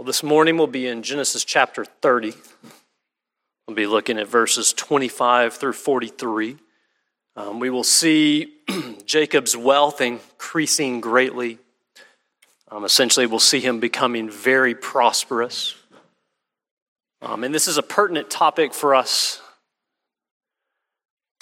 Well, 0.00 0.06
this 0.06 0.22
morning 0.22 0.56
we'll 0.56 0.66
be 0.66 0.86
in 0.86 1.02
Genesis 1.02 1.44
chapter 1.44 1.84
30. 1.84 2.32
We'll 3.68 3.74
be 3.74 3.86
looking 3.86 4.16
at 4.16 4.28
verses 4.28 4.72
25 4.72 5.52
through 5.52 5.74
43. 5.74 6.56
Um, 7.36 7.60
we 7.60 7.68
will 7.68 7.84
see 7.84 8.54
Jacob's 9.04 9.54
wealth 9.54 10.00
increasing 10.00 11.02
greatly. 11.02 11.58
Um, 12.70 12.86
essentially, 12.86 13.26
we'll 13.26 13.40
see 13.40 13.60
him 13.60 13.78
becoming 13.78 14.30
very 14.30 14.74
prosperous. 14.74 15.74
Um, 17.20 17.44
and 17.44 17.54
this 17.54 17.68
is 17.68 17.76
a 17.76 17.82
pertinent 17.82 18.30
topic 18.30 18.72
for 18.72 18.94
us 18.94 19.42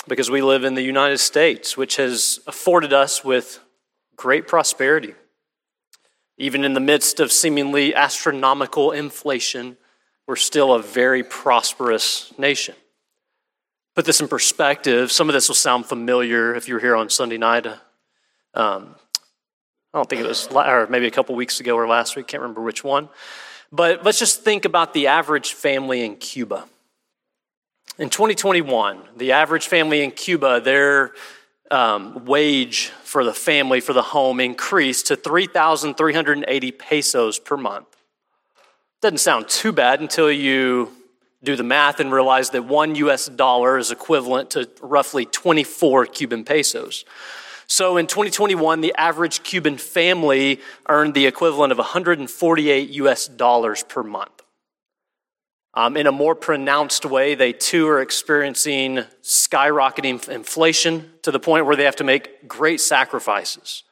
because 0.09 0.33
we 0.33 0.43
live 0.43 0.65
in 0.65 0.75
the 0.75 0.83
United 0.83 1.19
States, 1.19 1.77
which 1.77 1.95
has 1.95 2.41
afforded 2.45 2.93
us 2.93 3.25
with 3.25 3.61
great 4.17 4.49
prosperity. 4.49 5.15
Even 6.39 6.65
in 6.65 6.73
the 6.73 6.81
midst 6.81 7.19
of 7.19 7.33
seemingly 7.33 7.95
astronomical 7.95 8.93
inflation, 8.93 9.77
we're 10.27 10.37
still 10.37 10.73
a 10.73 10.81
very 10.81 11.25
prosperous 11.25 12.33
nation. 12.39 12.77
Put 13.97 14.05
this 14.05 14.21
in 14.21 14.29
perspective, 14.29 15.11
some 15.11 15.29
of 15.29 15.33
this 15.33 15.49
will 15.49 15.57
sound 15.57 15.87
familiar 15.87 16.55
if 16.55 16.69
you 16.69 16.75
were 16.75 16.81
here 16.81 16.95
on 16.95 17.11
Sunday 17.11 17.39
night. 17.39 17.67
Um, 18.55 18.95
I 19.93 19.99
don't 19.99 20.09
think 20.09 20.23
it 20.23 20.29
was, 20.29 20.47
or 20.49 20.87
maybe 20.89 21.09
a 21.09 21.11
couple 21.11 21.35
weeks 21.35 21.59
ago 21.59 21.75
or 21.75 21.89
last 21.89 22.15
week, 22.15 22.29
can't 22.29 22.43
remember 22.43 22.63
which 22.63 22.85
one. 22.85 23.09
But 23.73 24.05
let's 24.05 24.21
just 24.21 24.45
think 24.45 24.65
about 24.65 24.95
the 24.95 25.09
average 25.09 25.53
family 25.55 26.05
in 26.05 26.17
Cuba. 26.17 26.67
In 27.99 28.11
2021, 28.11 29.01
the 29.17 29.33
average 29.33 29.67
family 29.67 30.05
in 30.05 30.13
Cuba, 30.13 30.61
their 30.61 31.15
um, 31.71 32.25
wage 32.25 32.89
for 33.03 33.25
the 33.25 33.35
family, 33.35 33.81
for 33.81 33.93
the 33.93 34.03
home, 34.03 34.41
increased 34.41 35.07
to 35.09 35.17
3,380 35.17 36.73
pesos 36.73 37.39
per 37.39 37.57
month. 37.57 37.87
Doesn't 39.01 39.19
sound 39.19 39.49
too 39.49 39.73
bad 39.73 40.01
until 40.01 40.31
you 40.31 40.93
do 41.43 41.55
the 41.55 41.63
math 41.63 42.01
and 42.01 42.13
realize 42.13 42.51
that 42.51 42.65
one 42.65 42.95
US 42.97 43.27
dollar 43.27 43.79
is 43.79 43.91
equivalent 43.91 44.51
to 44.51 44.69
roughly 44.81 45.25
24 45.25 46.07
Cuban 46.07 46.45
pesos. 46.45 47.05
So 47.67 47.97
in 47.97 48.07
2021, 48.07 48.81
the 48.81 48.95
average 48.97 49.43
Cuban 49.43 49.77
family 49.77 50.61
earned 50.89 51.15
the 51.15 51.27
equivalent 51.27 51.71
of 51.71 51.79
148 51.79 52.89
US 52.91 53.29
dollars 53.29 53.85
per 53.85 54.03
month. 54.03 54.43
Um, 55.79 55.97
in 55.97 56.09
a 56.09 56.13
more 56.13 56.35
pronounced 56.35 57.05
way, 57.05 57.37
they 57.37 57.53
too 57.53 57.87
are 57.87 58.03
experiencing 58.03 59.05
skyrocketing 59.23 60.29
inflation 60.29 61.13
to 61.23 61.31
the 61.31 61.39
point 61.39 61.67
where 61.67 61.77
they 61.77 61.85
have 61.85 61.95
to 61.97 62.05
make 62.05 62.49
great 62.49 62.81
sacrifices. 62.81 63.85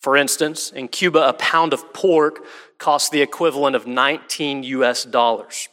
For 0.00 0.16
instance, 0.16 0.72
in 0.72 0.88
Cuba, 0.88 1.28
a 1.28 1.32
pound 1.32 1.72
of 1.72 1.94
pork 1.94 2.44
costs 2.78 3.08
the 3.08 3.22
equivalent 3.22 3.76
of 3.76 3.86
19 3.86 4.64
US 4.64 5.04
dollars. 5.04 5.68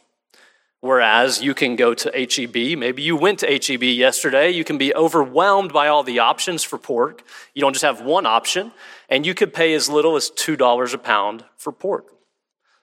Whereas 0.82 1.42
you 1.42 1.52
can 1.52 1.74
go 1.74 1.94
to 1.94 2.12
HEB, 2.14 2.78
maybe 2.78 3.02
you 3.02 3.16
went 3.16 3.40
to 3.40 3.48
HEB 3.48 3.82
yesterday, 3.82 4.50
you 4.50 4.62
can 4.62 4.78
be 4.78 4.94
overwhelmed 4.94 5.72
by 5.72 5.88
all 5.88 6.04
the 6.04 6.20
options 6.20 6.62
for 6.62 6.78
pork. 6.78 7.24
You 7.54 7.60
don't 7.60 7.72
just 7.72 7.84
have 7.84 8.00
one 8.00 8.24
option, 8.24 8.70
and 9.08 9.26
you 9.26 9.34
could 9.34 9.52
pay 9.52 9.74
as 9.74 9.88
little 9.88 10.14
as 10.14 10.30
$2 10.30 10.94
a 10.94 10.98
pound 10.98 11.44
for 11.56 11.72
pork. 11.72 12.19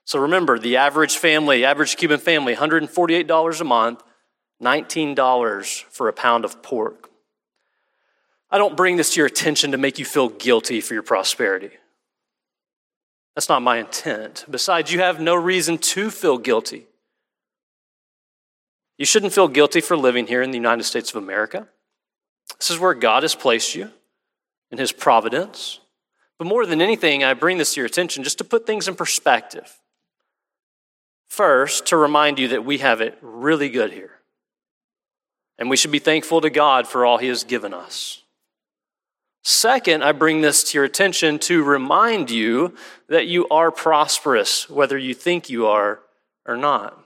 So 0.08 0.20
remember, 0.20 0.58
the 0.58 0.78
average 0.78 1.18
family, 1.18 1.66
average 1.66 1.98
Cuban 1.98 2.22
family, 2.22 2.56
$148 2.56 3.60
a 3.60 3.64
month, 3.66 4.04
$19 4.64 5.84
for 5.84 6.08
a 6.08 6.14
pound 6.14 6.46
of 6.46 6.64
pork. 6.64 7.10
I 8.50 8.58
don't 8.58 8.78
bring 8.78 8.96
this 8.96 9.14
to 9.14 9.20
your 9.20 9.28
attention 9.28 9.72
to 9.72 9.78
make 9.78 10.00
you 10.00 10.06
feel 10.06 10.30
guilty 10.30 10.80
for 10.80 10.94
your 10.94 11.04
prosperity. 11.04 11.72
That's 13.36 13.50
not 13.50 13.62
my 13.62 13.80
intent. 13.80 14.46
Besides, 14.50 14.94
you 14.94 15.00
have 15.02 15.20
no 15.20 15.36
reason 15.36 15.78
to 15.78 16.10
feel 16.10 16.38
guilty. 16.38 16.88
You 18.98 19.06
shouldn't 19.06 19.34
feel 19.34 19.50
guilty 19.50 19.82
for 19.82 19.98
living 19.98 20.26
here 20.26 20.42
in 20.42 20.52
the 20.52 20.58
United 20.58 20.86
States 20.86 21.10
of 21.10 21.22
America. 21.22 21.68
This 22.58 22.72
is 22.72 22.80
where 22.80 22.94
God 22.94 23.24
has 23.24 23.36
placed 23.36 23.76
you 23.76 23.92
in 24.72 24.78
His 24.78 24.94
providence. 24.94 25.82
But 26.38 26.48
more 26.48 26.66
than 26.66 26.82
anything, 26.82 27.26
I 27.26 27.34
bring 27.34 27.58
this 27.58 27.74
to 27.74 27.82
your 27.82 27.88
attention 27.88 28.24
just 28.24 28.38
to 28.38 28.46
put 28.46 28.66
things 28.66 28.88
in 28.88 28.96
perspective. 28.96 29.82
First, 31.28 31.88
to 31.88 31.98
remind 31.98 32.40
you 32.40 32.50
that 32.50 32.66
we 32.66 32.80
have 32.80 33.02
it 33.02 33.18
really 33.22 33.70
good 33.70 33.92
here. 33.92 34.12
And 35.60 35.70
we 35.70 35.78
should 35.78 35.92
be 35.92 36.00
thankful 36.00 36.42
to 36.42 36.50
God 36.50 36.88
for 36.88 37.06
all 37.06 37.18
He 37.18 37.28
has 37.28 37.44
given 37.44 37.74
us. 37.74 38.24
Second, 39.44 40.04
I 40.04 40.12
bring 40.12 40.42
this 40.42 40.64
to 40.66 40.78
your 40.78 40.86
attention 40.86 41.40
to 41.40 41.64
remind 41.64 42.30
you 42.30 42.76
that 43.08 43.28
you 43.28 43.48
are 43.50 43.72
prosperous, 43.72 44.70
whether 44.70 44.98
you 44.98 45.14
think 45.14 45.50
you 45.50 45.68
are 45.68 46.00
or 46.46 46.58
not. 46.58 47.02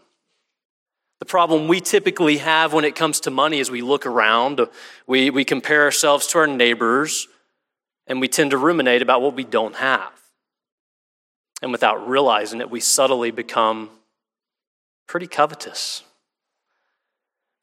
The 1.19 1.25
problem 1.25 1.67
we 1.67 1.81
typically 1.81 2.37
have 2.37 2.73
when 2.73 2.83
it 2.83 2.95
comes 2.95 3.19
to 3.21 3.31
money 3.31 3.59
is 3.59 3.69
we 3.69 3.83
look 3.83 4.07
around, 4.07 4.59
we, 5.05 5.29
we 5.29 5.45
compare 5.45 5.83
ourselves 5.83 6.25
to 6.27 6.39
our 6.39 6.47
neighbors, 6.47 7.27
and 8.07 8.19
we 8.19 8.27
tend 8.27 8.51
to 8.51 8.57
ruminate 8.57 9.03
about 9.03 9.21
what 9.21 9.35
we 9.35 9.43
don't 9.43 9.75
have. 9.75 10.11
And 11.61 11.71
without 11.71 12.09
realizing 12.09 12.59
it, 12.59 12.71
we 12.71 12.79
subtly 12.79 13.29
become 13.29 13.91
pretty 15.11 15.27
covetous. 15.27 16.03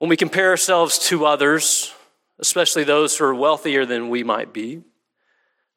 When 0.01 0.11
we 0.11 0.19
compare 0.19 0.51
ourselves 0.51 0.99
to 1.09 1.25
others, 1.25 1.95
especially 2.39 2.85
those 2.85 3.17
who 3.17 3.25
are 3.25 3.35
wealthier 3.35 3.87
than 3.87 4.11
we 4.11 4.23
might 4.23 4.53
be, 4.53 4.83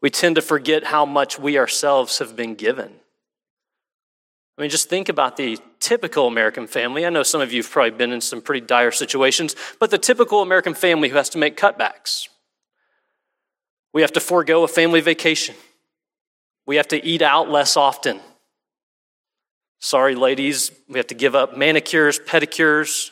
we 0.01 0.09
tend 0.09 0.35
to 0.35 0.41
forget 0.41 0.83
how 0.83 1.05
much 1.05 1.39
we 1.39 1.57
ourselves 1.57 2.19
have 2.19 2.35
been 2.35 2.55
given. 2.55 2.91
I 4.57 4.61
mean, 4.61 4.69
just 4.69 4.89
think 4.89 5.07
about 5.07 5.37
the 5.37 5.59
typical 5.79 6.27
American 6.27 6.67
family. 6.67 7.05
I 7.05 7.09
know 7.09 7.23
some 7.23 7.39
of 7.39 7.53
you 7.53 7.61
have 7.61 7.71
probably 7.71 7.91
been 7.91 8.11
in 8.11 8.19
some 8.19 8.41
pretty 8.41 8.65
dire 8.65 8.91
situations, 8.91 9.55
but 9.79 9.91
the 9.91 9.97
typical 9.97 10.41
American 10.41 10.73
family 10.73 11.07
who 11.07 11.15
has 11.15 11.29
to 11.29 11.37
make 11.37 11.55
cutbacks. 11.55 12.27
We 13.93 14.01
have 14.01 14.11
to 14.11 14.19
forego 14.19 14.63
a 14.63 14.67
family 14.67 14.99
vacation. 14.99 15.55
We 16.65 16.75
have 16.75 16.89
to 16.89 17.01
eat 17.01 17.21
out 17.21 17.49
less 17.49 17.77
often. 17.77 18.19
Sorry, 19.83 20.13
ladies, 20.13 20.71
we 20.87 20.99
have 20.99 21.07
to 21.07 21.15
give 21.15 21.33
up 21.33 21.57
manicures, 21.57 22.19
pedicures, 22.19 23.09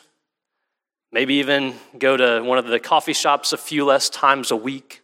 maybe 1.10 1.34
even 1.34 1.74
go 1.98 2.16
to 2.16 2.42
one 2.44 2.58
of 2.58 2.66
the 2.68 2.78
coffee 2.78 3.12
shops 3.12 3.52
a 3.52 3.56
few 3.56 3.84
less 3.84 4.08
times 4.08 4.52
a 4.52 4.56
week. 4.56 5.02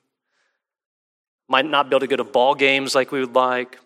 Might 1.49 1.67
not 1.67 1.91
be 1.91 1.97
able 1.97 2.01
to 2.01 2.07
go 2.07 2.17
to 2.17 2.25
ball 2.25 2.55
games 2.55 2.95
like 2.95 3.11
we 3.11 3.19
would 3.19 3.35
like. 3.35 3.81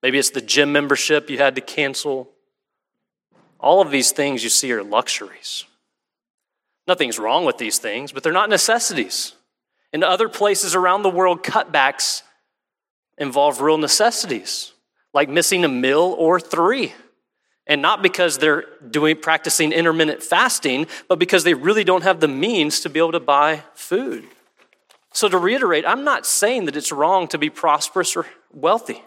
Maybe 0.00 0.16
it's 0.16 0.30
the 0.30 0.40
gym 0.40 0.70
membership 0.70 1.28
you 1.28 1.38
had 1.38 1.56
to 1.56 1.60
cancel. 1.60 2.30
All 3.58 3.80
of 3.80 3.90
these 3.90 4.12
things 4.12 4.44
you 4.44 4.48
see 4.48 4.72
are 4.72 4.84
luxuries. 4.84 5.64
Nothing's 6.86 7.18
wrong 7.18 7.44
with 7.44 7.58
these 7.58 7.80
things, 7.80 8.12
but 8.12 8.22
they're 8.22 8.32
not 8.32 8.48
necessities. 8.48 9.34
In 9.92 10.04
other 10.04 10.28
places 10.28 10.76
around 10.76 11.02
the 11.02 11.10
world, 11.10 11.42
cutbacks 11.42 12.22
involve 13.18 13.60
real 13.60 13.76
necessities 13.76 14.72
like 15.12 15.28
missing 15.28 15.64
a 15.64 15.68
meal 15.68 16.14
or 16.18 16.40
three. 16.40 16.94
And 17.66 17.82
not 17.82 18.02
because 18.02 18.38
they're 18.38 18.64
doing 18.90 19.16
practicing 19.16 19.72
intermittent 19.72 20.22
fasting, 20.22 20.86
but 21.08 21.18
because 21.18 21.44
they 21.44 21.54
really 21.54 21.84
don't 21.84 22.02
have 22.02 22.20
the 22.20 22.28
means 22.28 22.80
to 22.80 22.88
be 22.88 22.98
able 22.98 23.12
to 23.12 23.20
buy 23.20 23.62
food. 23.74 24.26
So 25.12 25.28
to 25.28 25.38
reiterate, 25.38 25.84
I'm 25.86 26.04
not 26.04 26.26
saying 26.26 26.66
that 26.66 26.76
it's 26.76 26.92
wrong 26.92 27.28
to 27.28 27.38
be 27.38 27.50
prosperous 27.50 28.16
or 28.16 28.26
wealthy. 28.52 29.02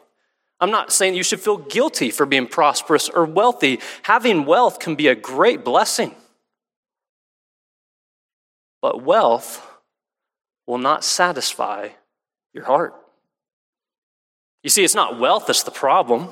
I'm 0.60 0.72
not 0.72 0.94
saying 0.94 1.16
you 1.16 1.24
should 1.24 1.42
feel 1.42 1.58
guilty 1.58 2.10
for 2.10 2.26
being 2.26 2.48
prosperous 2.48 3.10
or 3.10 3.26
wealthy. 3.26 3.80
Having 4.04 4.46
wealth 4.46 4.80
can 4.80 4.96
be 4.96 5.08
a 5.08 5.16
great 5.16 5.66
blessing. 5.66 6.16
But 8.82 9.04
wealth 9.04 9.66
will 10.66 10.78
not 10.78 11.04
satisfy 11.04 11.90
your 12.54 12.64
heart. 12.66 12.94
You 14.64 14.70
see, 14.70 14.84
it's 14.84 14.96
not 14.96 15.20
wealth 15.20 15.46
that's 15.48 15.64
the 15.64 15.72
problem. 15.72 16.30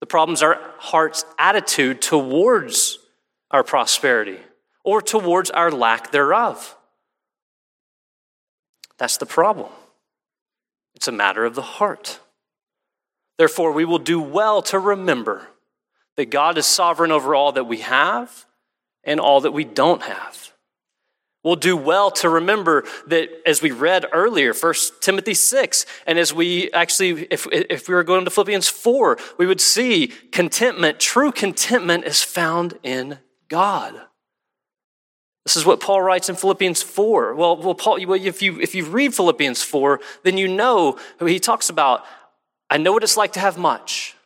The 0.00 0.06
problem 0.06 0.34
is 0.34 0.42
our 0.42 0.60
heart's 0.78 1.24
attitude 1.38 2.02
towards 2.02 2.98
our 3.50 3.62
prosperity 3.62 4.38
or 4.84 5.00
towards 5.00 5.50
our 5.50 5.70
lack 5.70 6.10
thereof. 6.10 6.76
That's 8.98 9.16
the 9.16 9.26
problem. 9.26 9.70
It's 10.94 11.08
a 11.08 11.12
matter 11.12 11.44
of 11.44 11.54
the 11.54 11.62
heart. 11.62 12.20
Therefore, 13.38 13.72
we 13.72 13.84
will 13.84 13.98
do 13.98 14.20
well 14.20 14.62
to 14.62 14.78
remember 14.78 15.48
that 16.16 16.30
God 16.30 16.58
is 16.58 16.66
sovereign 16.66 17.10
over 17.10 17.34
all 17.34 17.52
that 17.52 17.64
we 17.64 17.78
have 17.78 18.44
and 19.02 19.18
all 19.18 19.40
that 19.40 19.52
we 19.52 19.64
don't 19.64 20.02
have. 20.02 20.53
We'll 21.44 21.56
do 21.56 21.76
well 21.76 22.10
to 22.12 22.30
remember 22.30 22.84
that 23.06 23.28
as 23.46 23.60
we 23.60 23.70
read 23.70 24.06
earlier, 24.12 24.54
1 24.54 24.74
Timothy 25.00 25.34
6, 25.34 25.84
and 26.06 26.18
as 26.18 26.32
we 26.32 26.72
actually, 26.72 27.28
if, 27.30 27.46
if 27.52 27.86
we 27.86 27.94
were 27.94 28.02
going 28.02 28.24
to 28.24 28.30
Philippians 28.30 28.68
4, 28.68 29.18
we 29.36 29.46
would 29.46 29.60
see 29.60 30.08
contentment, 30.32 30.98
true 30.98 31.30
contentment 31.30 32.04
is 32.04 32.22
found 32.22 32.78
in 32.82 33.18
God. 33.48 33.94
This 35.44 35.56
is 35.56 35.66
what 35.66 35.80
Paul 35.80 36.00
writes 36.00 36.30
in 36.30 36.36
Philippians 36.36 36.82
4. 36.82 37.34
Well, 37.34 37.58
well 37.58 37.74
Paul, 37.74 37.98
if 37.98 38.40
you, 38.40 38.58
if 38.60 38.74
you 38.74 38.86
read 38.86 39.14
Philippians 39.14 39.62
4, 39.62 40.00
then 40.22 40.38
you 40.38 40.48
know 40.48 40.98
he 41.20 41.38
talks 41.38 41.68
about, 41.68 42.04
I 42.70 42.78
know 42.78 42.92
what 42.92 43.02
it's 43.02 43.18
like 43.18 43.34
to 43.34 43.40
have 43.40 43.58
much. 43.58 44.16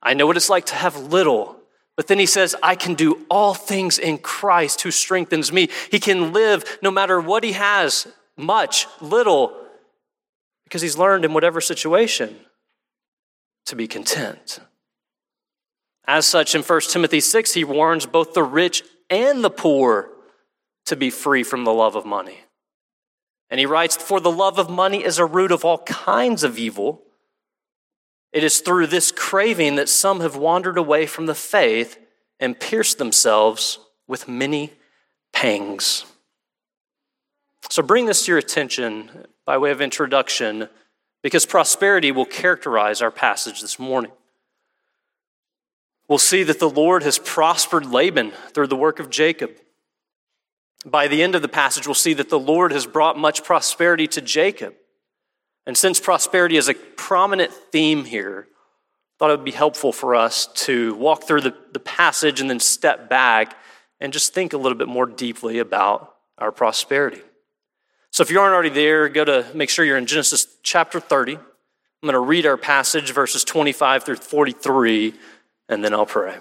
I 0.00 0.14
know 0.14 0.28
what 0.28 0.36
it's 0.36 0.48
like 0.48 0.66
to 0.66 0.76
have 0.76 0.96
little. 0.96 1.57
But 1.98 2.06
then 2.06 2.20
he 2.20 2.26
says, 2.26 2.54
I 2.62 2.76
can 2.76 2.94
do 2.94 3.26
all 3.28 3.54
things 3.54 3.98
in 3.98 4.18
Christ 4.18 4.82
who 4.82 4.92
strengthens 4.92 5.52
me. 5.52 5.68
He 5.90 5.98
can 5.98 6.32
live 6.32 6.78
no 6.80 6.92
matter 6.92 7.20
what 7.20 7.42
he 7.42 7.54
has, 7.54 8.06
much, 8.36 8.86
little, 9.00 9.52
because 10.62 10.80
he's 10.80 10.96
learned 10.96 11.24
in 11.24 11.34
whatever 11.34 11.60
situation 11.60 12.36
to 13.66 13.74
be 13.74 13.88
content. 13.88 14.60
As 16.06 16.24
such, 16.24 16.54
in 16.54 16.62
1 16.62 16.80
Timothy 16.82 17.18
6, 17.18 17.54
he 17.54 17.64
warns 17.64 18.06
both 18.06 18.32
the 18.32 18.44
rich 18.44 18.84
and 19.10 19.42
the 19.42 19.50
poor 19.50 20.08
to 20.86 20.94
be 20.94 21.10
free 21.10 21.42
from 21.42 21.64
the 21.64 21.74
love 21.74 21.96
of 21.96 22.06
money. 22.06 22.44
And 23.50 23.58
he 23.58 23.66
writes, 23.66 23.96
For 23.96 24.20
the 24.20 24.30
love 24.30 24.60
of 24.60 24.70
money 24.70 25.02
is 25.02 25.18
a 25.18 25.26
root 25.26 25.50
of 25.50 25.64
all 25.64 25.78
kinds 25.78 26.44
of 26.44 26.58
evil. 26.58 27.02
It 28.32 28.44
is 28.44 28.60
through 28.60 28.88
this 28.88 29.10
craving 29.10 29.76
that 29.76 29.88
some 29.88 30.20
have 30.20 30.36
wandered 30.36 30.76
away 30.76 31.06
from 31.06 31.26
the 31.26 31.34
faith 31.34 31.98
and 32.38 32.58
pierced 32.58 32.98
themselves 32.98 33.78
with 34.06 34.28
many 34.28 34.72
pangs. 35.32 36.04
So 37.70 37.82
bring 37.82 38.06
this 38.06 38.24
to 38.24 38.32
your 38.32 38.38
attention 38.38 39.26
by 39.44 39.58
way 39.58 39.70
of 39.70 39.80
introduction 39.80 40.68
because 41.22 41.46
prosperity 41.46 42.12
will 42.12 42.24
characterize 42.24 43.02
our 43.02 43.10
passage 43.10 43.60
this 43.60 43.78
morning. 43.78 44.12
We'll 46.08 46.18
see 46.18 46.42
that 46.44 46.58
the 46.58 46.70
Lord 46.70 47.02
has 47.02 47.18
prospered 47.18 47.86
Laban 47.86 48.32
through 48.54 48.68
the 48.68 48.76
work 48.76 48.98
of 48.98 49.10
Jacob. 49.10 49.50
By 50.86 51.08
the 51.08 51.22
end 51.22 51.34
of 51.34 51.42
the 51.42 51.48
passage, 51.48 51.86
we'll 51.86 51.94
see 51.94 52.14
that 52.14 52.30
the 52.30 52.38
Lord 52.38 52.72
has 52.72 52.86
brought 52.86 53.18
much 53.18 53.44
prosperity 53.44 54.06
to 54.08 54.22
Jacob. 54.22 54.74
And 55.68 55.76
since 55.76 56.00
prosperity 56.00 56.56
is 56.56 56.68
a 56.68 56.74
prominent 56.74 57.52
theme 57.52 58.06
here, 58.06 58.48
I 58.48 58.54
thought 59.18 59.30
it 59.30 59.36
would 59.36 59.44
be 59.44 59.50
helpful 59.50 59.92
for 59.92 60.14
us 60.14 60.46
to 60.64 60.94
walk 60.94 61.24
through 61.24 61.42
the, 61.42 61.54
the 61.72 61.78
passage 61.78 62.40
and 62.40 62.48
then 62.48 62.58
step 62.58 63.10
back 63.10 63.54
and 64.00 64.10
just 64.10 64.32
think 64.32 64.54
a 64.54 64.56
little 64.56 64.78
bit 64.78 64.88
more 64.88 65.04
deeply 65.04 65.58
about 65.58 66.16
our 66.38 66.50
prosperity. 66.50 67.20
So 68.10 68.22
if 68.22 68.30
you 68.30 68.40
aren't 68.40 68.54
already 68.54 68.70
there, 68.70 69.10
go 69.10 69.26
to 69.26 69.44
make 69.54 69.68
sure 69.68 69.84
you're 69.84 69.98
in 69.98 70.06
Genesis 70.06 70.46
chapter 70.62 71.00
30. 71.00 71.34
I'm 71.34 71.42
going 72.00 72.14
to 72.14 72.18
read 72.18 72.46
our 72.46 72.56
passage, 72.56 73.12
verses 73.12 73.44
25 73.44 74.04
through 74.04 74.16
43 74.16 75.12
and 75.68 75.84
then 75.84 75.92
I'll 75.92 76.06
pray. 76.06 76.38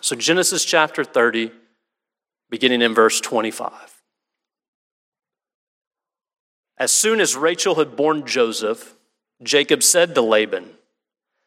So, 0.00 0.16
Genesis 0.16 0.64
chapter 0.64 1.04
30, 1.04 1.52
beginning 2.48 2.80
in 2.80 2.94
verse 2.94 3.20
25. 3.20 3.95
As 6.78 6.92
soon 6.92 7.20
as 7.20 7.36
Rachel 7.36 7.76
had 7.76 7.96
borne 7.96 8.26
Joseph, 8.26 8.96
Jacob 9.42 9.82
said 9.82 10.14
to 10.14 10.20
Laban, 10.20 10.70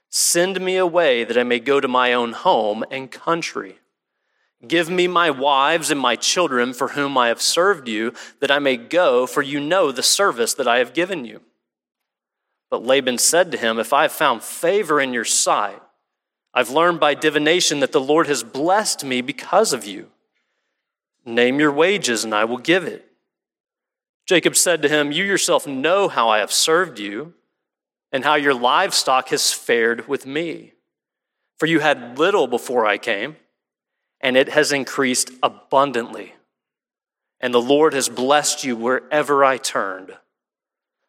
Send 0.10 0.60
me 0.60 0.76
away 0.76 1.24
that 1.24 1.38
I 1.38 1.44
may 1.44 1.60
go 1.60 1.80
to 1.80 1.88
my 1.88 2.14
own 2.14 2.34
home 2.34 2.84
and 2.90 3.12
country. 3.12 3.78
Give 4.68 4.90
me 4.90 5.08
my 5.08 5.30
wives 5.30 5.92
and 5.92 6.00
my 6.00 6.16
children 6.16 6.74
for 6.74 6.90
whom 6.90 7.18
I 7.18 7.28
have 7.28 7.42
served 7.42 7.88
you, 7.88 8.14
that 8.40 8.52
I 8.52 8.60
may 8.60 8.76
go, 8.76 9.26
for 9.28 9.42
you 9.42 9.60
know 9.60 9.92
the 9.92 10.04
service 10.04 10.54
that 10.56 10.68
I 10.68 10.80
have 10.80 10.94
given 10.94 11.26
you. 11.26 11.42
But 12.70 12.84
Laban 12.84 13.20
said 13.20 13.52
to 13.52 13.58
him, 13.58 13.80
If 13.80 13.94
I 13.94 14.04
have 14.04 14.12
found 14.12 14.44
favor 14.44 15.00
in 15.00 15.14
your 15.14 15.26
sight, 15.26 15.82
I've 16.54 16.72
learned 16.72 17.00
by 17.00 17.14
divination 17.14 17.80
that 17.80 17.92
the 17.92 18.02
Lord 18.02 18.28
has 18.28 18.44
blessed 18.44 19.04
me 19.04 19.22
because 19.22 19.74
of 19.74 19.86
you. 19.86 20.10
Name 21.24 21.60
your 21.60 21.72
wages, 21.72 22.24
and 22.24 22.34
I 22.34 22.46
will 22.46 22.58
give 22.58 22.84
it. 22.84 23.09
Jacob 24.30 24.56
said 24.56 24.84
to 24.84 24.88
him, 24.88 25.12
You 25.12 25.24
yourself 25.24 25.66
know 25.66 26.08
how 26.08 26.30
I 26.30 26.38
have 26.38 26.54
served 26.54 27.00
you, 27.00 27.34
and 28.12 28.24
how 28.24 28.36
your 28.36 28.54
livestock 28.54 29.30
has 29.30 29.52
fared 29.52 30.08
with 30.08 30.28
me. 30.28 30.74
For 31.58 31.66
you 31.66 31.80
had 31.80 32.20
little 32.20 32.46
before 32.46 32.86
I 32.86 33.00
came, 33.00 33.38
and 34.22 34.38
it 34.38 34.50
has 34.50 34.72
increased 34.72 35.32
abundantly. 35.42 36.36
And 37.42 37.56
the 37.56 37.60
Lord 37.60 37.94
has 37.94 38.08
blessed 38.08 38.64
you 38.64 38.76
wherever 38.76 39.44
I 39.44 39.58
turned. 39.58 40.16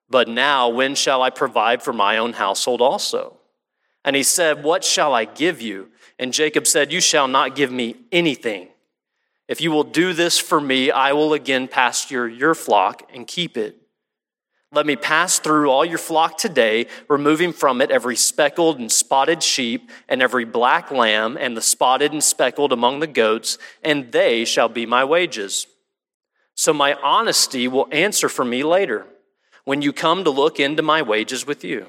But 0.09 0.27
now, 0.27 0.71
when 0.71 0.95
shall 0.95 1.21
I 1.21 1.29
provide 1.29 1.83
for 1.83 1.93
my 1.93 2.17
own 2.17 2.33
household 2.33 2.81
also? 2.81 3.37
And 4.03 4.17
he 4.17 4.23
said, 4.23 4.65
What 4.65 4.83
shall 4.83 5.13
I 5.13 5.27
give 5.27 5.61
you? 5.61 5.91
And 6.19 6.33
Jacob 6.33 6.67
said, 6.67 6.91
You 6.91 7.03
shall 7.03 7.29
not 7.29 7.55
give 7.55 7.71
me 7.71 7.97
anything. 8.11 8.70
If 9.51 9.61
you 9.61 9.73
will 9.73 9.83
do 9.83 10.13
this 10.13 10.39
for 10.39 10.61
me, 10.61 10.93
I 10.93 11.13
will 11.13 11.33
again 11.33 11.67
pasture 11.67 12.29
your 12.29 12.55
flock 12.55 13.11
and 13.13 13.27
keep 13.27 13.57
it. 13.57 13.77
Let 14.71 14.87
me 14.87 14.95
pass 14.95 15.41
through 15.41 15.69
all 15.69 15.85
your 15.85 15.99
flock 15.99 16.39
today, 16.39 16.87
removing 17.09 17.53
from 17.53 17.81
it 17.81 17.91
every 17.91 18.15
speckled 18.15 18.79
and 18.79 18.93
spotted 18.93 19.43
sheep, 19.43 19.91
and 20.09 20.23
every 20.23 20.45
black 20.45 20.93
lamb, 20.93 21.37
and 21.37 21.57
the 21.57 21.61
spotted 21.61 22.13
and 22.13 22.23
speckled 22.23 22.73
among 22.73 23.01
the 23.01 23.09
goats, 23.09 23.59
and 23.83 24.13
they 24.13 24.45
shall 24.45 24.69
be 24.69 24.87
my 24.87 25.03
wages. 25.03 25.67
So 26.55 26.73
my 26.73 26.95
honesty 27.03 27.67
will 27.67 27.89
answer 27.91 28.29
for 28.29 28.45
me 28.45 28.63
later, 28.63 29.05
when 29.65 29.83
you 29.83 29.93
come 29.93 30.23
to 30.23 30.31
look 30.31 30.61
into 30.61 30.83
my 30.85 31.03
wages 31.03 31.45
with 31.45 31.65
you. 31.65 31.87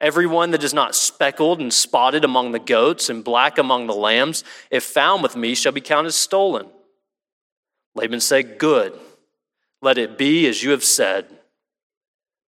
Everyone 0.00 0.52
that 0.52 0.64
is 0.64 0.72
not 0.72 0.94
speckled 0.94 1.60
and 1.60 1.72
spotted 1.72 2.24
among 2.24 2.52
the 2.52 2.58
goats 2.58 3.10
and 3.10 3.22
black 3.22 3.58
among 3.58 3.86
the 3.86 3.94
lambs, 3.94 4.44
if 4.70 4.82
found 4.82 5.22
with 5.22 5.36
me, 5.36 5.54
shall 5.54 5.72
be 5.72 5.80
counted 5.80 6.12
stolen. 6.12 6.68
Laban 7.94 8.20
said, 8.20 8.58
Good, 8.58 8.98
let 9.82 9.98
it 9.98 10.16
be 10.16 10.46
as 10.46 10.62
you 10.62 10.70
have 10.70 10.84
said. 10.84 11.26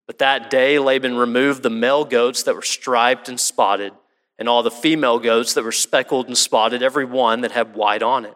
But 0.08 0.20
that 0.20 0.50
day 0.50 0.80
Laban 0.80 1.18
removed 1.18 1.64
the 1.64 1.70
male 1.70 2.06
goats 2.06 2.44
that 2.44 2.56
were 2.56 2.62
striped 2.62 3.30
and 3.30 3.40
spotted, 3.40 3.94
and 4.40 4.48
all 4.48 4.64
the 4.64 4.72
female 4.72 5.20
goats 5.20 5.54
that 5.54 5.64
were 5.64 5.72
speckled 5.72 6.28
and 6.28 6.38
spotted, 6.38 6.82
every 6.82 7.06
one 7.06 7.42
that 7.42 7.52
had 7.52 7.76
white 7.76 8.02
on 8.02 8.26
it, 8.26 8.36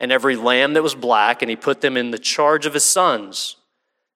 and 0.00 0.10
every 0.10 0.34
lamb 0.34 0.72
that 0.72 0.82
was 0.82 0.94
black, 0.94 1.42
and 1.42 1.50
he 1.50 1.56
put 1.56 1.82
them 1.82 1.96
in 1.96 2.10
the 2.10 2.18
charge 2.18 2.64
of 2.64 2.74
his 2.74 2.84
sons. 2.84 3.56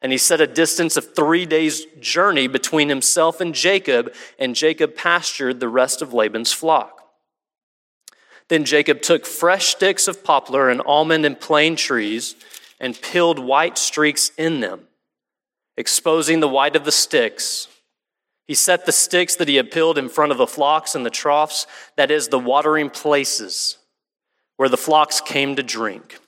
And 0.03 0.11
he 0.11 0.19
set 0.19 0.41
a 0.41 0.47
distance 0.47 0.97
of 0.97 1.15
three 1.15 1.47
days' 1.47 1.87
journey 2.01 2.49
between 2.49 2.89
himself 2.89 3.41
and 3.41 3.55
Jacob, 3.55 4.13
and 4.39 4.57
Jacob 4.57 4.97
pastured 4.97 5.61
the 5.61 5.69
rest 5.69 6.03
of 6.03 6.13
Laban's 6.13 6.53
flock. 6.53 7.03
Then 8.49 8.65
Jacob 8.65 9.01
took 9.01 9.25
fresh 9.25 9.69
sticks 9.69 10.09
of 10.09 10.25
poplar 10.25 10.69
and 10.69 10.83
almond 10.85 11.25
and 11.25 11.41
plane 11.41 11.77
trees 11.77 12.35
and 12.81 13.01
peeled 13.01 13.39
white 13.39 13.79
streaks 13.79 14.33
in 14.37 14.61
them, 14.61 14.89
exposing 15.77 16.41
the 16.41 16.49
white 16.49 16.77
of 16.77 16.85
the 16.85 16.93
sticks. 16.93 17.69
He 18.49 18.55
set 18.55 18.85
the 18.85 18.93
sticks 18.93 19.37
that 19.37 19.49
he 19.49 19.55
had 19.55 19.71
peeled 19.71 19.97
in 19.97 20.09
front 20.09 20.33
of 20.33 20.39
the 20.39 20.47
flocks 20.47 20.95
and 20.95 21.07
the 21.07 21.11
troughs, 21.11 21.67
that 21.97 22.11
is, 22.11 22.29
the 22.29 22.39
watering 22.39 22.91
places 22.91 23.79
where 24.57 24.69
the 24.69 24.77
flocks 24.77 25.21
came 25.21 25.57
to 25.57 25.63
drink. 25.63 26.19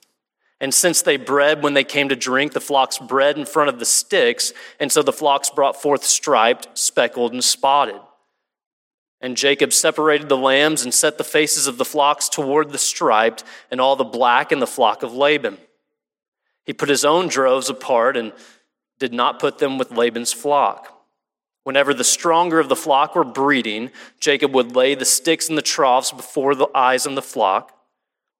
And 0.61 0.73
since 0.73 1.03
they 1.03 1.17
bred 1.17 1.63
when 1.63 1.75
they 1.75 1.85
came 1.85 2.09
to 2.09 2.17
drink, 2.17 2.53
the 2.53 2.61
flocks 2.61 2.99
bred 2.99 3.37
in 3.37 3.45
front 3.45 3.69
of 3.69 3.79
the 3.79 3.85
sticks, 3.85 4.53
and 4.79 4.91
so 4.91 5.03
the 5.03 5.13
flocks 5.13 5.51
brought 5.51 5.81
forth 5.81 6.05
striped, 6.05 6.79
speckled, 6.79 7.33
and 7.33 7.43
spotted. 7.43 8.01
And 9.21 9.37
Jacob 9.37 9.73
separated 9.73 10.29
the 10.29 10.37
lambs 10.37 10.83
and 10.83 10.93
set 10.93 11.19
the 11.19 11.25
faces 11.25 11.67
of 11.67 11.79
the 11.79 11.85
flocks 11.85 12.29
toward 12.29 12.71
the 12.71 12.79
striped, 12.79 13.43
and 13.71 13.81
all 13.81 13.97
the 13.97 14.05
black 14.05 14.53
in 14.53 14.61
the 14.61 14.67
flock 14.67 15.03
of 15.03 15.13
Laban. 15.15 15.59
He 16.65 16.73
put 16.73 16.89
his 16.89 17.05
own 17.05 17.29
droves 17.29 17.69
apart 17.69 18.17
and 18.17 18.33
did 18.99 19.13
not 19.13 19.41
put 19.41 19.59
them 19.59 19.77
with 19.77 19.91
Laban's 19.91 20.33
flock. 20.33 20.91
Whenever 21.65 21.95
the 21.95 22.05
stronger 22.05 22.61
of 22.61 22.69
the 22.69 22.77
flock 22.77 23.15
were 23.15 23.25
breeding, 23.25 23.91
Jacob 24.21 24.55
would 24.55 24.77
lay 24.77 24.95
the 24.95 25.05
sticks 25.05 25.49
in 25.49 25.57
the 25.57 25.63
troughs 25.63 26.13
before 26.13 26.55
the 26.55 26.69
eyes 26.75 27.07
of 27.07 27.15
the 27.15 27.23
flock, 27.23 27.73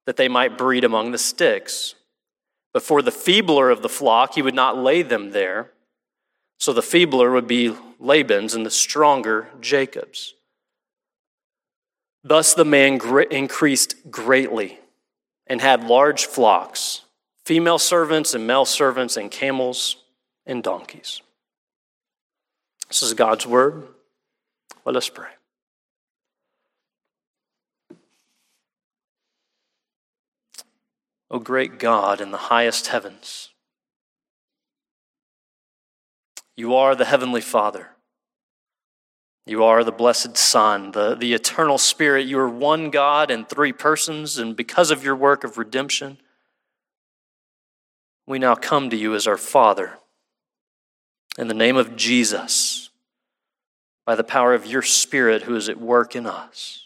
that 0.05 0.15
they 0.15 0.27
might 0.27 0.57
breed 0.57 0.83
among 0.83 1.11
the 1.11 1.17
sticks. 1.17 1.95
But 2.75 2.83
for 2.83 3.01
the 3.01 3.09
feebler 3.09 3.69
of 3.69 3.81
the 3.81 3.87
flock, 3.87 4.33
he 4.33 4.41
would 4.41 4.53
not 4.53 4.77
lay 4.77 5.01
them 5.01 5.31
there. 5.31 5.71
So 6.59 6.73
the 6.73 6.81
feebler 6.81 7.31
would 7.31 7.47
be 7.47 7.73
Laban's 8.01 8.53
and 8.53 8.65
the 8.65 8.69
stronger 8.69 9.47
Jacob's. 9.61 10.33
Thus 12.21 12.53
the 12.53 12.65
man 12.65 12.99
increased 13.31 14.11
greatly 14.11 14.77
and 15.47 15.61
had 15.61 15.85
large 15.85 16.25
flocks, 16.25 17.03
female 17.45 17.79
servants 17.79 18.33
and 18.33 18.45
male 18.45 18.65
servants, 18.65 19.15
and 19.15 19.31
camels 19.31 19.95
and 20.45 20.61
donkeys. 20.61 21.21
This 22.89 23.01
is 23.01 23.13
God's 23.13 23.47
word. 23.47 23.87
Let 24.83 24.97
us 24.97 25.07
pray. 25.07 25.29
O 31.31 31.39
great 31.39 31.79
God 31.79 32.21
in 32.21 32.31
the 32.31 32.37
highest 32.37 32.87
heavens. 32.87 33.49
You 36.55 36.75
are 36.75 36.95
the 36.95 37.05
Heavenly 37.05 37.41
Father. 37.41 37.89
You 39.45 39.63
are 39.63 39.83
the 39.83 39.91
blessed 39.91 40.37
Son, 40.37 40.91
the, 40.91 41.15
the 41.15 41.33
eternal 41.33 41.77
Spirit. 41.77 42.25
You 42.25 42.39
are 42.39 42.49
one 42.49 42.89
God 42.89 43.29
in 43.29 43.45
three 43.45 43.73
persons, 43.73 44.37
and 44.37 44.55
because 44.55 44.89
of 44.89 45.03
your 45.03 45.15
work 45.15 45.43
of 45.43 45.57
redemption, 45.57 46.17
we 48.25 48.39
now 48.39 48.55
come 48.55 48.89
to 48.89 48.95
you 48.95 49.13
as 49.13 49.27
our 49.27 49.37
Father. 49.37 49.99
In 51.37 51.47
the 51.47 51.53
name 51.53 51.75
of 51.75 51.95
Jesus, 51.95 52.89
by 54.05 54.15
the 54.15 54.23
power 54.23 54.53
of 54.53 54.65
your 54.65 54.81
Spirit 54.81 55.43
who 55.43 55.55
is 55.55 55.69
at 55.69 55.79
work 55.79 56.15
in 56.15 56.25
us. 56.25 56.84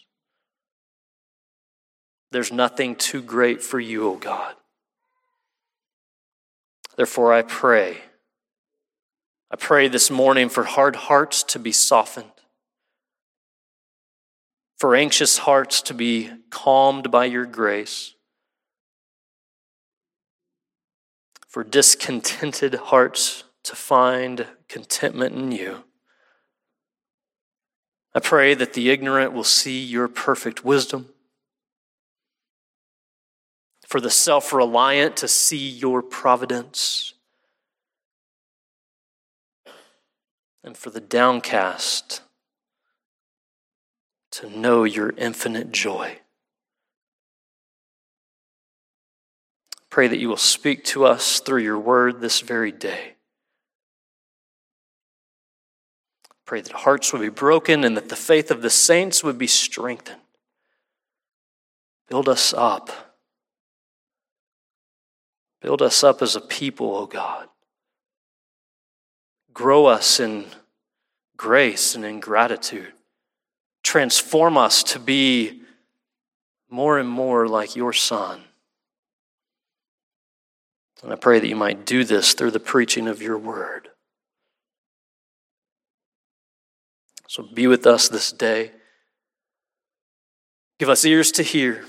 There's 2.32 2.52
nothing 2.52 2.94
too 2.94 3.22
great 3.22 3.62
for 3.62 3.80
you, 3.80 4.08
O 4.08 4.16
God. 4.16 4.54
Therefore, 6.96 7.32
I 7.32 7.42
pray. 7.42 7.98
I 9.50 9.56
pray 9.56 9.88
this 9.88 10.10
morning 10.10 10.48
for 10.48 10.62
hard 10.62 10.94
hearts 10.94 11.42
to 11.44 11.58
be 11.58 11.72
softened, 11.72 12.30
for 14.78 14.94
anxious 14.94 15.38
hearts 15.38 15.82
to 15.82 15.94
be 15.94 16.30
calmed 16.50 17.10
by 17.10 17.24
your 17.24 17.46
grace, 17.46 18.14
for 21.48 21.64
discontented 21.64 22.74
hearts 22.74 23.42
to 23.64 23.74
find 23.74 24.46
contentment 24.68 25.34
in 25.34 25.50
you. 25.50 25.82
I 28.14 28.20
pray 28.20 28.54
that 28.54 28.74
the 28.74 28.90
ignorant 28.90 29.32
will 29.32 29.42
see 29.44 29.82
your 29.82 30.06
perfect 30.06 30.64
wisdom, 30.64 31.08
for 33.90 34.00
the 34.00 34.08
self 34.08 34.52
reliant 34.52 35.16
to 35.16 35.26
see 35.26 35.68
your 35.68 36.00
providence, 36.00 37.14
and 40.62 40.76
for 40.76 40.90
the 40.90 41.00
downcast 41.00 42.22
to 44.30 44.48
know 44.48 44.84
your 44.84 45.12
infinite 45.16 45.72
joy. 45.72 46.20
Pray 49.90 50.06
that 50.06 50.20
you 50.20 50.28
will 50.28 50.36
speak 50.36 50.84
to 50.84 51.04
us 51.04 51.40
through 51.40 51.62
your 51.62 51.78
word 51.78 52.20
this 52.20 52.42
very 52.42 52.70
day. 52.70 53.14
Pray 56.46 56.60
that 56.60 56.72
hearts 56.72 57.12
would 57.12 57.22
be 57.22 57.28
broken 57.28 57.82
and 57.82 57.96
that 57.96 58.08
the 58.08 58.14
faith 58.14 58.52
of 58.52 58.62
the 58.62 58.70
saints 58.70 59.24
would 59.24 59.36
be 59.36 59.48
strengthened. 59.48 60.20
Build 62.08 62.28
us 62.28 62.54
up. 62.56 63.09
Build 65.60 65.82
us 65.82 66.02
up 66.02 66.22
as 66.22 66.36
a 66.36 66.40
people, 66.40 66.94
O 66.96 67.06
God. 67.06 67.48
Grow 69.52 69.86
us 69.86 70.20
in 70.20 70.46
grace 71.36 71.94
and 71.94 72.04
in 72.04 72.20
gratitude. 72.20 72.92
Transform 73.82 74.56
us 74.56 74.82
to 74.84 74.98
be 74.98 75.62
more 76.70 76.98
and 76.98 77.08
more 77.08 77.48
like 77.48 77.76
your 77.76 77.92
Son. 77.92 78.42
And 81.02 81.12
I 81.12 81.16
pray 81.16 81.40
that 81.40 81.48
you 81.48 81.56
might 81.56 81.86
do 81.86 82.04
this 82.04 82.34
through 82.34 82.50
the 82.50 82.60
preaching 82.60 83.08
of 83.08 83.22
your 83.22 83.38
word. 83.38 83.88
So 87.26 87.42
be 87.42 87.66
with 87.66 87.86
us 87.86 88.08
this 88.08 88.32
day. 88.32 88.72
Give 90.78 90.88
us 90.88 91.04
ears 91.04 91.30
to 91.32 91.42
hear. 91.42 91.84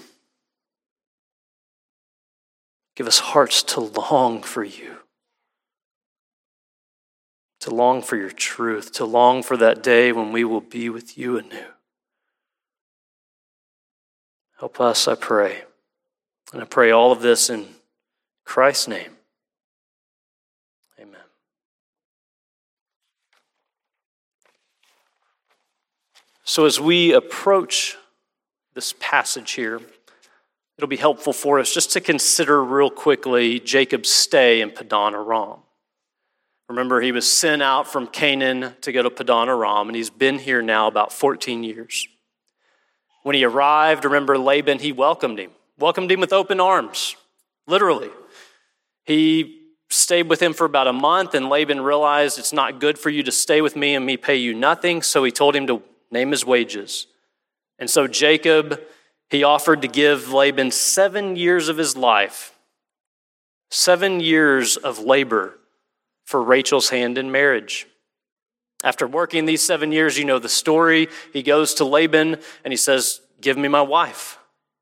Give 3.01 3.07
us 3.07 3.17
hearts 3.17 3.63
to 3.63 3.79
long 3.79 4.43
for 4.43 4.63
you, 4.63 4.97
to 7.61 7.73
long 7.73 8.03
for 8.03 8.15
your 8.15 8.29
truth, 8.29 8.91
to 8.91 9.05
long 9.05 9.41
for 9.41 9.57
that 9.57 9.81
day 9.81 10.11
when 10.11 10.31
we 10.31 10.43
will 10.43 10.61
be 10.61 10.87
with 10.87 11.17
you 11.17 11.39
anew. 11.39 11.65
Help 14.59 14.79
us, 14.79 15.07
I 15.07 15.15
pray. 15.15 15.63
And 16.53 16.61
I 16.61 16.65
pray 16.65 16.91
all 16.91 17.11
of 17.11 17.23
this 17.23 17.49
in 17.49 17.69
Christ's 18.45 18.87
name. 18.87 19.17
Amen. 20.99 21.21
So, 26.43 26.65
as 26.65 26.79
we 26.79 27.13
approach 27.13 27.97
this 28.75 28.93
passage 28.99 29.53
here, 29.53 29.81
it'll 30.81 30.89
be 30.89 30.97
helpful 30.97 31.31
for 31.31 31.59
us 31.59 31.71
just 31.71 31.91
to 31.91 32.01
consider 32.01 32.63
real 32.63 32.89
quickly 32.89 33.59
Jacob's 33.59 34.09
stay 34.09 34.61
in 34.61 34.71
Padan 34.71 35.13
Aram. 35.13 35.59
Remember, 36.67 37.01
he 37.01 37.11
was 37.11 37.31
sent 37.31 37.61
out 37.61 37.87
from 37.87 38.07
Canaan 38.07 38.73
to 38.81 38.91
go 38.91 39.03
to 39.03 39.11
Padan 39.11 39.47
Aram, 39.47 39.89
and 39.89 39.95
he's 39.95 40.09
been 40.09 40.39
here 40.39 40.59
now 40.63 40.87
about 40.87 41.13
14 41.13 41.63
years. 41.63 42.07
When 43.21 43.35
he 43.35 43.43
arrived, 43.43 44.05
remember 44.05 44.39
Laban, 44.39 44.79
he 44.79 44.91
welcomed 44.91 45.37
him, 45.37 45.51
welcomed 45.77 46.11
him 46.11 46.19
with 46.19 46.33
open 46.33 46.59
arms, 46.59 47.15
literally. 47.67 48.09
He 49.03 49.59
stayed 49.89 50.29
with 50.29 50.41
him 50.41 50.51
for 50.51 50.65
about 50.65 50.87
a 50.87 50.93
month, 50.93 51.35
and 51.35 51.47
Laban 51.47 51.81
realized 51.81 52.39
it's 52.39 52.53
not 52.53 52.79
good 52.79 52.97
for 52.97 53.11
you 53.11 53.21
to 53.21 53.31
stay 53.31 53.61
with 53.61 53.75
me 53.75 53.93
and 53.93 54.03
me 54.03 54.17
pay 54.17 54.37
you 54.37 54.55
nothing, 54.55 55.03
so 55.03 55.23
he 55.23 55.31
told 55.31 55.55
him 55.55 55.67
to 55.67 55.83
name 56.09 56.31
his 56.31 56.43
wages. 56.43 57.05
And 57.77 57.87
so 57.87 58.07
Jacob, 58.07 58.81
he 59.31 59.45
offered 59.45 59.81
to 59.81 59.87
give 59.87 60.33
Laban 60.33 60.71
seven 60.71 61.37
years 61.37 61.69
of 61.69 61.77
his 61.77 61.95
life, 61.95 62.53
seven 63.69 64.19
years 64.19 64.75
of 64.75 64.99
labor 64.99 65.57
for 66.25 66.43
Rachel's 66.43 66.89
hand 66.89 67.17
in 67.17 67.31
marriage. 67.31 67.87
After 68.83 69.07
working 69.07 69.45
these 69.45 69.61
seven 69.61 69.93
years, 69.93 70.17
you 70.17 70.25
know 70.25 70.37
the 70.37 70.49
story. 70.49 71.07
He 71.31 71.43
goes 71.43 71.75
to 71.75 71.85
Laban 71.85 72.39
and 72.65 72.73
he 72.73 72.77
says, 72.77 73.21
Give 73.39 73.57
me 73.57 73.69
my 73.69 73.81
wife. 73.81 74.37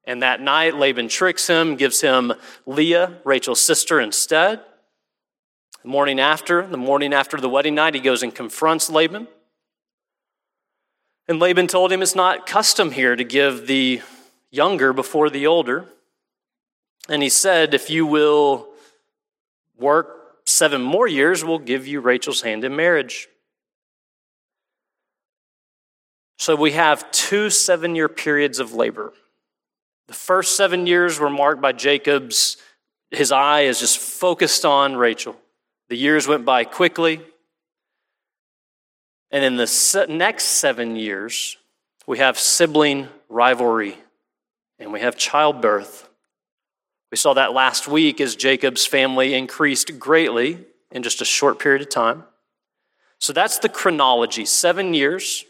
And 0.05 0.23
that 0.23 0.41
night, 0.41 0.75
Laban 0.75 1.09
tricks 1.09 1.45
him, 1.45 1.75
gives 1.75 2.01
him 2.01 2.33
Leah, 2.65 3.19
Rachel's 3.23 3.61
sister, 3.61 3.99
instead. 3.99 4.61
The 5.83 5.89
morning 5.89 6.19
after, 6.19 6.65
the 6.65 6.77
morning 6.77 7.13
after 7.13 7.39
the 7.39 7.49
wedding 7.49 7.75
night, 7.75 7.93
he 7.93 8.01
goes 8.01 8.23
and 8.23 8.33
confronts 8.33 8.89
Laban. 8.89 9.27
And 11.27 11.39
Laban 11.39 11.67
told 11.67 11.91
him 11.91 12.01
it's 12.01 12.15
not 12.15 12.47
custom 12.47 12.91
here 12.91 13.15
to 13.15 13.23
give 13.23 13.67
the 13.67 14.01
younger 14.51 14.93
before 14.93 15.29
the 15.29 15.47
older. 15.47 15.85
And 17.07 17.23
he 17.23 17.29
said, 17.29 17.73
If 17.73 17.89
you 17.89 18.05
will 18.05 18.67
work 19.77 20.37
seven 20.45 20.81
more 20.81 21.07
years, 21.07 21.43
we'll 21.43 21.59
give 21.59 21.87
you 21.87 22.01
Rachel's 22.01 22.41
hand 22.41 22.63
in 22.63 22.75
marriage. 22.75 23.27
So 26.37 26.55
we 26.55 26.71
have 26.71 27.09
two 27.11 27.49
seven 27.49 27.95
year 27.95 28.09
periods 28.09 28.59
of 28.59 28.73
labor. 28.73 29.13
The 30.07 30.13
first 30.13 30.55
seven 30.55 30.87
years 30.87 31.19
were 31.19 31.29
marked 31.29 31.61
by 31.61 31.71
Jacob's, 31.71 32.57
his 33.11 33.31
eye 33.31 33.61
is 33.61 33.79
just 33.79 33.97
focused 33.99 34.65
on 34.65 34.95
Rachel. 34.95 35.35
The 35.89 35.97
years 35.97 36.27
went 36.27 36.45
by 36.45 36.63
quickly. 36.63 37.21
And 39.31 39.43
in 39.43 39.57
the 39.57 40.05
next 40.09 40.45
seven 40.45 40.95
years, 40.95 41.57
we 42.07 42.17
have 42.17 42.39
sibling 42.39 43.07
rivalry 43.27 43.97
and 44.79 44.93
we 44.93 45.01
have 45.01 45.17
childbirth. 45.17 46.09
We 47.11 47.17
saw 47.17 47.33
that 47.33 47.53
last 47.53 47.87
week 47.87 48.21
as 48.21 48.35
Jacob's 48.35 48.85
family 48.85 49.33
increased 49.33 49.99
greatly 49.99 50.65
in 50.91 51.03
just 51.03 51.21
a 51.21 51.25
short 51.25 51.59
period 51.59 51.81
of 51.81 51.89
time. 51.89 52.23
So 53.19 53.33
that's 53.33 53.59
the 53.59 53.69
chronology 53.69 54.45
seven 54.45 54.93
years. 54.93 55.45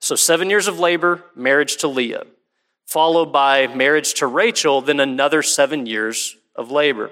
So, 0.00 0.16
seven 0.16 0.50
years 0.50 0.66
of 0.66 0.80
labor, 0.80 1.22
marriage 1.36 1.76
to 1.76 1.88
Leah, 1.88 2.26
followed 2.86 3.26
by 3.26 3.68
marriage 3.68 4.14
to 4.14 4.26
Rachel, 4.26 4.80
then 4.80 4.98
another 4.98 5.42
seven 5.42 5.86
years 5.86 6.36
of 6.56 6.72
labor. 6.72 7.10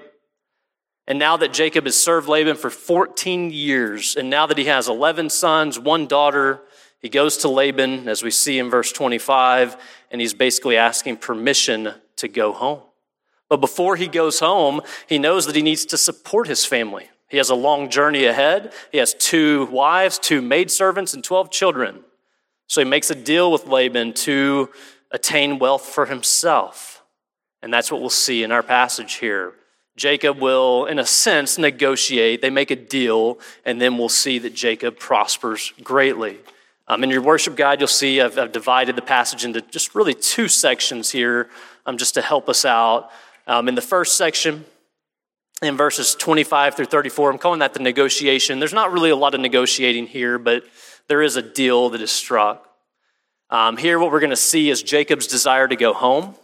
And 1.07 1.17
now 1.17 1.37
that 1.37 1.53
Jacob 1.53 1.85
has 1.85 1.99
served 1.99 2.27
Laban 2.27 2.57
for 2.57 2.69
14 2.69 3.49
years, 3.51 4.17
and 4.17 4.29
now 4.29 4.45
that 4.45 4.57
he 4.57 4.65
has 4.65 4.89
11 4.89 5.29
sons, 5.29 5.79
one 5.79 6.05
daughter, 6.05 6.61
he 7.01 7.09
goes 7.09 7.37
to 7.37 7.49
Laban, 7.49 8.07
as 8.07 8.21
we 8.21 8.31
see 8.31 8.59
in 8.59 8.69
verse 8.69 8.91
25, 8.91 9.75
and 10.11 10.21
he's 10.21 10.33
basically 10.33 10.77
asking 10.77 11.17
permission 11.17 11.93
to 12.17 12.27
go 12.27 12.53
home. 12.53 12.81
But 13.49 13.57
before 13.57 13.95
he 13.95 14.07
goes 14.07 14.39
home, 14.39 14.81
he 15.07 15.17
knows 15.17 15.45
that 15.45 15.55
he 15.55 15.61
needs 15.61 15.85
to 15.87 15.97
support 15.97 16.47
his 16.47 16.63
family. 16.63 17.09
He 17.27 17.37
has 17.37 17.49
a 17.49 17.55
long 17.55 17.89
journey 17.89 18.25
ahead. 18.25 18.73
He 18.91 18.97
has 18.99 19.13
two 19.13 19.65
wives, 19.67 20.19
two 20.19 20.41
maidservants, 20.41 21.13
and 21.13 21.23
12 21.23 21.49
children. 21.49 22.03
So 22.67 22.81
he 22.81 22.85
makes 22.89 23.09
a 23.09 23.15
deal 23.15 23.51
with 23.51 23.67
Laban 23.67 24.13
to 24.13 24.69
attain 25.11 25.59
wealth 25.59 25.85
for 25.85 26.05
himself. 26.05 27.03
And 27.61 27.73
that's 27.73 27.91
what 27.91 27.99
we'll 27.99 28.09
see 28.09 28.43
in 28.43 28.51
our 28.51 28.63
passage 28.63 29.15
here. 29.15 29.53
Jacob 29.97 30.39
will, 30.39 30.85
in 30.85 30.99
a 30.99 31.05
sense, 31.05 31.57
negotiate. 31.57 32.41
They 32.41 32.49
make 32.49 32.71
a 32.71 32.75
deal, 32.75 33.39
and 33.65 33.81
then 33.81 33.97
we'll 33.97 34.09
see 34.09 34.39
that 34.39 34.53
Jacob 34.53 34.97
prospers 34.99 35.73
greatly. 35.83 36.37
Um, 36.91 37.05
in 37.05 37.09
your 37.09 37.21
worship 37.21 37.55
guide, 37.55 37.79
you'll 37.79 37.87
see 37.87 38.19
I've, 38.19 38.37
I've, 38.37 38.51
divided 38.51 38.97
the 38.97 39.01
passage 39.01 39.45
into 39.45 39.61
just 39.61 39.95
really 39.95 40.13
two 40.13 40.49
sections 40.49 41.09
here 41.09 41.49
um, 41.85 41.97
just 41.97 42.15
to 42.15 42.21
help 42.21 42.49
us 42.49 42.65
out. 42.65 43.11
Um, 43.47 43.69
in 43.69 43.75
the 43.75 43.81
first 43.81 44.17
section, 44.17 44.65
in 45.61 45.77
verses 45.77 46.15
25 46.15 46.75
through 46.75 46.87
34, 46.87 47.31
I'm 47.31 47.37
calling 47.37 47.59
that 47.59 47.73
the 47.73 47.79
negotiation. 47.79 48.59
There's 48.59 48.73
not 48.73 48.91
really 48.91 49.09
a 49.09 49.15
lot 49.15 49.33
of 49.33 49.39
negotiating 49.39 50.07
here, 50.07 50.37
but 50.37 50.65
there 51.07 51.21
is 51.21 51.37
a 51.37 51.41
deal 51.41 51.87
that 51.91 52.01
is 52.01 52.11
struck. 52.11 52.67
Um, 53.49 53.77
here, 53.77 53.97
what 53.97 54.11
we're 54.11 54.19
going 54.19 54.31
to 54.31 54.35
see 54.35 54.69
is 54.69 54.83
Jacob's 54.83 55.27
desire 55.27 55.69
to 55.69 55.77
go 55.77 55.93
home, 55.93 56.35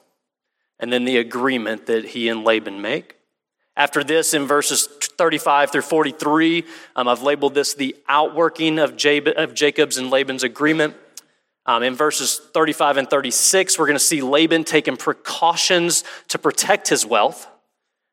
and 0.80 0.94
then 0.94 1.04
the 1.04 1.18
agreement 1.18 1.88
that 1.88 2.06
he 2.06 2.30
and 2.30 2.46
Laban 2.46 2.82
make. 2.82 3.17
After 3.78 4.04
this, 4.04 4.34
in 4.34 4.48
verses 4.48 4.88
35 4.88 5.72
through 5.72 5.84
43, 5.84 6.66
um, 6.96 7.08
I've 7.08 7.22
labeled 7.22 7.54
this 7.54 7.76
the 7.76 7.96
outworking 8.10 8.80
of, 8.80 8.94
of 8.96 9.54
Jacob's 9.54 10.00
and 10.00 10.10
Laban's 10.10 10.42
agreement. 10.42 10.96
Um, 11.68 11.84
in 11.84 11.94
verses 11.94 12.42
35 12.56 12.98
and 12.98 13.08
36, 13.08 13.78
we're 13.78 13.86
going 13.86 13.96
to 13.96 14.04
see 14.04 14.24
Laban 14.24 14.64
taking 14.64 14.98
precautions 14.98 16.04
to 16.30 16.40
protect 16.40 16.90
his 16.90 17.06
wealth. 17.06 17.48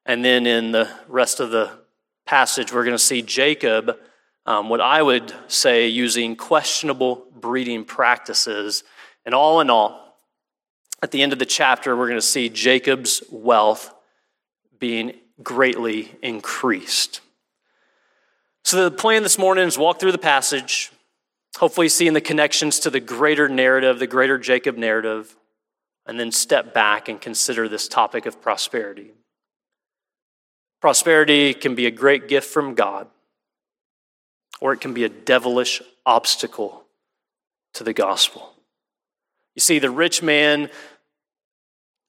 And 0.05 0.23
then 0.23 0.47
in 0.47 0.73
the 0.73 0.91
rest 1.09 1.41
of 1.41 1.51
the 1.51 1.71
passage, 2.27 2.71
we're 2.71 2.85
going 2.85 2.97
to 2.97 3.03
see 3.03 3.23
Jacob, 3.23 3.97
um, 4.45 4.69
what 4.69 4.83
I 4.83 5.01
would 5.01 5.33
say, 5.49 5.89
using 5.89 6.37
questionable 6.37 7.27
breeding 7.35 7.87
practices. 7.87 8.85
And 9.25 9.35
all 9.35 9.63
in 9.63 9.71
all, 9.71 10.19
at 11.03 11.11
the 11.11 11.23
end 11.23 11.33
of 11.33 11.39
the 11.39 11.47
chapter, 11.47 11.97
we're 11.97 12.09
going 12.09 12.19
to 12.19 12.27
see 12.27 12.51
Jacob's 12.51 13.23
wealth 13.31 13.95
being 14.79 15.15
greatly 15.43 16.13
increased. 16.23 17.21
So, 18.65 18.89
the 18.89 18.97
plan 18.97 19.23
this 19.23 19.39
morning 19.39 19.67
is 19.67 19.77
walk 19.77 20.01
through 20.01 20.13
the 20.13 20.19
passage, 20.19 20.91
hopefully, 21.57 21.89
seeing 21.89 22.15
the 22.15 22.21
connections 22.21 22.81
to 22.81 22.91
the 22.91 23.01
greater 23.01 23.49
narrative, 23.49 23.99
the 23.99 24.07
greater 24.07 24.39
Jacob 24.39 24.77
narrative, 24.77 25.37
and 26.07 26.19
then 26.19 26.33
step 26.33 26.73
back 26.73 27.09
and 27.09 27.21
consider 27.21 27.69
this 27.69 27.89
topic 27.89 28.27
of 28.27 28.41
prosperity. 28.41 29.13
Prosperity 30.81 31.55
can 31.55 31.75
be 31.75 31.87
a 31.87 31.91
great 31.91 32.29
gift 32.29 32.51
from 32.51 32.75
God, 32.75 33.09
or 34.61 34.73
it 34.73 34.81
can 34.81 34.95
be 34.95 35.05
a 35.05 35.09
devilish 35.09 35.83
obstacle 36.07 36.85
to 37.75 37.85
the 37.85 37.95
gospel. 37.95 38.55
You 39.55 39.61
see, 39.61 39.79
the 39.79 39.91
rich 39.91 40.23
man 40.23 40.71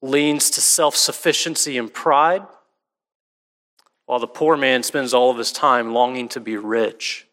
leans 0.01 0.49
to 0.51 0.61
self 0.61 0.95
sufficiency 0.95 1.77
and 1.77 1.93
pride, 1.93 2.43
while 4.05 4.19
the 4.19 4.27
poor 4.27 4.55
man 4.55 4.83
spends 4.83 5.13
all 5.13 5.31
of 5.31 5.37
his 5.37 5.51
time 5.51 5.93
longing 5.93 6.27
to 6.29 6.39
be 6.39 6.57
rich. 6.57 7.27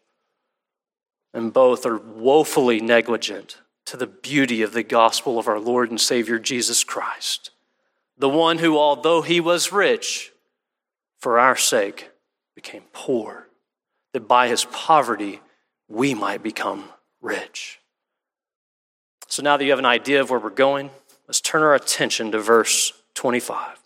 And 1.33 1.53
both 1.53 1.85
are 1.85 1.97
woefully 1.97 2.79
negligent 2.79 3.57
to 3.85 3.97
the 3.97 4.07
beauty 4.07 4.61
of 4.61 4.73
the 4.73 4.83
gospel 4.83 5.39
of 5.39 5.47
our 5.47 5.59
Lord 5.59 5.89
and 5.89 5.99
Savior 5.99 6.39
Jesus 6.39 6.83
Christ. 6.83 7.51
The 8.17 8.29
one 8.29 8.59
who, 8.59 8.77
although 8.77 9.21
he 9.21 9.39
was 9.39 9.71
rich, 9.71 10.31
for 11.19 11.39
our 11.39 11.55
sake 11.55 12.11
became 12.55 12.83
poor, 12.93 13.47
that 14.13 14.27
by 14.27 14.47
his 14.47 14.65
poverty 14.65 15.41
we 15.87 16.13
might 16.13 16.43
become 16.43 16.85
rich. 17.21 17.79
So 19.27 19.41
now 19.41 19.57
that 19.57 19.63
you 19.63 19.71
have 19.71 19.79
an 19.79 19.85
idea 19.85 20.21
of 20.21 20.29
where 20.29 20.39
we're 20.39 20.49
going, 20.49 20.91
let's 21.27 21.41
turn 21.41 21.63
our 21.63 21.73
attention 21.73 22.31
to 22.31 22.39
verse 22.39 22.93
25. 23.15 23.82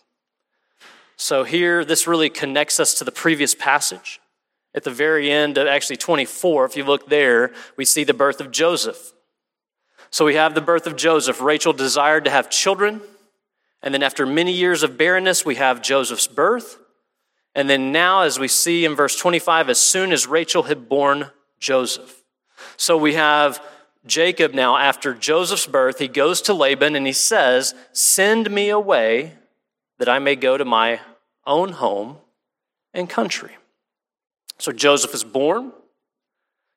So 1.18 1.42
here, 1.42 1.84
this 1.84 2.06
really 2.06 2.30
connects 2.30 2.78
us 2.78 2.94
to 2.94 3.04
the 3.04 3.12
previous 3.12 3.54
passage. 3.54 4.20
At 4.72 4.84
the 4.84 4.90
very 4.90 5.30
end 5.30 5.58
of 5.58 5.66
actually 5.66 5.96
24, 5.96 6.64
if 6.64 6.76
you 6.76 6.84
look 6.84 7.08
there, 7.08 7.52
we 7.76 7.84
see 7.84 8.04
the 8.04 8.14
birth 8.14 8.40
of 8.40 8.52
Joseph. 8.52 9.12
So 10.10 10.24
we 10.24 10.36
have 10.36 10.54
the 10.54 10.60
birth 10.60 10.86
of 10.86 10.94
Joseph. 10.94 11.40
Rachel 11.40 11.72
desired 11.72 12.24
to 12.24 12.30
have 12.30 12.48
children. 12.48 13.00
And 13.82 13.92
then 13.92 14.04
after 14.04 14.26
many 14.26 14.52
years 14.52 14.84
of 14.84 14.96
barrenness, 14.96 15.44
we 15.44 15.56
have 15.56 15.82
Joseph's 15.82 16.28
birth. 16.28 16.78
And 17.52 17.68
then 17.68 17.90
now, 17.90 18.22
as 18.22 18.38
we 18.38 18.46
see 18.46 18.84
in 18.84 18.94
verse 18.94 19.18
25, 19.18 19.68
as 19.68 19.80
soon 19.80 20.12
as 20.12 20.28
Rachel 20.28 20.64
had 20.64 20.88
born 20.88 21.32
Joseph. 21.58 22.22
So 22.76 22.96
we 22.96 23.14
have 23.14 23.60
Jacob 24.06 24.54
now, 24.54 24.76
after 24.76 25.14
Joseph's 25.14 25.66
birth, 25.66 25.98
he 25.98 26.06
goes 26.06 26.40
to 26.42 26.54
Laban 26.54 26.94
and 26.94 27.06
he 27.06 27.12
says, 27.12 27.74
Send 27.92 28.50
me 28.50 28.68
away 28.68 29.34
that 29.98 30.08
I 30.08 30.18
may 30.18 30.36
go 30.36 30.56
to 30.56 30.64
my 30.64 31.00
own 31.46 31.72
home 31.72 32.18
and 32.94 33.08
country. 33.08 33.56
So 34.58 34.72
Joseph 34.72 35.14
is 35.14 35.24
born. 35.24 35.72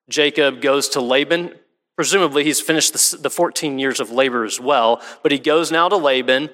Jacob 0.10 0.62
goes 0.62 0.90
to 0.90 1.02
Laban. 1.02 1.56
Presumably, 1.96 2.44
he's 2.44 2.62
finished 2.62 3.22
the 3.22 3.30
14 3.30 3.80
years 3.80 4.00
of 4.00 4.12
labor 4.12 4.44
as 4.44 4.60
well, 4.60 5.02
but 5.24 5.32
he 5.32 5.40
goes 5.40 5.72
now 5.72 5.90
to 5.90 5.98
Laban 5.98 6.50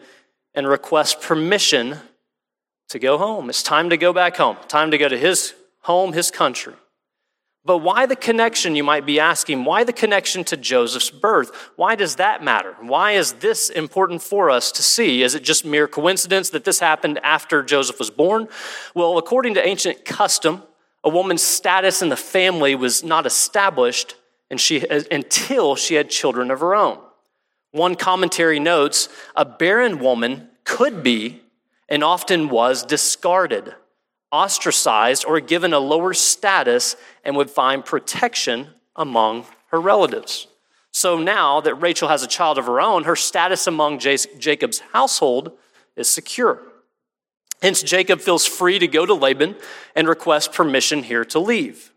and 0.54 0.68
requests 0.68 1.16
permission 1.26 1.98
to 2.90 3.00
go 3.00 3.18
home. 3.18 3.50
It's 3.50 3.64
time 3.64 3.90
to 3.90 3.98
go 3.98 4.14
back 4.14 4.38
home, 4.38 4.58
time 4.68 4.92
to 4.92 4.98
go 4.98 5.08
to 5.08 5.18
his 5.18 5.54
home, 5.82 6.14
his 6.14 6.32
country. 6.32 6.74
But 7.68 7.80
why 7.80 8.06
the 8.06 8.16
connection, 8.16 8.78
you 8.78 8.84
might 8.86 9.06
be 9.06 9.20
asking? 9.20 9.66
Why 9.66 9.84
the 9.84 9.92
connection 9.92 10.46
to 10.46 10.56
Joseph's 10.56 11.10
birth? 11.10 11.52
Why 11.76 11.96
does 11.96 12.16
that 12.16 12.42
matter? 12.42 12.78
Why 12.80 13.12
is 13.12 13.34
this 13.34 13.70
important 13.70 14.22
for 14.22 14.50
us 14.50 14.72
to 14.72 14.82
see? 14.82 15.22
Is 15.22 15.36
it 15.36 15.44
just 15.44 15.66
mere 15.66 15.86
coincidence 15.86 16.50
that 16.52 16.64
this 16.64 16.80
happened 16.80 17.20
after 17.24 17.62
Joseph 17.62 18.00
was 18.00 18.10
born? 18.10 18.48
Well, 18.96 19.18
according 19.18 19.56
to 19.56 19.68
ancient 19.68 20.06
custom, 20.06 20.64
a 21.04 21.10
woman's 21.10 21.42
status 21.42 22.02
in 22.02 22.08
the 22.08 22.16
family 22.16 22.74
was 22.74 23.04
not 23.04 23.26
established 23.26 24.16
and 24.50 24.62
she, 24.62 24.86
until 25.12 25.76
she 25.76 25.96
had 25.96 26.10
children 26.10 26.52
of 26.52 26.62
her 26.62 26.74
own. 26.74 27.00
One 27.72 27.96
commentary 27.96 28.62
notes 28.62 29.10
a 29.36 29.44
barren 29.44 30.00
woman 30.00 30.48
could 30.64 31.04
be 31.04 31.42
and 31.90 32.02
often 32.02 32.48
was 32.48 32.86
discarded 32.86 33.76
ostracized 34.32 35.26
or 35.26 35.40
given 35.40 35.74
a 35.74 35.80
lower 35.80 36.14
status 36.14 36.96
and 37.24 37.36
would 37.36 37.50
find 37.50 37.86
protection 37.86 38.68
among 38.96 39.46
her 39.72 39.80
relatives. 39.80 40.48
So 40.92 41.20
now 41.20 41.62
that 41.62 41.76
Rachel 41.76 42.08
has 42.08 42.24
a 42.24 42.28
child 42.28 42.58
of 42.58 42.66
her 42.66 42.82
own, 42.82 43.04
her 43.04 43.16
status 43.16 43.68
among 43.68 44.00
Jacob's 44.00 44.80
household 44.94 45.52
is 45.96 46.08
secure. 46.08 46.62
Hence, 47.62 47.84
Jacob 47.84 48.20
feels 48.20 48.46
free 48.46 48.80
to 48.80 48.88
go 48.88 49.06
to 49.06 49.14
Laban 49.14 49.56
and 49.96 50.08
request 50.08 50.54
permission 50.54 51.04
here 51.04 51.26
to 51.26 51.40
leave. 51.40 51.92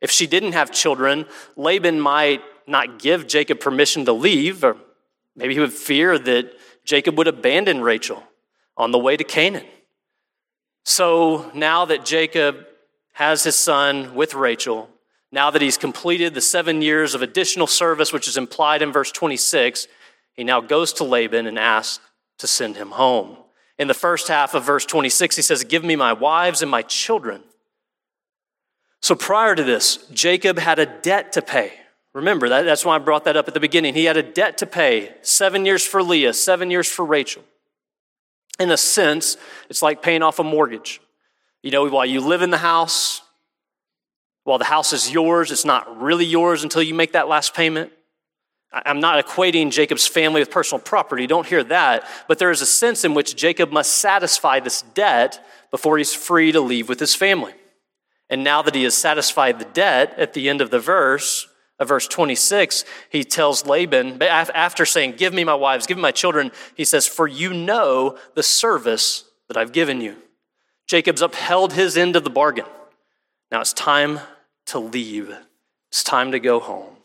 If 0.00 0.10
she 0.10 0.26
didn't 0.26 0.52
have 0.52 0.70
children, 0.70 1.26
Laban 1.56 2.00
might 2.00 2.42
not 2.66 2.98
give 2.98 3.26
Jacob 3.26 3.60
permission 3.60 4.04
to 4.04 4.12
leave, 4.12 4.62
or 4.62 4.76
maybe 5.34 5.54
he 5.54 5.60
would 5.60 5.72
fear 5.72 6.18
that 6.18 6.52
Jacob 6.84 7.16
would 7.16 7.28
abandon 7.28 7.80
Rachel 7.80 8.22
on 8.76 8.90
the 8.90 8.98
way 8.98 9.16
to 9.16 9.24
Canaan. 9.24 9.66
So 10.88 11.50
now 11.52 11.84
that 11.86 12.04
Jacob 12.04 12.64
has 13.14 13.42
his 13.42 13.56
son 13.56 14.14
with 14.14 14.34
Rachel, 14.34 14.88
now 15.32 15.50
that 15.50 15.60
he's 15.60 15.76
completed 15.76 16.32
the 16.32 16.40
seven 16.40 16.80
years 16.80 17.12
of 17.12 17.22
additional 17.22 17.66
service, 17.66 18.12
which 18.12 18.28
is 18.28 18.36
implied 18.36 18.82
in 18.82 18.92
verse 18.92 19.10
26, 19.10 19.88
he 20.34 20.44
now 20.44 20.60
goes 20.60 20.92
to 20.94 21.04
Laban 21.04 21.48
and 21.48 21.58
asks 21.58 21.98
to 22.38 22.46
send 22.46 22.76
him 22.76 22.92
home. 22.92 23.36
In 23.80 23.88
the 23.88 23.94
first 23.94 24.28
half 24.28 24.54
of 24.54 24.64
verse 24.64 24.86
26, 24.86 25.34
he 25.34 25.42
says, 25.42 25.64
Give 25.64 25.82
me 25.82 25.96
my 25.96 26.12
wives 26.12 26.62
and 26.62 26.70
my 26.70 26.82
children. 26.82 27.42
So 29.02 29.16
prior 29.16 29.56
to 29.56 29.64
this, 29.64 29.96
Jacob 30.12 30.56
had 30.56 30.78
a 30.78 30.86
debt 30.86 31.32
to 31.32 31.42
pay. 31.42 31.72
Remember, 32.14 32.48
that, 32.48 32.62
that's 32.62 32.84
why 32.84 32.94
I 32.94 32.98
brought 32.98 33.24
that 33.24 33.36
up 33.36 33.48
at 33.48 33.54
the 33.54 33.60
beginning. 33.60 33.94
He 33.94 34.04
had 34.04 34.16
a 34.16 34.22
debt 34.22 34.56
to 34.58 34.66
pay 34.66 35.16
seven 35.22 35.66
years 35.66 35.84
for 35.84 36.00
Leah, 36.00 36.32
seven 36.32 36.70
years 36.70 36.88
for 36.88 37.04
Rachel 37.04 37.42
in 38.58 38.70
a 38.70 38.76
sense, 38.76 39.36
it's 39.68 39.82
like 39.82 40.02
paying 40.02 40.22
off 40.22 40.38
a 40.38 40.44
mortgage. 40.44 41.00
You 41.62 41.70
know, 41.70 41.88
while 41.88 42.06
you 42.06 42.20
live 42.20 42.42
in 42.42 42.50
the 42.50 42.58
house, 42.58 43.22
while 44.44 44.58
the 44.58 44.64
house 44.64 44.92
is 44.92 45.10
yours, 45.10 45.50
it's 45.50 45.64
not 45.64 46.00
really 46.00 46.24
yours 46.24 46.62
until 46.62 46.82
you 46.82 46.94
make 46.94 47.12
that 47.12 47.28
last 47.28 47.54
payment. 47.54 47.92
I'm 48.72 49.00
not 49.00 49.24
equating 49.24 49.70
Jacob's 49.70 50.06
family 50.06 50.40
with 50.40 50.50
personal 50.50 50.80
property, 50.80 51.26
don't 51.26 51.46
hear 51.46 51.64
that. 51.64 52.06
But 52.28 52.38
there 52.38 52.50
is 52.50 52.60
a 52.60 52.66
sense 52.66 53.04
in 53.04 53.14
which 53.14 53.36
Jacob 53.36 53.72
must 53.72 53.96
satisfy 53.96 54.60
this 54.60 54.82
debt 54.82 55.44
before 55.70 55.98
he's 55.98 56.14
free 56.14 56.52
to 56.52 56.60
leave 56.60 56.88
with 56.88 57.00
his 57.00 57.14
family. 57.14 57.54
And 58.28 58.44
now 58.44 58.62
that 58.62 58.74
he 58.74 58.84
has 58.84 58.96
satisfied 58.96 59.58
the 59.58 59.64
debt 59.66 60.14
at 60.18 60.34
the 60.34 60.48
end 60.48 60.60
of 60.60 60.70
the 60.70 60.80
verse, 60.80 61.48
of 61.78 61.88
verse 61.88 62.08
26, 62.08 62.84
he 63.10 63.22
tells 63.22 63.66
Laban, 63.66 64.22
after 64.22 64.86
saying, 64.86 65.12
Give 65.16 65.34
me 65.34 65.44
my 65.44 65.54
wives, 65.54 65.86
give 65.86 65.98
me 65.98 66.02
my 66.02 66.12
children, 66.12 66.50
he 66.74 66.84
says, 66.84 67.06
For 67.06 67.28
you 67.28 67.52
know 67.52 68.18
the 68.34 68.42
service 68.42 69.24
that 69.48 69.56
I've 69.56 69.72
given 69.72 70.00
you. 70.00 70.16
Jacob's 70.86 71.22
upheld 71.22 71.72
his 71.72 71.96
end 71.96 72.16
of 72.16 72.24
the 72.24 72.30
bargain. 72.30 72.66
Now 73.50 73.60
it's 73.60 73.72
time 73.72 74.20
to 74.66 74.78
leave. 74.78 75.34
It's 75.90 76.02
time 76.02 76.32
to 76.32 76.40
go 76.40 76.60
home. 76.60 76.96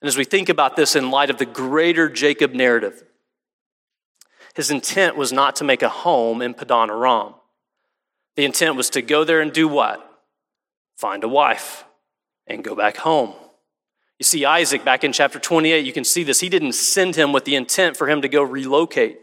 And 0.00 0.08
as 0.08 0.16
we 0.16 0.24
think 0.24 0.48
about 0.48 0.76
this 0.76 0.96
in 0.96 1.10
light 1.10 1.30
of 1.30 1.38
the 1.38 1.46
greater 1.46 2.08
Jacob 2.08 2.54
narrative, 2.54 3.04
his 4.54 4.70
intent 4.70 5.16
was 5.16 5.32
not 5.32 5.56
to 5.56 5.64
make 5.64 5.82
a 5.82 5.88
home 5.88 6.42
in 6.42 6.54
Padan 6.54 6.90
Aram. 6.90 7.34
The 8.36 8.44
intent 8.44 8.76
was 8.76 8.90
to 8.90 9.02
go 9.02 9.24
there 9.24 9.40
and 9.40 9.52
do 9.52 9.68
what? 9.68 10.08
Find 10.96 11.24
a 11.24 11.28
wife 11.28 11.84
and 12.46 12.64
go 12.64 12.74
back 12.74 12.98
home. 12.98 13.34
You 14.22 14.24
see, 14.24 14.44
Isaac, 14.44 14.84
back 14.84 15.02
in 15.02 15.12
chapter 15.12 15.40
28, 15.40 15.84
you 15.84 15.92
can 15.92 16.04
see 16.04 16.22
this. 16.22 16.38
He 16.38 16.48
didn't 16.48 16.74
send 16.74 17.16
him 17.16 17.32
with 17.32 17.44
the 17.44 17.56
intent 17.56 17.96
for 17.96 18.08
him 18.08 18.22
to 18.22 18.28
go 18.28 18.40
relocate. 18.40 19.18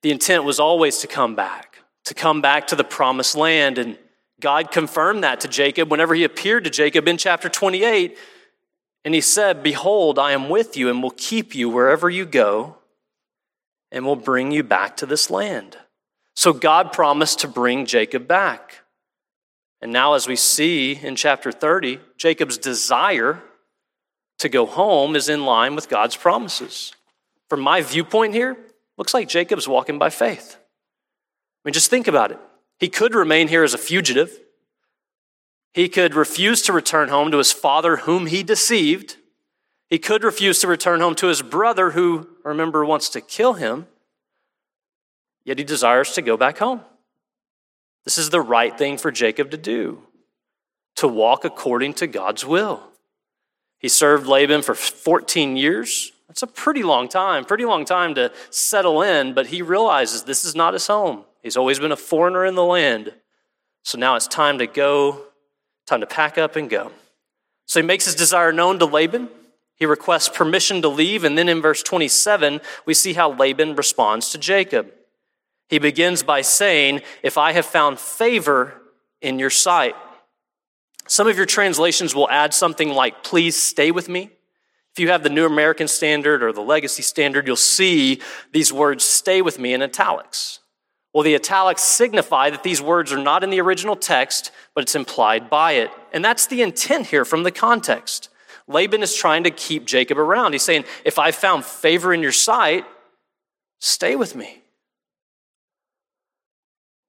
The 0.00 0.10
intent 0.10 0.44
was 0.44 0.58
always 0.58 1.00
to 1.00 1.06
come 1.06 1.36
back, 1.36 1.76
to 2.06 2.14
come 2.14 2.40
back 2.40 2.68
to 2.68 2.76
the 2.76 2.82
promised 2.82 3.36
land. 3.36 3.76
And 3.76 3.98
God 4.40 4.70
confirmed 4.70 5.22
that 5.22 5.40
to 5.40 5.48
Jacob 5.48 5.90
whenever 5.90 6.14
he 6.14 6.24
appeared 6.24 6.64
to 6.64 6.70
Jacob 6.70 7.06
in 7.06 7.18
chapter 7.18 7.50
28. 7.50 8.16
And 9.04 9.12
he 9.12 9.20
said, 9.20 9.62
Behold, 9.62 10.18
I 10.18 10.32
am 10.32 10.48
with 10.48 10.78
you 10.78 10.88
and 10.88 11.02
will 11.02 11.10
keep 11.10 11.54
you 11.54 11.68
wherever 11.68 12.08
you 12.08 12.24
go 12.24 12.78
and 13.92 14.06
will 14.06 14.16
bring 14.16 14.50
you 14.50 14.62
back 14.62 14.96
to 14.96 15.04
this 15.04 15.28
land. 15.28 15.76
So 16.34 16.54
God 16.54 16.90
promised 16.90 17.40
to 17.40 17.48
bring 17.48 17.84
Jacob 17.84 18.26
back. 18.26 18.76
And 19.82 19.92
now, 19.92 20.14
as 20.14 20.26
we 20.26 20.36
see 20.36 20.92
in 20.94 21.16
chapter 21.16 21.52
30, 21.52 22.00
Jacob's 22.16 22.56
desire 22.56 23.42
to 24.38 24.48
go 24.48 24.66
home 24.66 25.16
is 25.16 25.28
in 25.28 25.44
line 25.44 25.74
with 25.74 25.88
God's 25.88 26.16
promises. 26.16 26.92
From 27.48 27.60
my 27.60 27.80
viewpoint 27.80 28.34
here, 28.34 28.56
looks 28.96 29.14
like 29.14 29.28
Jacob's 29.28 29.68
walking 29.68 29.98
by 29.98 30.10
faith. 30.10 30.56
I 30.58 31.68
mean, 31.68 31.72
just 31.72 31.90
think 31.90 32.08
about 32.08 32.30
it. 32.30 32.38
He 32.78 32.88
could 32.88 33.14
remain 33.14 33.48
here 33.48 33.64
as 33.64 33.74
a 33.74 33.78
fugitive. 33.78 34.38
He 35.72 35.88
could 35.88 36.14
refuse 36.14 36.62
to 36.62 36.72
return 36.72 37.08
home 37.08 37.30
to 37.30 37.38
his 37.38 37.52
father, 37.52 37.98
whom 37.98 38.26
he 38.26 38.42
deceived. 38.42 39.16
He 39.90 39.98
could 39.98 40.24
refuse 40.24 40.60
to 40.60 40.68
return 40.68 41.00
home 41.00 41.14
to 41.16 41.26
his 41.26 41.42
brother, 41.42 41.90
who, 41.90 42.28
remember, 42.44 42.84
wants 42.84 43.08
to 43.10 43.20
kill 43.20 43.54
him 43.54 43.86
yet 45.48 45.56
he 45.56 45.64
desires 45.64 46.12
to 46.12 46.20
go 46.20 46.36
back 46.36 46.58
home. 46.58 46.82
This 48.04 48.18
is 48.18 48.28
the 48.28 48.40
right 48.40 48.76
thing 48.76 48.98
for 48.98 49.10
Jacob 49.10 49.50
to 49.52 49.56
do, 49.56 50.02
to 50.96 51.08
walk 51.08 51.46
according 51.46 51.94
to 51.94 52.06
God's 52.06 52.44
will. 52.44 52.82
He 53.78 53.88
served 53.88 54.26
Laban 54.26 54.62
for 54.62 54.74
14 54.74 55.56
years. 55.56 56.12
That's 56.26 56.42
a 56.42 56.46
pretty 56.46 56.82
long 56.82 57.08
time, 57.08 57.44
pretty 57.44 57.64
long 57.64 57.84
time 57.84 58.14
to 58.16 58.32
settle 58.50 59.02
in, 59.02 59.34
but 59.34 59.46
he 59.46 59.62
realizes 59.62 60.24
this 60.24 60.44
is 60.44 60.54
not 60.54 60.74
his 60.74 60.86
home. 60.86 61.24
He's 61.42 61.56
always 61.56 61.78
been 61.78 61.92
a 61.92 61.96
foreigner 61.96 62.44
in 62.44 62.54
the 62.54 62.64
land. 62.64 63.14
So 63.82 63.98
now 63.98 64.16
it's 64.16 64.26
time 64.26 64.58
to 64.58 64.66
go, 64.66 65.22
time 65.86 66.00
to 66.00 66.06
pack 66.06 66.36
up 66.36 66.56
and 66.56 66.68
go. 66.68 66.92
So 67.66 67.80
he 67.80 67.86
makes 67.86 68.04
his 68.04 68.14
desire 68.14 68.52
known 68.52 68.78
to 68.80 68.84
Laban. 68.84 69.28
He 69.76 69.86
requests 69.86 70.28
permission 70.28 70.82
to 70.82 70.88
leave, 70.88 71.22
and 71.22 71.38
then 71.38 71.48
in 71.48 71.62
verse 71.62 71.82
27, 71.82 72.60
we 72.84 72.94
see 72.94 73.12
how 73.12 73.32
Laban 73.32 73.76
responds 73.76 74.30
to 74.30 74.38
Jacob. 74.38 74.92
He 75.68 75.78
begins 75.78 76.22
by 76.22 76.40
saying, 76.40 77.02
If 77.22 77.38
I 77.38 77.52
have 77.52 77.66
found 77.66 77.98
favor 77.98 78.82
in 79.20 79.38
your 79.38 79.50
sight. 79.50 79.94
Some 81.08 81.26
of 81.26 81.36
your 81.36 81.46
translations 81.46 82.14
will 82.14 82.30
add 82.30 82.54
something 82.54 82.90
like, 82.90 83.24
Please 83.24 83.56
stay 83.56 83.90
with 83.90 84.08
me. 84.08 84.30
If 84.92 85.00
you 85.00 85.08
have 85.10 85.22
the 85.22 85.30
New 85.30 85.46
American 85.46 85.88
Standard 85.88 86.42
or 86.42 86.52
the 86.52 86.60
Legacy 86.60 87.02
Standard, 87.02 87.46
you'll 87.46 87.56
see 87.56 88.20
these 88.52 88.72
words, 88.72 89.04
stay 89.04 89.42
with 89.42 89.58
me, 89.58 89.72
in 89.72 89.82
italics. 89.82 90.60
Well, 91.14 91.22
the 91.22 91.34
italics 91.34 91.82
signify 91.82 92.50
that 92.50 92.62
these 92.62 92.82
words 92.82 93.12
are 93.12 93.22
not 93.22 93.42
in 93.42 93.50
the 93.50 93.60
original 93.60 93.96
text, 93.96 94.50
but 94.74 94.82
it's 94.82 94.94
implied 94.94 95.48
by 95.48 95.72
it. 95.72 95.90
And 96.12 96.24
that's 96.24 96.46
the 96.46 96.62
intent 96.62 97.06
here 97.06 97.24
from 97.24 97.42
the 97.42 97.50
context. 97.50 98.28
Laban 98.66 99.02
is 99.02 99.14
trying 99.14 99.44
to 99.44 99.50
keep 99.50 99.86
Jacob 99.86 100.18
around. 100.18 100.52
He's 100.52 100.62
saying, 100.62 100.84
If 101.04 101.18
I 101.18 101.30
found 101.30 101.64
favor 101.64 102.12
in 102.12 102.22
your 102.22 102.32
sight, 102.32 102.84
stay 103.80 104.14
with 104.16 104.36
me. 104.36 104.62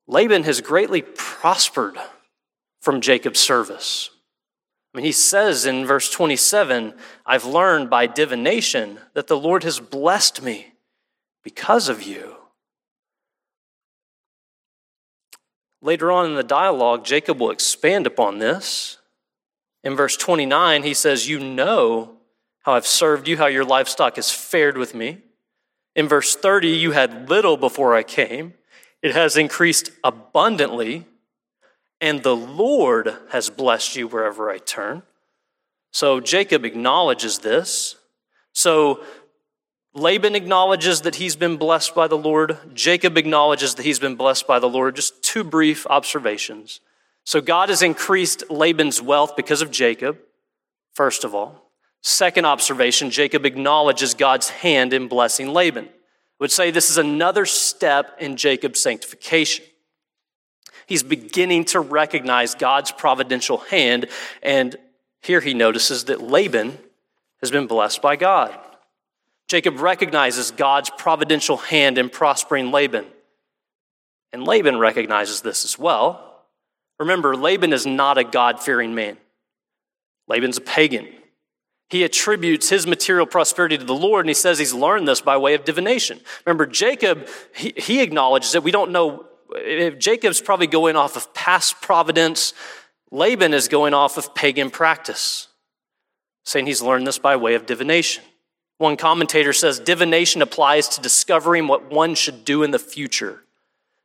Laban 0.07 0.43
has 0.43 0.62
greatly 0.62 1.01
prospered 1.01 1.97
from 2.79 3.01
Jacob's 3.01 3.39
service. 3.39 4.09
I 4.93 4.97
mean, 4.97 5.05
he 5.05 5.11
says 5.11 5.65
in 5.65 5.85
verse 5.85 6.09
27 6.09 6.93
I've 7.25 7.45
learned 7.45 7.89
by 7.89 8.07
divination 8.07 8.99
that 9.13 9.27
the 9.27 9.37
Lord 9.37 9.63
has 9.63 9.79
blessed 9.79 10.41
me 10.41 10.73
because 11.43 11.89
of 11.89 12.01
you. 12.03 12.35
Later 15.81 16.11
on 16.11 16.25
in 16.25 16.35
the 16.35 16.43
dialogue, 16.43 17.05
Jacob 17.05 17.39
will 17.39 17.51
expand 17.51 18.05
upon 18.05 18.39
this. 18.39 18.97
In 19.83 19.95
verse 19.95 20.17
29, 20.17 20.83
he 20.83 20.93
says, 20.93 21.29
You 21.29 21.39
know 21.39 22.17
how 22.63 22.73
I've 22.73 22.87
served 22.87 23.27
you, 23.27 23.37
how 23.37 23.45
your 23.45 23.63
livestock 23.63 24.17
has 24.17 24.29
fared 24.29 24.77
with 24.77 24.93
me. 24.93 25.19
In 25.95 26.07
verse 26.07 26.35
30, 26.35 26.69
you 26.69 26.91
had 26.91 27.29
little 27.29 27.55
before 27.55 27.95
I 27.95 28.03
came 28.03 28.55
it 29.01 29.13
has 29.13 29.37
increased 29.37 29.91
abundantly, 30.03 31.05
and 32.01 32.23
the 32.23 32.35
Lord 32.35 33.15
has 33.31 33.49
blessed 33.49 33.95
you 33.95 34.07
wherever 34.07 34.49
I 34.49 34.57
turn. 34.57 35.03
So 35.91 36.19
Jacob 36.19 36.65
acknowledges 36.65 37.39
this. 37.39 37.95
So 38.53 39.03
Laban 39.93 40.35
acknowledges 40.35 41.01
that 41.01 41.15
he's 41.15 41.35
been 41.35 41.57
blessed 41.57 41.95
by 41.95 42.07
the 42.07 42.17
Lord. 42.17 42.57
Jacob 42.73 43.17
acknowledges 43.17 43.75
that 43.75 43.83
he's 43.83 43.99
been 43.99 44.15
blessed 44.15 44.47
by 44.47 44.59
the 44.59 44.69
Lord. 44.69 44.95
Just 44.95 45.23
two 45.23 45.43
brief 45.43 45.88
observations. 45.88 46.79
So 47.23 47.41
God 47.41 47.69
has 47.69 47.81
increased 47.81 48.49
Laban's 48.49 49.01
wealth 49.01 49.35
because 49.35 49.62
of 49.62 49.71
Jacob, 49.71 50.19
first 50.93 51.23
of 51.23 51.35
all. 51.35 51.71
Second 52.01 52.45
observation 52.45 53.09
Jacob 53.09 53.45
acknowledges 53.45 54.13
God's 54.13 54.49
hand 54.49 54.93
in 54.93 55.07
blessing 55.07 55.49
Laban 55.49 55.89
I 56.39 56.43
would 56.45 56.51
say 56.51 56.71
this 56.71 56.89
is 56.89 56.97
another 56.97 57.45
step 57.45 58.15
in 58.21 58.38
Jacob's 58.38 58.81
sanctification. 58.81 59.65
He's 60.89 61.04
beginning 61.04 61.65
to 61.65 61.80
recognize 61.80 62.56
God's 62.56 62.91
providential 62.91 63.60
hand, 63.60 64.08
and 64.41 64.75
here 65.21 65.39
he 65.39 65.54
notices 65.54 66.06
that 66.06 66.19
Laban 66.19 66.80
has 67.41 67.52
been 67.52 67.67
blessed 67.67 68.02
by 68.02 68.15
God. 68.15 68.58
Jacob 69.47 69.80
recognizes 69.80 70.49
God's 70.49 70.89
providential 70.89 71.58
hand 71.58 71.99
in 71.99 72.10
prospering 72.10 72.71
Laban. 72.71 73.06
And 74.34 74.43
Laban 74.43 74.80
recognizes 74.80 75.41
this 75.41 75.63
as 75.63 75.78
well. 75.78 76.45
Remember, 76.99 77.36
Laban 77.36 77.71
is 77.71 77.86
not 77.86 78.17
a 78.17 78.23
God 78.23 78.60
fearing 78.60 78.95
man, 78.95 79.17
Laban's 80.28 80.58
a 80.58 80.62
pagan. 80.62 81.08
He 81.91 82.04
attributes 82.04 82.69
his 82.69 82.88
material 82.88 83.28
prosperity 83.28 83.78
to 83.78 83.84
the 83.84 83.93
Lord, 83.95 84.25
and 84.25 84.30
he 84.30 84.36
says 84.36 84.58
he's 84.58 84.73
learned 84.73 85.08
this 85.08 85.21
by 85.21 85.38
way 85.38 85.54
of 85.54 85.65
divination. 85.65 86.19
Remember, 86.45 86.65
Jacob, 86.65 87.28
he, 87.56 87.73
he 87.78 88.02
acknowledges 88.02 88.54
that 88.54 88.63
we 88.63 88.71
don't 88.71 88.91
know. 88.91 89.28
Jacob's 89.97 90.41
probably 90.41 90.67
going 90.67 90.95
off 90.95 91.15
of 91.15 91.33
past 91.33 91.81
providence. 91.81 92.53
Laban 93.12 93.53
is 93.53 93.67
going 93.67 93.93
off 93.93 94.17
of 94.17 94.35
pagan 94.35 94.69
practice, 94.69 95.47
saying 96.43 96.67
he's 96.67 96.81
learned 96.81 97.07
this 97.07 97.17
by 97.17 97.35
way 97.35 97.55
of 97.55 97.65
divination. 97.65 98.23
One 98.77 98.95
commentator 98.95 99.51
says 99.51 99.79
divination 99.79 100.41
applies 100.41 100.88
to 100.89 101.01
discovering 101.01 101.67
what 101.67 101.91
one 101.91 102.15
should 102.15 102.45
do 102.45 102.63
in 102.63 102.71
the 102.71 102.79
future. 102.79 103.43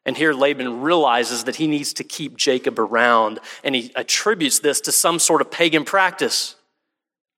And 0.06 0.16
here 0.16 0.34
Laban 0.34 0.82
realizes 0.82 1.44
that 1.44 1.56
he 1.56 1.66
needs 1.66 1.92
to 1.94 2.04
keep 2.04 2.36
Jacob 2.36 2.78
around, 2.78 3.40
and 3.62 3.74
he 3.74 3.92
attributes 3.94 4.58
this 4.58 4.80
to 4.82 4.92
some 4.92 5.18
sort 5.18 5.40
of 5.40 5.50
pagan 5.50 5.84
practice. 5.84 6.56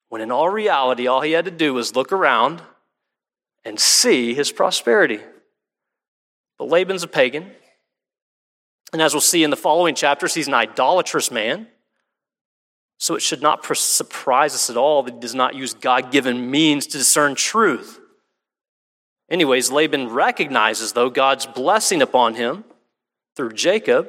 When 0.09 0.23
in 0.23 0.31
all 0.31 0.49
reality, 0.49 1.07
all 1.07 1.21
he 1.21 1.33
had 1.33 1.45
to 1.45 1.51
do 1.51 1.75
was 1.75 1.95
look 1.95 2.13
around 2.13 2.63
and 3.65 3.79
see 3.79 4.35
his 4.35 4.51
prosperity. 4.51 5.21
But 6.59 6.69
Laban's 6.69 7.03
a 7.03 7.09
pagan. 7.09 7.51
And 8.93 9.03
as 9.03 9.15
we'll 9.15 9.21
see 9.21 9.43
in 9.43 9.51
the 9.51 9.57
following 9.57 9.95
chapters, 9.95 10.35
he's 10.35 10.49
an 10.49 10.55
idolatrous 10.55 11.31
man. 11.31 11.67
So 12.99 13.15
it 13.15 13.21
should 13.21 13.43
not 13.43 13.65
surprise 13.77 14.55
us 14.55 14.71
at 14.71 14.77
all 14.77 15.03
that 15.03 15.15
he 15.15 15.21
does 15.21 15.35
not 15.35 15.55
use 15.55 15.75
God 15.75 16.11
given 16.11 16.51
means 16.51 16.87
to 16.87 16.99
discern 16.99 17.35
truth. 17.35 18.01
Anyways, 19.29 19.71
Laban 19.71 20.09
recognizes, 20.09 20.93
though, 20.93 21.11
God's 21.11 21.47
blessing 21.47 22.01
upon 22.01 22.35
him 22.35 22.65
through 23.35 23.53
Jacob. 23.53 24.09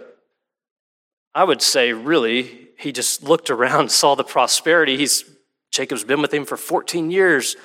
I 1.33 1.43
would 1.43 1.61
say, 1.61 1.91
really, 1.91 2.69
he 2.77 2.91
just 2.91 3.23
looked 3.23 3.49
around, 3.49 3.91
saw 3.91 4.15
the 4.15 4.23
prosperity. 4.23 4.95
He's 4.95 5.25
Jacob's 5.71 6.03
been 6.03 6.21
with 6.21 6.33
him 6.33 6.45
for 6.45 6.57
14 6.57 7.11
years. 7.11 7.55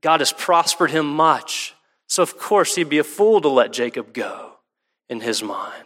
God 0.00 0.20
has 0.20 0.32
prospered 0.32 0.90
him 0.90 1.06
much. 1.06 1.74
So, 2.06 2.22
of 2.22 2.38
course, 2.38 2.74
he'd 2.74 2.88
be 2.88 2.98
a 2.98 3.04
fool 3.04 3.40
to 3.40 3.48
let 3.48 3.72
Jacob 3.72 4.12
go 4.12 4.52
in 5.08 5.20
his 5.20 5.42
mind. 5.42 5.84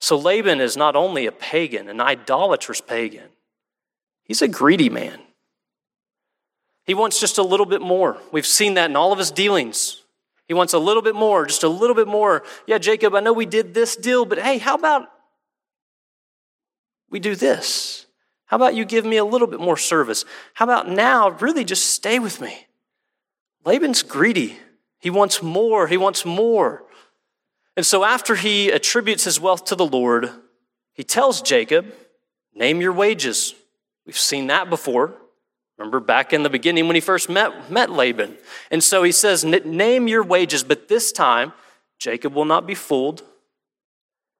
So, 0.00 0.16
Laban 0.16 0.60
is 0.60 0.76
not 0.76 0.96
only 0.96 1.26
a 1.26 1.32
pagan, 1.32 1.88
an 1.88 2.00
idolatrous 2.00 2.80
pagan, 2.80 3.28
he's 4.24 4.42
a 4.42 4.48
greedy 4.48 4.88
man. 4.88 5.20
He 6.84 6.94
wants 6.94 7.20
just 7.20 7.38
a 7.38 7.42
little 7.42 7.66
bit 7.66 7.80
more. 7.80 8.18
We've 8.32 8.46
seen 8.46 8.74
that 8.74 8.90
in 8.90 8.96
all 8.96 9.12
of 9.12 9.18
his 9.18 9.30
dealings. 9.30 10.02
He 10.48 10.54
wants 10.54 10.72
a 10.72 10.78
little 10.78 11.02
bit 11.02 11.14
more, 11.14 11.46
just 11.46 11.62
a 11.62 11.68
little 11.68 11.94
bit 11.94 12.08
more. 12.08 12.42
Yeah, 12.66 12.78
Jacob, 12.78 13.14
I 13.14 13.20
know 13.20 13.32
we 13.32 13.46
did 13.46 13.74
this 13.74 13.94
deal, 13.94 14.24
but 14.24 14.38
hey, 14.38 14.58
how 14.58 14.74
about 14.74 15.06
we 17.08 17.20
do 17.20 17.36
this? 17.36 18.06
How 18.46 18.56
about 18.56 18.74
you 18.74 18.84
give 18.84 19.04
me 19.04 19.16
a 19.18 19.24
little 19.24 19.46
bit 19.46 19.60
more 19.60 19.76
service? 19.76 20.24
How 20.54 20.64
about 20.64 20.88
now, 20.88 21.30
really 21.30 21.62
just 21.62 21.90
stay 21.90 22.18
with 22.18 22.40
me? 22.40 22.66
Laban's 23.64 24.02
greedy. 24.02 24.58
He 24.98 25.10
wants 25.10 25.40
more. 25.40 25.86
He 25.86 25.96
wants 25.96 26.24
more. 26.24 26.82
And 27.76 27.86
so, 27.86 28.04
after 28.04 28.34
he 28.34 28.70
attributes 28.70 29.24
his 29.24 29.40
wealth 29.40 29.64
to 29.66 29.74
the 29.74 29.86
Lord, 29.86 30.30
he 30.92 31.04
tells 31.04 31.40
Jacob, 31.40 31.94
Name 32.54 32.80
your 32.80 32.92
wages. 32.92 33.54
We've 34.06 34.18
seen 34.18 34.48
that 34.48 34.68
before. 34.68 35.14
Remember 35.78 36.00
back 36.00 36.32
in 36.32 36.42
the 36.42 36.50
beginning 36.50 36.88
when 36.88 36.94
he 36.94 37.00
first 37.00 37.30
met, 37.30 37.70
met 37.70 37.90
Laban. 37.90 38.36
And 38.70 38.84
so 38.84 39.02
he 39.02 39.12
says, 39.12 39.44
Name 39.44 40.08
your 40.08 40.22
wages, 40.22 40.62
but 40.62 40.88
this 40.88 41.10
time 41.12 41.52
Jacob 41.98 42.34
will 42.34 42.44
not 42.44 42.66
be 42.66 42.74
fooled. 42.74 43.22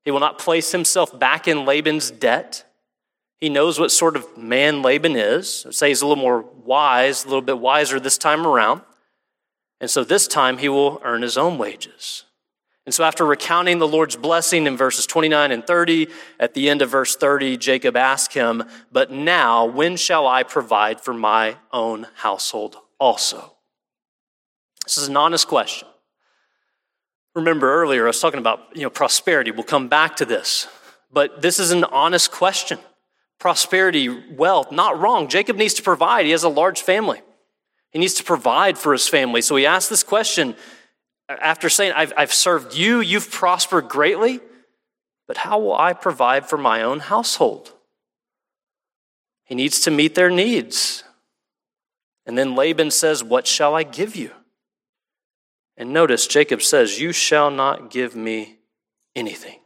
He 0.04 0.10
will 0.10 0.20
not 0.20 0.38
place 0.38 0.72
himself 0.72 1.18
back 1.18 1.46
in 1.46 1.64
Laban's 1.64 2.10
debt. 2.10 2.64
He 3.38 3.48
knows 3.48 3.78
what 3.78 3.90
sort 3.90 4.16
of 4.16 4.36
man 4.36 4.82
Laban 4.82 5.16
is. 5.16 5.64
I'd 5.66 5.74
say 5.74 5.88
he's 5.88 6.02
a 6.02 6.06
little 6.06 6.22
more 6.22 6.42
wise, 6.42 7.24
a 7.24 7.28
little 7.28 7.42
bit 7.42 7.58
wiser 7.58 7.98
this 7.98 8.18
time 8.18 8.46
around. 8.46 8.82
And 9.80 9.90
so 9.90 10.04
this 10.04 10.26
time 10.26 10.58
he 10.58 10.68
will 10.68 11.00
earn 11.04 11.22
his 11.22 11.38
own 11.38 11.56
wages. 11.56 12.24
And 12.86 12.94
so, 12.94 13.04
after 13.04 13.26
recounting 13.26 13.78
the 13.78 13.86
Lord's 13.86 14.16
blessing 14.16 14.66
in 14.66 14.76
verses 14.76 15.06
29 15.06 15.52
and 15.52 15.66
30, 15.66 16.08
at 16.38 16.54
the 16.54 16.68
end 16.70 16.80
of 16.82 16.90
verse 16.90 17.14
30, 17.14 17.56
Jacob 17.58 17.96
asked 17.96 18.32
him, 18.32 18.64
But 18.90 19.10
now, 19.10 19.66
when 19.66 19.96
shall 19.96 20.26
I 20.26 20.42
provide 20.42 21.00
for 21.00 21.12
my 21.12 21.56
own 21.72 22.06
household 22.16 22.76
also? 22.98 23.56
This 24.86 24.96
is 24.96 25.08
an 25.08 25.16
honest 25.16 25.46
question. 25.46 25.86
Remember 27.34 27.72
earlier, 27.72 28.04
I 28.04 28.06
was 28.08 28.20
talking 28.20 28.40
about 28.40 28.60
you 28.74 28.82
know, 28.82 28.90
prosperity. 28.90 29.50
We'll 29.50 29.62
come 29.62 29.88
back 29.88 30.16
to 30.16 30.24
this. 30.24 30.66
But 31.12 31.42
this 31.42 31.58
is 31.58 31.70
an 31.70 31.84
honest 31.84 32.32
question. 32.32 32.78
Prosperity, 33.38 34.08
wealth, 34.08 34.72
not 34.72 34.98
wrong. 34.98 35.28
Jacob 35.28 35.56
needs 35.56 35.74
to 35.74 35.82
provide. 35.82 36.24
He 36.24 36.32
has 36.32 36.44
a 36.44 36.48
large 36.48 36.82
family. 36.82 37.20
He 37.90 37.98
needs 37.98 38.14
to 38.14 38.24
provide 38.24 38.78
for 38.78 38.92
his 38.92 39.08
family. 39.08 39.42
So 39.42 39.56
he 39.56 39.66
asked 39.66 39.90
this 39.90 40.02
question 40.02 40.54
after 41.38 41.68
saying, 41.68 41.92
I've, 41.94 42.12
I've 42.16 42.32
served 42.32 42.74
you, 42.74 43.00
you've 43.00 43.30
prospered 43.30 43.88
greatly, 43.88 44.40
but 45.28 45.38
how 45.38 45.60
will 45.60 45.76
I 45.76 45.92
provide 45.92 46.48
for 46.48 46.56
my 46.56 46.82
own 46.82 47.00
household? 47.00 47.72
He 49.44 49.54
needs 49.54 49.80
to 49.80 49.90
meet 49.90 50.14
their 50.14 50.30
needs. 50.30 51.04
And 52.26 52.36
then 52.36 52.54
Laban 52.54 52.90
says, 52.90 53.24
What 53.24 53.46
shall 53.46 53.74
I 53.74 53.82
give 53.82 54.16
you? 54.16 54.30
And 55.76 55.92
notice 55.92 56.26
Jacob 56.26 56.62
says, 56.62 57.00
You 57.00 57.12
shall 57.12 57.50
not 57.50 57.90
give 57.90 58.14
me 58.14 58.58
anything. 59.16 59.58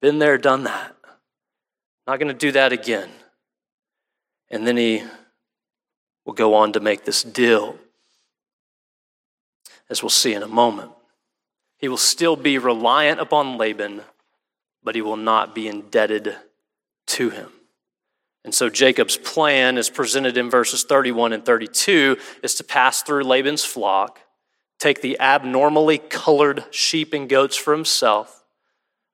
Been 0.00 0.18
there, 0.18 0.38
done 0.38 0.64
that. 0.64 0.94
Not 2.06 2.20
going 2.20 2.28
to 2.28 2.34
do 2.34 2.52
that 2.52 2.72
again. 2.72 3.08
And 4.50 4.66
then 4.66 4.76
he 4.76 5.02
will 6.24 6.34
go 6.34 6.54
on 6.54 6.72
to 6.74 6.80
make 6.80 7.04
this 7.04 7.22
deal, 7.22 7.78
as 9.88 10.02
we'll 10.02 10.10
see 10.10 10.34
in 10.34 10.42
a 10.42 10.48
moment. 10.48 10.92
He 11.78 11.88
will 11.88 11.96
still 11.96 12.36
be 12.36 12.58
reliant 12.58 13.20
upon 13.20 13.58
Laban, 13.58 14.02
but 14.82 14.94
he 14.94 15.02
will 15.02 15.16
not 15.16 15.54
be 15.54 15.68
indebted 15.68 16.36
to 17.06 17.30
him. 17.30 17.50
And 18.44 18.54
so 18.54 18.70
Jacob's 18.70 19.16
plan, 19.16 19.76
as 19.76 19.90
presented 19.90 20.36
in 20.36 20.48
verses 20.50 20.84
31 20.84 21.32
and 21.32 21.44
32, 21.44 22.16
is 22.44 22.54
to 22.54 22.64
pass 22.64 23.02
through 23.02 23.24
Laban's 23.24 23.64
flock, 23.64 24.20
take 24.78 25.02
the 25.02 25.18
abnormally 25.18 25.98
colored 25.98 26.64
sheep 26.70 27.12
and 27.12 27.28
goats 27.28 27.56
for 27.56 27.72
himself. 27.74 28.44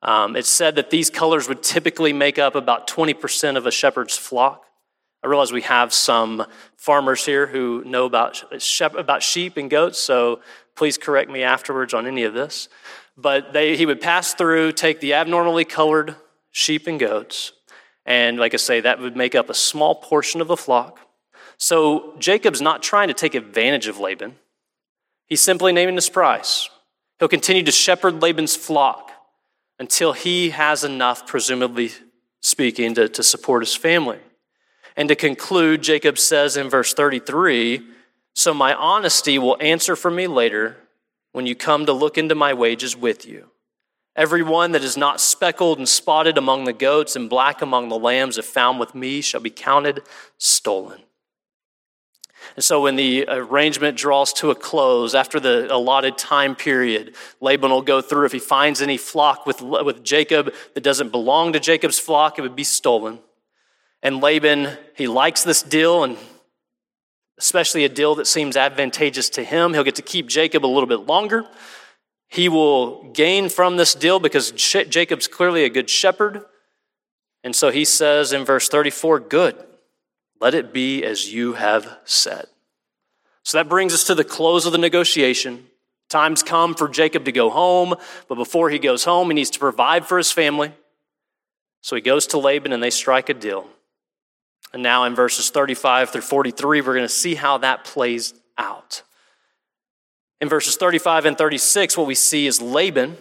Um, 0.02 0.36
it's 0.36 0.50
said 0.50 0.74
that 0.74 0.90
these 0.90 1.08
colors 1.08 1.48
would 1.48 1.62
typically 1.62 2.12
make 2.12 2.38
up 2.38 2.54
about 2.54 2.88
20% 2.88 3.56
of 3.56 3.66
a 3.66 3.70
shepherd's 3.70 4.18
flock. 4.18 4.64
I 5.22 5.28
realize 5.28 5.52
we 5.52 5.62
have 5.62 5.94
some 5.94 6.44
farmers 6.76 7.24
here 7.24 7.46
who 7.46 7.84
know 7.86 8.04
about, 8.04 8.42
about 8.80 9.22
sheep 9.22 9.56
and 9.56 9.70
goats, 9.70 9.98
so 9.98 10.40
please 10.76 10.98
correct 10.98 11.30
me 11.30 11.42
afterwards 11.42 11.94
on 11.94 12.06
any 12.06 12.24
of 12.24 12.34
this. 12.34 12.68
But 13.16 13.52
they, 13.52 13.76
he 13.76 13.86
would 13.86 14.00
pass 14.00 14.34
through, 14.34 14.72
take 14.72 15.00
the 15.00 15.14
abnormally 15.14 15.64
colored 15.64 16.16
sheep 16.50 16.86
and 16.86 16.98
goats, 16.98 17.52
and 18.04 18.38
like 18.38 18.54
I 18.54 18.56
say, 18.56 18.80
that 18.80 19.00
would 19.00 19.16
make 19.16 19.34
up 19.34 19.48
a 19.48 19.54
small 19.54 19.94
portion 19.94 20.40
of 20.40 20.48
the 20.48 20.56
flock. 20.56 20.98
So 21.56 22.14
Jacob's 22.18 22.60
not 22.60 22.82
trying 22.82 23.08
to 23.08 23.14
take 23.14 23.34
advantage 23.34 23.86
of 23.86 23.98
Laban. 23.98 24.36
He's 25.26 25.40
simply 25.40 25.72
naming 25.72 25.94
his 25.94 26.10
price. 26.10 26.68
He'll 27.18 27.28
continue 27.28 27.62
to 27.62 27.70
shepherd 27.70 28.20
Laban's 28.20 28.56
flock 28.56 29.12
until 29.78 30.12
he 30.12 30.50
has 30.50 30.84
enough, 30.84 31.26
presumably 31.26 31.92
speaking, 32.40 32.94
to, 32.94 33.08
to 33.08 33.22
support 33.22 33.62
his 33.62 33.76
family. 33.76 34.18
And 34.96 35.08
to 35.08 35.14
conclude, 35.14 35.82
Jacob 35.82 36.18
says 36.18 36.56
in 36.56 36.68
verse 36.68 36.92
33 36.92 37.82
So 38.34 38.54
my 38.54 38.74
honesty 38.74 39.38
will 39.38 39.56
answer 39.60 39.96
for 39.96 40.10
me 40.10 40.26
later 40.26 40.76
when 41.32 41.46
you 41.46 41.54
come 41.54 41.86
to 41.86 41.92
look 41.92 42.16
into 42.18 42.34
my 42.34 42.54
wages 42.54 42.96
with 42.96 43.26
you. 43.26 43.48
Every 44.14 44.42
one 44.42 44.72
that 44.72 44.84
is 44.84 44.96
not 44.96 45.20
speckled 45.20 45.78
and 45.78 45.88
spotted 45.88 46.36
among 46.36 46.64
the 46.64 46.72
goats 46.72 47.16
and 47.16 47.30
black 47.30 47.62
among 47.62 47.88
the 47.88 47.98
lambs, 47.98 48.36
if 48.36 48.44
found 48.44 48.78
with 48.78 48.94
me, 48.94 49.22
shall 49.22 49.40
be 49.40 49.50
counted 49.50 50.02
stolen. 50.36 51.00
And 52.56 52.64
so 52.64 52.82
when 52.82 52.96
the 52.96 53.24
arrangement 53.28 53.96
draws 53.96 54.32
to 54.34 54.50
a 54.50 54.54
close, 54.54 55.14
after 55.14 55.40
the 55.40 55.74
allotted 55.74 56.18
time 56.18 56.54
period, 56.54 57.14
Laban 57.40 57.70
will 57.70 57.82
go 57.82 58.02
through. 58.02 58.26
If 58.26 58.32
he 58.32 58.38
finds 58.38 58.82
any 58.82 58.98
flock 58.98 59.46
with, 59.46 59.62
with 59.62 60.04
Jacob 60.04 60.52
that 60.74 60.82
doesn't 60.82 61.10
belong 61.10 61.52
to 61.54 61.60
Jacob's 61.60 61.98
flock, 61.98 62.38
it 62.38 62.42
would 62.42 62.56
be 62.56 62.64
stolen. 62.64 63.20
And 64.02 64.20
Laban, 64.20 64.76
he 64.96 65.06
likes 65.06 65.44
this 65.44 65.62
deal, 65.62 66.02
and 66.02 66.18
especially 67.38 67.84
a 67.84 67.88
deal 67.88 68.14
that 68.16 68.26
seems 68.26 68.56
advantageous 68.56 69.28
to 69.30 69.44
him. 69.44 69.74
He'll 69.74 69.84
get 69.84 69.96
to 69.96 70.02
keep 70.02 70.28
Jacob 70.28 70.64
a 70.64 70.68
little 70.68 70.86
bit 70.86 71.06
longer. 71.06 71.44
He 72.28 72.48
will 72.48 73.10
gain 73.12 73.48
from 73.48 73.76
this 73.76 73.94
deal 73.94 74.18
because 74.18 74.52
Jacob's 74.52 75.28
clearly 75.28 75.64
a 75.64 75.70
good 75.70 75.90
shepherd. 75.90 76.44
And 77.44 77.54
so 77.54 77.70
he 77.70 77.84
says 77.84 78.32
in 78.32 78.44
verse 78.44 78.68
34 78.68 79.20
Good, 79.20 79.56
let 80.40 80.54
it 80.54 80.72
be 80.72 81.04
as 81.04 81.32
you 81.32 81.54
have 81.54 81.98
said. 82.04 82.46
So 83.44 83.58
that 83.58 83.68
brings 83.68 83.92
us 83.92 84.04
to 84.04 84.14
the 84.14 84.24
close 84.24 84.66
of 84.66 84.72
the 84.72 84.78
negotiation. 84.78 85.66
Time's 86.08 86.42
come 86.42 86.74
for 86.74 86.88
Jacob 86.88 87.24
to 87.24 87.32
go 87.32 87.50
home, 87.50 87.94
but 88.28 88.34
before 88.34 88.70
he 88.70 88.78
goes 88.78 89.04
home, 89.04 89.28
he 89.28 89.34
needs 89.34 89.50
to 89.50 89.58
provide 89.58 90.06
for 90.06 90.18
his 90.18 90.30
family. 90.30 90.72
So 91.80 91.96
he 91.96 92.02
goes 92.02 92.26
to 92.28 92.38
Laban 92.38 92.72
and 92.72 92.82
they 92.82 92.90
strike 92.90 93.28
a 93.28 93.34
deal. 93.34 93.66
And 94.72 94.82
now 94.82 95.04
in 95.04 95.14
verses 95.14 95.50
35 95.50 96.10
through 96.10 96.22
43, 96.22 96.80
we're 96.80 96.94
going 96.94 97.02
to 97.02 97.08
see 97.08 97.34
how 97.34 97.58
that 97.58 97.84
plays 97.84 98.34
out. 98.56 99.02
In 100.40 100.48
verses 100.48 100.76
35 100.76 101.26
and 101.26 101.38
36, 101.38 101.96
what 101.96 102.06
we 102.06 102.14
see 102.14 102.46
is 102.46 102.60
Laban, 102.60 103.16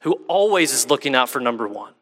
who 0.00 0.12
always 0.28 0.72
is 0.72 0.88
looking 0.88 1.14
out 1.14 1.28
for 1.28 1.40
number 1.40 1.66
one, 1.66 1.94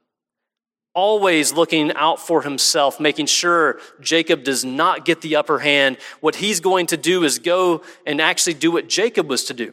always 0.95 1.53
looking 1.53 1.93
out 1.95 2.21
for 2.21 2.43
himself, 2.43 2.99
making 2.99 3.27
sure 3.27 3.79
Jacob 4.01 4.43
does 4.43 4.65
not 4.65 5.05
get 5.05 5.21
the 5.21 5.37
upper 5.37 5.61
hand. 5.61 5.97
What 6.21 6.37
he's 6.37 6.61
going 6.61 6.87
to 6.89 6.97
do 6.97 7.23
is 7.25 7.39
go 7.39 7.83
and 8.05 8.21
actually 8.21 8.55
do 8.55 8.73
what 8.73 8.89
Jacob 8.89 9.29
was 9.29 9.45
to 9.45 9.55
do. 9.55 9.73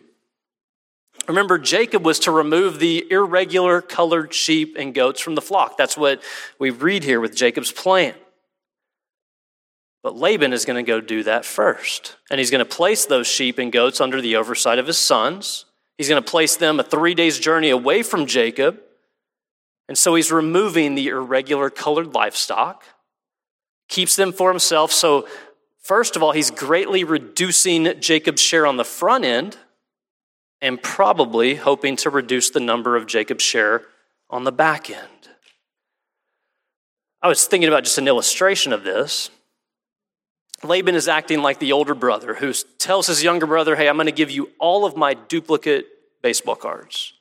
Remember, 1.27 1.57
Jacob 1.57 2.05
was 2.05 2.19
to 2.19 2.31
remove 2.31 2.79
the 2.79 3.09
irregular 3.09 3.81
colored 3.81 4.33
sheep 4.33 4.75
and 4.77 4.93
goats 4.93 5.21
from 5.21 5.35
the 5.35 5.41
flock. 5.41 5.77
That's 5.77 5.97
what 5.97 6.21
we 6.59 6.69
read 6.69 7.03
here 7.03 7.21
with 7.21 7.35
Jacob's 7.35 7.71
plan. 7.71 8.13
But 10.03 10.17
Laban 10.17 10.51
is 10.51 10.65
going 10.65 10.83
to 10.83 10.87
go 10.87 10.99
do 10.99 11.23
that 11.23 11.45
first. 11.45 12.17
And 12.29 12.39
he's 12.39 12.51
going 12.51 12.59
to 12.59 12.65
place 12.65 13.05
those 13.05 13.25
sheep 13.25 13.57
and 13.57 13.71
goats 13.71 14.01
under 14.01 14.21
the 14.21 14.35
oversight 14.35 14.77
of 14.77 14.85
his 14.85 14.99
sons. 14.99 15.65
He's 15.97 16.09
going 16.09 16.21
to 16.21 16.29
place 16.29 16.57
them 16.57 16.79
a 16.79 16.83
three 16.83 17.15
days 17.15 17.39
journey 17.39 17.69
away 17.69 18.03
from 18.03 18.25
Jacob. 18.25 18.79
And 19.87 19.97
so 19.97 20.15
he's 20.15 20.31
removing 20.31 20.95
the 20.95 21.07
irregular 21.07 21.69
colored 21.69 22.13
livestock, 22.13 22.83
keeps 23.87 24.15
them 24.15 24.33
for 24.33 24.49
himself. 24.49 24.91
So, 24.91 25.27
first 25.81 26.15
of 26.15 26.23
all, 26.23 26.31
he's 26.31 26.51
greatly 26.51 27.03
reducing 27.03 27.99
Jacob's 27.99 28.41
share 28.41 28.65
on 28.65 28.77
the 28.77 28.85
front 28.85 29.25
end 29.25 29.57
and 30.61 30.81
probably 30.81 31.55
hoping 31.55 31.95
to 31.97 32.09
reduce 32.09 32.49
the 32.49 32.59
number 32.59 32.95
of 32.95 33.05
Jacob's 33.05 33.43
share 33.43 33.83
on 34.29 34.45
the 34.45 34.51
back 34.51 34.89
end. 34.89 35.29
I 37.21 37.27
was 37.27 37.45
thinking 37.45 37.69
about 37.69 37.83
just 37.83 37.97
an 37.97 38.07
illustration 38.07 38.73
of 38.73 38.83
this. 38.83 39.29
Laban 40.63 40.95
is 40.95 41.07
acting 41.07 41.41
like 41.41 41.59
the 41.59 41.71
older 41.71 41.95
brother 41.95 42.35
who 42.35 42.53
tells 42.77 43.07
his 43.07 43.23
younger 43.23 43.45
brother, 43.45 43.75
Hey, 43.75 43.89
I'm 43.89 43.95
going 43.95 44.05
to 44.05 44.11
give 44.11 44.31
you 44.31 44.51
all 44.59 44.85
of 44.85 44.95
my 44.95 45.13
duplicate 45.13 45.87
baseball 46.21 46.55
cards. 46.55 47.13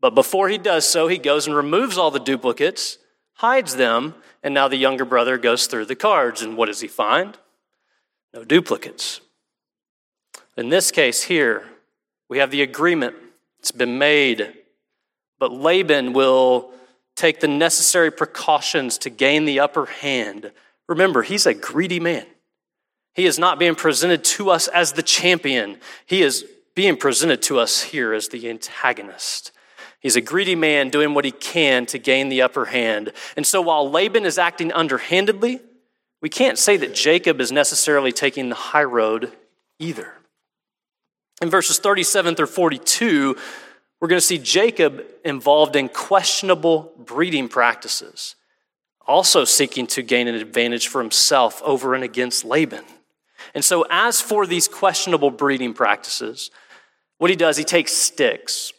But 0.00 0.14
before 0.14 0.48
he 0.48 0.58
does 0.58 0.88
so, 0.88 1.08
he 1.08 1.18
goes 1.18 1.46
and 1.46 1.56
removes 1.56 1.96
all 1.98 2.10
the 2.10 2.20
duplicates, 2.20 2.98
hides 3.34 3.76
them, 3.76 4.14
and 4.42 4.54
now 4.54 4.68
the 4.68 4.76
younger 4.76 5.04
brother 5.04 5.38
goes 5.38 5.66
through 5.66 5.86
the 5.86 5.96
cards. 5.96 6.42
And 6.42 6.56
what 6.56 6.66
does 6.66 6.80
he 6.80 6.88
find? 6.88 7.36
No 8.34 8.44
duplicates. 8.44 9.20
In 10.56 10.68
this 10.68 10.90
case 10.90 11.24
here, 11.24 11.66
we 12.28 12.38
have 12.38 12.50
the 12.50 12.62
agreement. 12.62 13.16
It's 13.58 13.72
been 13.72 13.98
made. 13.98 14.54
But 15.38 15.52
Laban 15.52 16.12
will 16.12 16.72
take 17.14 17.40
the 17.40 17.48
necessary 17.48 18.10
precautions 18.10 18.98
to 18.98 19.10
gain 19.10 19.44
the 19.44 19.60
upper 19.60 19.86
hand 19.86 20.52
Remember, 20.88 21.22
he's 21.22 21.46
a 21.46 21.54
greedy 21.54 22.00
man. 22.00 22.26
He 23.14 23.26
is 23.26 23.38
not 23.38 23.58
being 23.58 23.74
presented 23.74 24.22
to 24.24 24.50
us 24.50 24.68
as 24.68 24.92
the 24.92 25.02
champion, 25.02 25.78
he 26.04 26.22
is 26.22 26.44
being 26.74 26.96
presented 26.96 27.40
to 27.42 27.58
us 27.58 27.82
here 27.82 28.12
as 28.12 28.28
the 28.28 28.50
antagonist. 28.50 29.50
He's 29.98 30.14
a 30.14 30.20
greedy 30.20 30.54
man 30.54 30.90
doing 30.90 31.14
what 31.14 31.24
he 31.24 31.32
can 31.32 31.86
to 31.86 31.98
gain 31.98 32.28
the 32.28 32.42
upper 32.42 32.66
hand. 32.66 33.12
And 33.36 33.46
so 33.46 33.62
while 33.62 33.90
Laban 33.90 34.26
is 34.26 34.38
acting 34.38 34.70
underhandedly, 34.72 35.60
we 36.20 36.28
can't 36.28 36.58
say 36.58 36.76
that 36.76 36.94
Jacob 36.94 37.40
is 37.40 37.50
necessarily 37.50 38.12
taking 38.12 38.50
the 38.50 38.54
high 38.54 38.84
road 38.84 39.32
either. 39.78 40.12
In 41.40 41.50
verses 41.50 41.78
37 41.78 42.34
through 42.34 42.46
42, 42.46 43.36
we're 44.00 44.08
going 44.08 44.20
to 44.20 44.26
see 44.26 44.38
Jacob 44.38 45.02
involved 45.24 45.76
in 45.76 45.88
questionable 45.88 46.92
breeding 46.98 47.48
practices 47.48 48.36
also 49.06 49.44
seeking 49.44 49.86
to 49.88 50.02
gain 50.02 50.28
an 50.28 50.34
advantage 50.34 50.88
for 50.88 51.00
himself 51.00 51.62
over 51.62 51.94
and 51.94 52.02
against 52.02 52.44
Laban. 52.44 52.84
And 53.54 53.64
so, 53.64 53.86
as 53.90 54.20
for 54.20 54.46
these 54.46 54.68
questionable 54.68 55.30
breeding 55.30 55.74
practices, 55.74 56.50
What 57.18 57.30
he 57.30 57.36
does, 57.36 57.56
he 57.56 57.64
takes 57.64 57.92
sticks, 57.92 58.72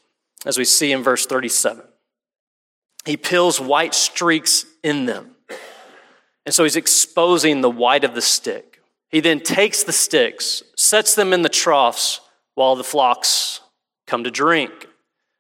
as 0.45 0.57
we 0.57 0.65
see 0.65 0.91
in 0.91 1.01
verse 1.03 1.25
37. 1.25 1.83
He 3.05 3.17
peels 3.17 3.59
white 3.59 3.95
streaks 3.95 4.65
in 4.83 5.05
them. 5.05 5.35
And 6.45 6.53
so 6.53 6.63
he's 6.63 6.75
exposing 6.75 7.61
the 7.61 7.69
white 7.69 8.03
of 8.03 8.13
the 8.13 8.21
stick. 8.21 8.81
He 9.09 9.21
then 9.21 9.39
takes 9.39 9.83
the 9.83 9.93
sticks, 9.93 10.63
sets 10.75 11.15
them 11.15 11.33
in 11.33 11.41
the 11.41 11.49
troughs 11.49 12.21
while 12.55 12.75
the 12.75 12.83
flocks 12.83 13.61
come 14.05 14.23
to 14.23 14.31
drink. 14.31 14.71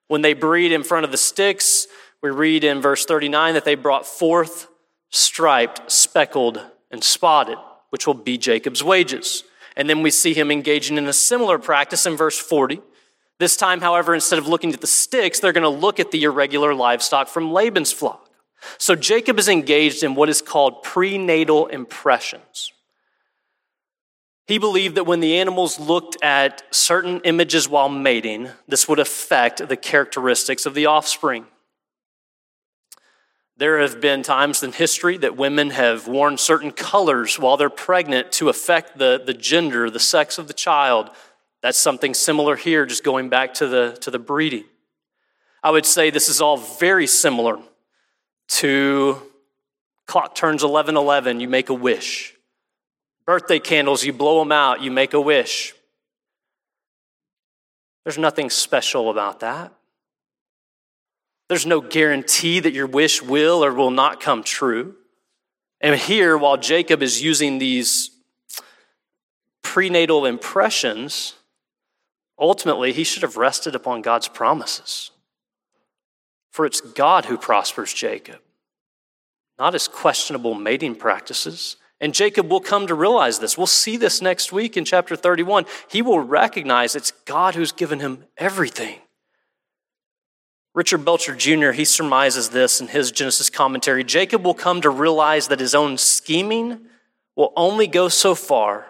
When 0.07 0.21
they 0.21 0.33
breed 0.33 0.71
in 0.71 0.83
front 0.83 1.05
of 1.05 1.11
the 1.11 1.17
sticks, 1.17 1.87
we 2.21 2.29
read 2.29 2.63
in 2.63 2.81
verse 2.81 3.05
39 3.05 3.53
that 3.53 3.65
they 3.65 3.75
brought 3.75 4.05
forth 4.05 4.67
striped, 5.09 5.91
speckled, 5.91 6.61
and 6.91 7.03
spotted, 7.03 7.57
which 7.89 8.07
will 8.07 8.13
be 8.13 8.37
Jacob's 8.37 8.83
wages. 8.83 9.43
And 9.75 9.89
then 9.89 10.01
we 10.01 10.11
see 10.11 10.33
him 10.33 10.51
engaging 10.51 10.97
in 10.97 11.07
a 11.07 11.13
similar 11.13 11.59
practice 11.59 12.05
in 12.05 12.17
verse 12.17 12.37
40. 12.37 12.81
This 13.39 13.55
time, 13.55 13.81
however, 13.81 14.15
instead 14.15 14.39
of 14.39 14.47
looking 14.47 14.73
at 14.73 14.81
the 14.81 14.87
sticks, 14.87 15.39
they're 15.39 15.53
going 15.53 15.61
to 15.63 15.69
look 15.69 15.99
at 15.99 16.11
the 16.11 16.23
irregular 16.23 16.73
livestock 16.73 17.27
from 17.27 17.53
Laban's 17.53 17.93
flock. 17.93 18.29
So 18.79 18.95
Jacob 18.95 19.37
is 19.37 19.47
engaged 19.47 20.03
in 20.03 20.15
what 20.15 20.29
is 20.29 20.41
called 20.41 20.81
prenatal 20.81 21.67
impressions. 21.67 22.73
He 24.47 24.57
believed 24.57 24.95
that 24.95 25.03
when 25.03 25.19
the 25.19 25.37
animals 25.37 25.79
looked 25.79 26.17
at 26.23 26.63
certain 26.71 27.19
images 27.25 27.67
while 27.67 27.89
mating, 27.89 28.49
this 28.67 28.87
would 28.87 28.97
affect 28.97 29.67
the 29.67 29.77
characteristics 29.77 30.65
of 30.65 30.73
the 30.73 30.85
offspring. 30.85 31.45
There 33.59 33.79
have 33.79 33.99
been 33.99 34.21
times 34.21 34.61
in 34.61 34.71
history 34.71 35.17
that 35.17 35.35
women 35.35 35.71
have 35.71 36.07
worn 36.07 36.37
certain 36.37 36.71
colors 36.71 37.39
while 37.39 37.57
they're 37.57 37.71
pregnant 37.71 38.31
to 38.33 38.49
affect 38.49 38.99
the, 38.99 39.19
the 39.23 39.33
gender, 39.33 39.89
the 39.89 39.99
sex 39.99 40.37
of 40.37 40.47
the 40.47 40.53
child. 40.53 41.09
That's 41.63 41.77
something 41.77 42.13
similar 42.13 42.55
here, 42.55 42.85
just 42.85 43.03
going 43.03 43.29
back 43.29 43.55
to 43.55 43.67
the, 43.67 43.97
to 44.01 44.11
the 44.11 44.19
breeding. 44.19 44.65
I 45.63 45.71
would 45.71 45.87
say 45.87 46.11
this 46.11 46.29
is 46.29 46.39
all 46.39 46.57
very 46.57 47.07
similar 47.07 47.57
to 48.49 49.21
clock 50.05 50.35
turns 50.35 50.63
1111, 50.63 51.39
you 51.39 51.49
make 51.49 51.69
a 51.69 51.73
wish. 51.73 52.35
Birthday 53.25 53.57
candles, 53.57 54.05
you 54.05 54.13
blow 54.13 54.37
them 54.39 54.51
out, 54.51 54.81
you 54.81 54.91
make 54.91 55.15
a 55.15 55.19
wish. 55.19 55.73
There's 58.03 58.19
nothing 58.19 58.51
special 58.51 59.09
about 59.09 59.39
that. 59.39 59.73
There's 61.47 61.65
no 61.65 61.79
guarantee 61.81 62.59
that 62.59 62.73
your 62.73 62.87
wish 62.87 63.21
will 63.21 63.63
or 63.63 63.73
will 63.73 63.91
not 63.91 64.19
come 64.19 64.43
true. 64.43 64.95
And 65.79 65.95
here, 65.95 66.37
while 66.37 66.57
Jacob 66.57 67.01
is 67.01 67.21
using 67.21 67.57
these 67.57 68.11
prenatal 69.61 70.25
impressions, 70.25 71.35
ultimately 72.37 72.91
he 72.91 73.03
should 73.03 73.23
have 73.23 73.37
rested 73.37 73.75
upon 73.75 74.01
God's 74.01 74.27
promises. 74.27 75.11
For 76.51 76.65
it's 76.65 76.81
God 76.81 77.25
who 77.25 77.37
prospers 77.37 77.93
Jacob, 77.93 78.39
not 79.59 79.73
his 79.73 79.87
questionable 79.87 80.55
mating 80.55 80.95
practices. 80.95 81.77
And 81.99 82.13
Jacob 82.13 82.49
will 82.49 82.59
come 82.59 82.87
to 82.87 82.95
realize 82.95 83.39
this. 83.39 83.57
We'll 83.57 83.67
see 83.67 83.97
this 83.97 84.21
next 84.21 84.51
week 84.51 84.77
in 84.77 84.85
chapter 84.85 85.15
31. 85.15 85.65
He 85.89 86.01
will 86.01 86.19
recognize 86.19 86.95
it's 86.95 87.11
God 87.11 87.55
who's 87.55 87.71
given 87.71 87.99
him 87.99 88.25
everything. 88.37 88.99
Richard 90.77 91.03
Belcher 91.03 91.33
Jr., 91.33 91.71
he 91.71 91.85
surmises 91.85 92.49
this 92.49 92.79
in 92.79 92.89
his 92.89 93.11
Genesis 93.11 93.49
commentary. 93.49 94.03
Jacob 94.03 94.45
will 94.45 94.53
come 94.53 94.79
to 94.81 94.91
realize 94.91 95.47
that 95.47 95.59
his 95.59 95.73
own 95.73 95.97
scheming 95.97 96.81
will 97.35 97.51
only 97.55 97.87
go 97.87 98.09
so 98.09 98.35
far 98.35 98.85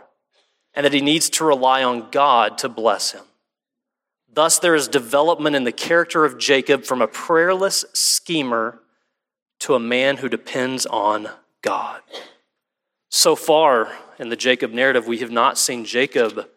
and 0.74 0.86
that 0.86 0.92
he 0.92 1.00
needs 1.00 1.30
to 1.30 1.46
rely 1.46 1.86
on 1.86 2.10
God 2.12 2.58
to 2.58 2.68
bless 2.68 3.14
him. 3.14 3.24
Thus, 4.28 4.60
there 4.60 4.76
is 4.76 4.90
development 4.90 5.56
in 5.56 5.64
the 5.64 5.72
character 5.72 6.26
of 6.26 6.38
Jacob 6.38 6.84
from 6.84 7.02
a 7.02 7.08
prayerless 7.08 7.86
schemer 7.94 8.82
to 9.60 9.74
a 9.74 9.80
man 9.80 10.18
who 10.18 10.28
depends 10.28 10.86
on 10.88 11.30
God. 11.62 12.02
So 13.08 13.34
far 13.34 13.94
in 14.20 14.28
the 14.28 14.36
Jacob 14.36 14.74
narrative, 14.74 15.08
we 15.08 15.20
have 15.20 15.32
not 15.32 15.58
seen 15.58 15.86
Jacob 15.86 16.50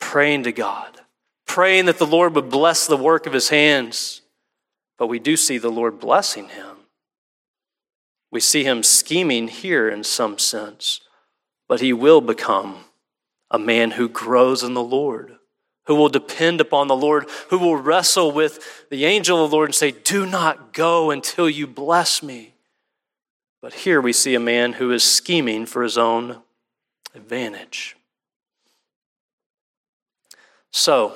praying 0.00 0.42
to 0.42 0.50
God, 0.50 1.02
praying 1.46 1.86
that 1.86 1.98
the 1.98 2.04
Lord 2.04 2.34
would 2.34 2.50
bless 2.50 2.88
the 2.88 2.96
work 2.96 3.28
of 3.28 3.32
his 3.32 3.50
hands. 3.50 4.22
But 4.98 5.08
we 5.08 5.18
do 5.18 5.36
see 5.36 5.58
the 5.58 5.70
Lord 5.70 6.00
blessing 6.00 6.48
him. 6.48 6.76
We 8.30 8.40
see 8.40 8.64
him 8.64 8.82
scheming 8.82 9.48
here 9.48 9.88
in 9.88 10.04
some 10.04 10.38
sense, 10.38 11.00
but 11.68 11.80
he 11.80 11.92
will 11.92 12.20
become 12.20 12.84
a 13.50 13.58
man 13.58 13.92
who 13.92 14.08
grows 14.08 14.62
in 14.62 14.74
the 14.74 14.82
Lord, 14.82 15.36
who 15.86 15.94
will 15.94 16.08
depend 16.08 16.60
upon 16.60 16.88
the 16.88 16.96
Lord, 16.96 17.28
who 17.50 17.58
will 17.58 17.76
wrestle 17.76 18.32
with 18.32 18.86
the 18.90 19.04
angel 19.04 19.44
of 19.44 19.50
the 19.50 19.56
Lord 19.56 19.68
and 19.68 19.74
say, 19.74 19.92
Do 19.92 20.26
not 20.26 20.72
go 20.72 21.10
until 21.10 21.48
you 21.48 21.66
bless 21.66 22.22
me. 22.22 22.54
But 23.62 23.74
here 23.74 24.00
we 24.00 24.12
see 24.12 24.34
a 24.34 24.40
man 24.40 24.74
who 24.74 24.92
is 24.92 25.02
scheming 25.02 25.66
for 25.66 25.82
his 25.82 25.96
own 25.96 26.42
advantage. 27.14 27.96
So, 30.72 31.14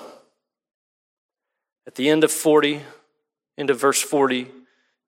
at 1.86 1.96
the 1.96 2.08
end 2.08 2.24
of 2.24 2.32
40, 2.32 2.82
into 3.60 3.74
verse 3.74 4.00
40. 4.00 4.50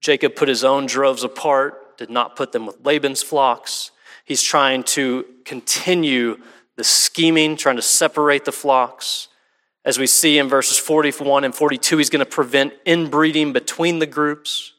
Jacob 0.00 0.36
put 0.36 0.48
his 0.48 0.62
own 0.62 0.86
droves 0.86 1.24
apart, 1.24 1.96
did 1.96 2.10
not 2.10 2.36
put 2.36 2.52
them 2.52 2.66
with 2.66 2.84
Laban's 2.84 3.22
flocks. 3.22 3.90
He's 4.24 4.42
trying 4.42 4.84
to 4.84 5.24
continue 5.44 6.36
the 6.76 6.84
scheming, 6.84 7.56
trying 7.56 7.76
to 7.76 7.82
separate 7.82 8.44
the 8.44 8.52
flocks. 8.52 9.28
As 9.84 9.98
we 9.98 10.06
see 10.06 10.38
in 10.38 10.48
verses 10.48 10.78
41 10.78 11.44
and 11.44 11.54
42, 11.54 11.98
he's 11.98 12.10
going 12.10 12.24
to 12.24 12.30
prevent 12.30 12.74
inbreeding 12.84 13.52
between 13.52 13.98
the 13.98 14.06
groups 14.06 14.74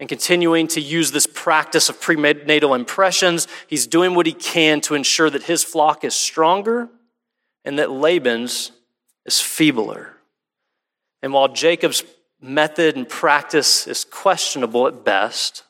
and 0.00 0.08
continuing 0.08 0.66
to 0.68 0.80
use 0.80 1.10
this 1.10 1.26
practice 1.26 1.88
of 1.88 2.00
prenatal 2.00 2.74
impressions. 2.74 3.46
He's 3.66 3.86
doing 3.86 4.14
what 4.14 4.26
he 4.26 4.32
can 4.32 4.80
to 4.82 4.94
ensure 4.94 5.28
that 5.30 5.44
his 5.44 5.62
flock 5.62 6.04
is 6.04 6.14
stronger 6.14 6.88
and 7.64 7.78
that 7.78 7.90
Laban's 7.90 8.72
is 9.26 9.40
feebler. 9.40 10.14
And 11.22 11.32
while 11.32 11.48
Jacob's 11.48 12.02
method 12.40 12.96
and 12.96 13.08
practice 13.08 13.86
is 13.86 14.04
questionable 14.04 14.86
at 14.86 15.04
best, 15.04 15.64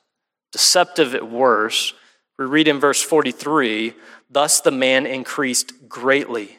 deceptive 0.52 1.14
at 1.14 1.30
worst. 1.30 1.94
We 2.38 2.46
read 2.46 2.68
in 2.68 2.80
verse 2.80 3.02
43 3.02 3.94
Thus 4.30 4.60
the 4.60 4.70
man 4.70 5.06
increased 5.06 5.88
greatly 5.88 6.58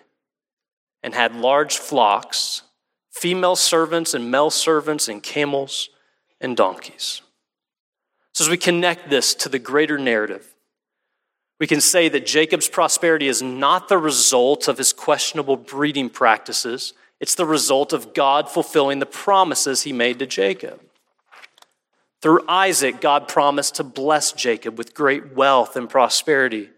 and 1.03 1.13
had 1.13 1.35
large 1.35 1.77
flocks, 1.77 2.63
female 3.11 3.55
servants 3.55 4.13
and 4.13 4.31
male 4.31 4.49
servants, 4.49 5.07
and 5.07 5.21
camels 5.21 5.89
and 6.41 6.57
donkeys. 6.57 7.21
So, 8.33 8.45
as 8.45 8.49
we 8.49 8.57
connect 8.57 9.09
this 9.09 9.35
to 9.35 9.49
the 9.49 9.59
greater 9.59 9.97
narrative, 9.97 10.55
we 11.59 11.67
can 11.67 11.81
say 11.81 12.09
that 12.09 12.25
Jacob's 12.25 12.69
prosperity 12.69 13.27
is 13.27 13.41
not 13.41 13.89
the 13.89 13.97
result 13.97 14.67
of 14.67 14.77
his 14.77 14.93
questionable 14.93 15.57
breeding 15.57 16.09
practices. 16.09 16.93
It's 17.19 17.35
the 17.35 17.45
result 17.45 17.91
of 17.93 18.13
God 18.13 18.49
fulfilling 18.49 18.99
the 18.99 19.05
promises 19.05 19.83
he 19.83 19.93
made 19.93 20.19
to 20.19 20.25
Jacob. 20.25 20.81
Through 22.21 22.41
Isaac, 22.47 23.01
God 23.01 23.27
promised 23.27 23.75
to 23.75 23.83
bless 23.83 24.31
Jacob 24.31 24.77
with 24.77 24.93
great 24.93 25.35
wealth 25.35 25.75
and 25.75 25.89
prosperity. 25.89 26.69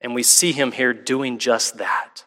And 0.00 0.14
we 0.14 0.22
see 0.22 0.52
him 0.52 0.72
here 0.72 0.94
doing 0.94 1.38
just 1.38 1.78
that. 1.78 2.24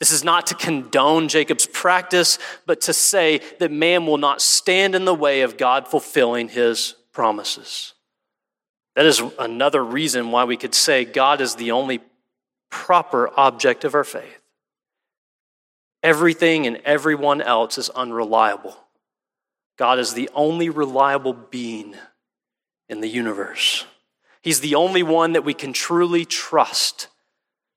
This 0.00 0.10
is 0.10 0.24
not 0.24 0.48
to 0.48 0.54
condone 0.54 1.28
Jacob's 1.28 1.66
practice, 1.66 2.38
but 2.66 2.82
to 2.82 2.92
say 2.92 3.40
that 3.58 3.70
man 3.70 4.06
will 4.06 4.18
not 4.18 4.42
stand 4.42 4.94
in 4.94 5.04
the 5.04 5.14
way 5.14 5.42
of 5.42 5.56
God 5.56 5.88
fulfilling 5.88 6.48
his 6.48 6.94
promises. 7.12 7.94
That 8.96 9.06
is 9.06 9.22
another 9.38 9.82
reason 9.82 10.30
why 10.30 10.44
we 10.44 10.56
could 10.56 10.74
say 10.74 11.04
God 11.04 11.40
is 11.40 11.54
the 11.54 11.70
only 11.70 12.00
proper 12.70 13.30
object 13.38 13.84
of 13.84 13.94
our 13.94 14.04
faith. 14.04 14.40
Everything 16.04 16.66
and 16.66 16.76
everyone 16.84 17.40
else 17.40 17.78
is 17.78 17.88
unreliable. 17.88 18.76
God 19.78 19.98
is 19.98 20.12
the 20.12 20.30
only 20.34 20.68
reliable 20.68 21.32
being 21.32 21.96
in 22.88 23.00
the 23.00 23.08
universe. 23.08 23.86
He's 24.42 24.60
the 24.60 24.74
only 24.74 25.02
one 25.02 25.32
that 25.32 25.44
we 25.44 25.54
can 25.54 25.72
truly 25.72 26.26
trust. 26.26 27.08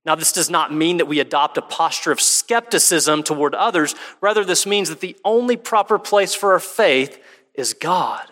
Now, 0.06 0.16
this 0.16 0.34
does 0.34 0.50
not 0.50 0.74
mean 0.74 0.98
that 0.98 1.06
we 1.06 1.22
adopt 1.22 1.58
a 1.58 1.62
posture 1.62 2.12
of 2.12 2.20
skepticism 2.20 3.24
toward 3.24 3.56
others. 3.56 3.96
Rather, 4.20 4.44
this 4.44 4.66
means 4.66 4.90
that 4.90 5.00
the 5.00 5.16
only 5.24 5.56
proper 5.56 5.98
place 5.98 6.36
for 6.36 6.52
our 6.52 6.60
faith 6.60 7.24
is 7.54 7.74
God. 7.74 8.26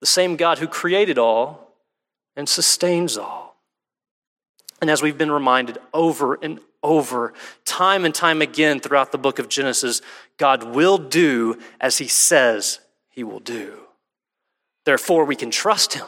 The 0.00 0.06
same 0.06 0.36
God 0.36 0.58
who 0.58 0.68
created 0.68 1.18
all 1.18 1.74
and 2.36 2.48
sustains 2.48 3.18
all. 3.18 3.56
And 4.80 4.88
as 4.88 5.02
we've 5.02 5.18
been 5.18 5.32
reminded 5.32 5.78
over 5.92 6.38
and 6.40 6.60
over, 6.86 7.34
time 7.64 8.04
and 8.04 8.14
time 8.14 8.40
again 8.40 8.80
throughout 8.80 9.12
the 9.12 9.18
book 9.18 9.38
of 9.38 9.48
Genesis, 9.48 10.00
God 10.38 10.74
will 10.74 10.96
do 10.96 11.58
as 11.80 11.98
he 11.98 12.06
says 12.08 12.80
he 13.10 13.24
will 13.24 13.40
do. 13.40 13.80
Therefore, 14.84 15.24
we 15.24 15.36
can 15.36 15.50
trust 15.50 15.94
him 15.94 16.06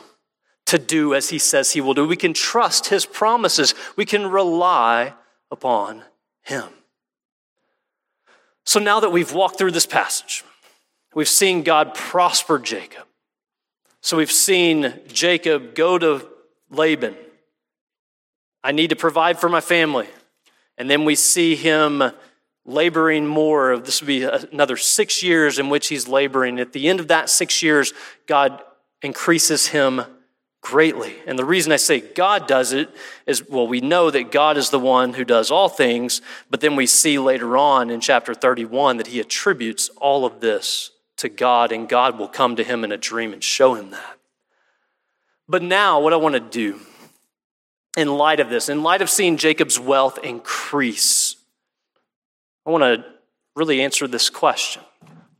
to 0.67 0.79
do 0.79 1.15
as 1.15 1.31
he 1.31 1.39
says 1.39 1.73
he 1.73 1.81
will 1.81 1.95
do. 1.95 2.07
We 2.07 2.17
can 2.17 2.33
trust 2.33 2.87
his 2.87 3.05
promises. 3.05 3.75
We 3.97 4.05
can 4.05 4.31
rely 4.31 5.15
upon 5.51 6.05
him. 6.43 6.69
So 8.65 8.79
now 8.79 9.01
that 9.01 9.11
we've 9.11 9.33
walked 9.33 9.59
through 9.59 9.73
this 9.73 9.87
passage, 9.87 10.45
we've 11.15 11.29
seen 11.29 11.63
God 11.63 11.95
prosper 11.95 12.59
Jacob. 12.59 13.05
So 14.01 14.17
we've 14.17 14.31
seen 14.31 15.01
Jacob 15.09 15.75
go 15.75 15.99
to 15.99 16.29
Laban. 16.71 17.17
I 18.63 18.73
need 18.73 18.91
to 18.91 18.97
provide 18.97 19.39
for 19.39 19.49
my 19.49 19.61
family. 19.61 20.07
And 20.79 20.89
then 20.89 21.05
we 21.05 21.15
see 21.15 21.57
him 21.57 22.03
laboring 22.65 23.27
more. 23.27 23.79
This 23.79 24.01
would 24.01 24.07
be 24.07 24.23
another 24.23 24.77
six 24.77 25.23
years 25.23 25.59
in 25.59 25.69
which 25.69 25.89
he's 25.89 26.09
laboring. 26.09 26.61
At 26.61 26.73
the 26.73 26.89
end 26.89 27.01
of 27.01 27.09
that 27.09 27.29
six 27.29 27.63
years, 27.63 27.93
God 28.27 28.63
increases 29.03 29.69
him 29.69 30.03
greatly. 30.61 31.17
And 31.27 31.39
the 31.39 31.45
reason 31.45 31.73
I 31.73 31.77
say 31.77 32.01
God 32.01 32.47
does 32.47 32.73
it 32.73 32.91
is 33.27 33.49
well, 33.49 33.67
we 33.67 33.81
know 33.81 34.11
that 34.11 34.31
God 34.31 34.57
is 34.57 34.71
the 34.71 34.79
one 34.79 35.15
who 35.15 35.25
does 35.25 35.51
all 35.51 35.69
things, 35.69 36.21
but 36.51 36.61
then 36.61 36.77
we 36.77 36.87
see 36.87 37.19
later 37.19 37.57
on 37.57 37.91
in 37.91 38.01
chapter 38.01 38.35
31 38.35 38.99
that 38.99 39.09
he 39.09 39.21
attributes 39.21 39.89
all 39.97 40.25
of 40.25 40.41
this 40.41 40.91
to 41.17 41.29
God, 41.29 41.73
and 41.73 41.89
God 41.89 42.19
will 42.19 42.29
come 42.29 42.55
to 42.57 42.65
him 42.65 42.85
in 42.85 42.93
a 42.93 42.97
dream 42.97 43.33
and 43.33 43.43
show 43.43 43.75
him 43.75 43.91
that. 43.91 44.19
But 45.49 45.63
now, 45.63 46.01
what 46.01 46.13
I 46.13 46.17
want 46.17 46.35
to 46.35 46.41
do 46.41 46.81
in 47.97 48.09
light 48.09 48.41
of 48.41 48.51
this, 48.51 48.69
in 48.69 48.83
light 48.83 49.03
of 49.03 49.11
seeing 49.11 49.37
Jacob's 49.37 49.79
wealth 49.79 50.19
increase, 50.23 51.37
I 52.67 52.71
want 52.71 52.83
to 52.83 53.05
really 53.57 53.81
answer 53.81 54.07
this 54.07 54.31
question 54.31 54.83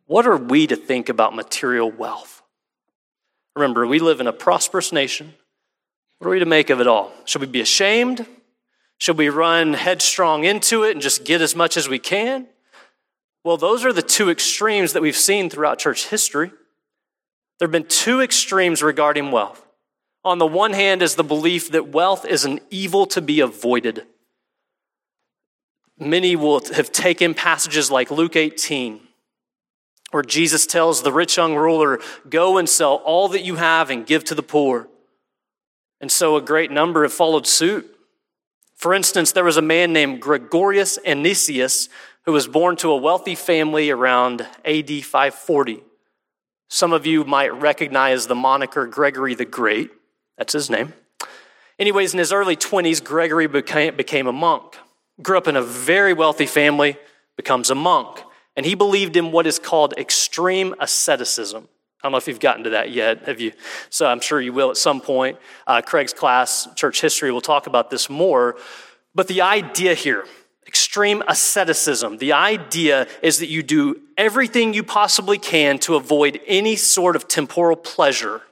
What 0.07 0.27
are 0.27 0.37
we 0.37 0.67
to 0.67 0.77
think 0.77 1.09
about 1.09 1.35
material 1.35 1.91
wealth? 1.91 2.43
Remember, 3.55 3.87
we 3.87 3.99
live 3.99 4.21
in 4.21 4.27
a 4.27 4.33
prosperous 4.33 4.93
nation. 4.93 5.35
What 6.19 6.29
are 6.29 6.31
we 6.31 6.39
to 6.39 6.47
make 6.47 6.71
of 6.71 6.81
it 6.81 6.87
all? 6.87 7.13
Should 7.25 7.41
we 7.41 7.47
be 7.47 7.61
ashamed? 7.61 8.27
Should 8.99 9.19
we 9.19 9.29
run 9.29 9.75
headstrong 9.75 10.45
into 10.45 10.83
it 10.83 10.93
and 10.93 11.01
just 11.01 11.25
get 11.25 11.41
as 11.41 11.55
much 11.55 11.77
as 11.77 11.89
we 11.89 12.01
can? 12.01 12.49
Well, 13.45 13.57
those 13.57 13.85
are 13.85 13.93
the 13.93 14.03
two 14.03 14.31
extremes 14.31 14.93
that 14.93 15.03
we've 15.03 15.17
seen 15.17 15.49
throughout 15.49 15.79
church 15.79 16.09
history. 16.09 16.51
There 17.59 17.67
have 17.67 17.73
been 17.73 17.85
two 17.85 18.21
extremes 18.21 18.83
regarding 18.83 19.31
wealth. 19.31 19.65
On 20.29 20.37
the 20.37 20.47
one 20.47 20.75
hand, 20.75 21.01
is 21.01 21.15
the 21.15 21.25
belief 21.25 21.71
that 21.71 21.89
wealth 21.89 22.27
is 22.27 22.45
an 22.45 22.61
evil 22.69 23.07
to 23.07 23.23
be 23.23 23.41
avoided. 23.41 24.05
Many 25.99 26.37
will 26.37 26.61
have 26.75 26.93
taken 26.93 27.33
passages 27.33 27.91
like 27.91 28.11
Luke 28.11 28.37
18, 28.37 29.01
where 30.11 30.23
Jesus 30.23 30.67
tells 30.67 31.03
the 31.03 31.15
rich 31.15 31.39
young 31.39 31.55
ruler, 31.55 31.99
Go 32.29 32.59
and 32.59 32.69
sell 32.69 32.97
all 33.07 33.29
that 33.29 33.43
you 33.43 33.55
have 33.55 33.89
and 33.89 34.05
give 34.05 34.23
to 34.25 34.35
the 34.35 34.43
poor. 34.43 34.91
And 35.99 36.13
so 36.13 36.37
a 36.37 36.43
great 36.43 36.71
number 36.71 37.05
have 37.05 37.13
followed 37.15 37.47
suit. 37.47 37.87
For 38.77 38.93
instance, 38.93 39.33
there 39.33 39.45
was 39.45 39.57
a 39.57 39.63
man 39.63 39.95
named 39.95 40.21
Gregorius 40.21 40.99
Anicius 41.07 41.89
who 42.27 42.33
was 42.33 42.47
born 42.47 42.77
to 42.77 42.91
a 42.91 42.97
wealthy 42.99 43.35
family 43.35 43.89
around 43.89 44.43
AD 44.63 44.91
540. 44.91 45.83
Some 46.69 46.93
of 46.93 47.07
you 47.07 47.25
might 47.25 47.55
recognize 47.55 48.27
the 48.27 48.35
moniker 48.35 48.87
Gregory 48.87 49.35
the 49.35 49.47
Great. 49.47 49.91
That's 50.39 50.53
his 50.53 50.71
name. 50.71 50.95
Anyways, 51.79 52.13
in 52.13 52.19
his 52.19 52.33
early 52.33 52.57
20s, 52.57 53.05
Gregory 53.05 53.47
became, 53.47 53.97
became 53.97 54.27
a 54.27 54.33
monk. 54.33 54.77
Grew 55.21 55.37
up 55.37 55.49
in 55.49 55.57
a 55.57 55.63
very 55.63 56.13
wealthy 56.13 56.47
family, 56.47 56.97
becomes 57.37 57.71
a 57.71 57.75
monk. 57.75 58.23
And 58.57 58.65
he 58.65 58.75
believed 58.75 59.17
in 59.17 59.31
what 59.31 59.47
is 59.47 59.59
called 59.59 59.95
extreme 59.99 60.75
asceticism. 60.81 61.69
I 62.01 62.07
don't 62.07 62.13
know 62.13 62.19
if 62.19 62.29
you've 62.29 62.41
gotten 62.41 62.65
to 62.65 62.71
that 62.71 62.91
yet. 62.91 63.27
Have 63.27 63.41
you? 63.41 63.53
So 63.91 64.07
I'm 64.07 64.21
sure 64.21 64.41
you 64.41 64.53
will 64.53 64.71
at 64.71 64.77
some 64.77 65.01
point. 65.01 65.39
Uh, 65.67 65.83
Craig's 65.83 66.13
class, 66.13 66.69
church 66.75 67.01
history, 67.01 67.31
will 67.33 67.41
talk 67.41 67.67
about 67.67 67.91
this 67.91 68.09
more. 68.09 68.57
But 69.15 69.27
the 69.27 69.43
idea 69.43 69.95
here 69.95 70.25
extreme 70.69 71.23
asceticism. 71.27 72.19
The 72.19 72.35
idea 72.35 73.09
is 73.23 73.39
that 73.39 73.49
you 73.49 73.63
do 73.63 74.03
everything 74.19 74.75
you 74.75 74.83
possibly 74.83 75.39
can 75.39 75.79
to 75.79 75.97
avoid 75.97 76.41
any 76.47 76.77
sort 76.77 77.17
of 77.17 77.27
temporal 77.27 77.75
pleasure 77.75 78.43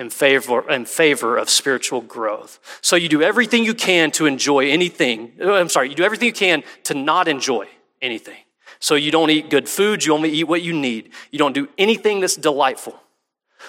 in 0.00 0.08
favor, 0.08 0.68
in 0.70 0.86
favor 0.86 1.36
of 1.36 1.50
spiritual 1.50 2.00
growth. 2.00 2.58
So 2.80 2.96
you 2.96 3.06
do 3.06 3.20
everything 3.20 3.64
you 3.64 3.74
can 3.74 4.10
to 4.12 4.24
enjoy 4.24 4.70
anything. 4.70 5.32
Uh, 5.38 5.52
I'm 5.52 5.68
sorry, 5.68 5.90
you 5.90 5.94
do 5.94 6.04
everything 6.04 6.26
you 6.26 6.32
can 6.32 6.62
to 6.84 6.94
not 6.94 7.28
enjoy 7.28 7.68
anything. 8.00 8.38
So 8.78 8.94
you 8.94 9.10
don't 9.10 9.28
eat 9.28 9.50
good 9.50 9.68
food, 9.68 10.02
you 10.06 10.14
only 10.14 10.30
eat 10.30 10.44
what 10.44 10.62
you 10.62 10.72
need. 10.72 11.10
You 11.30 11.38
don't 11.38 11.52
do 11.52 11.68
anything 11.76 12.20
that's 12.20 12.36
delightful. 12.36 12.98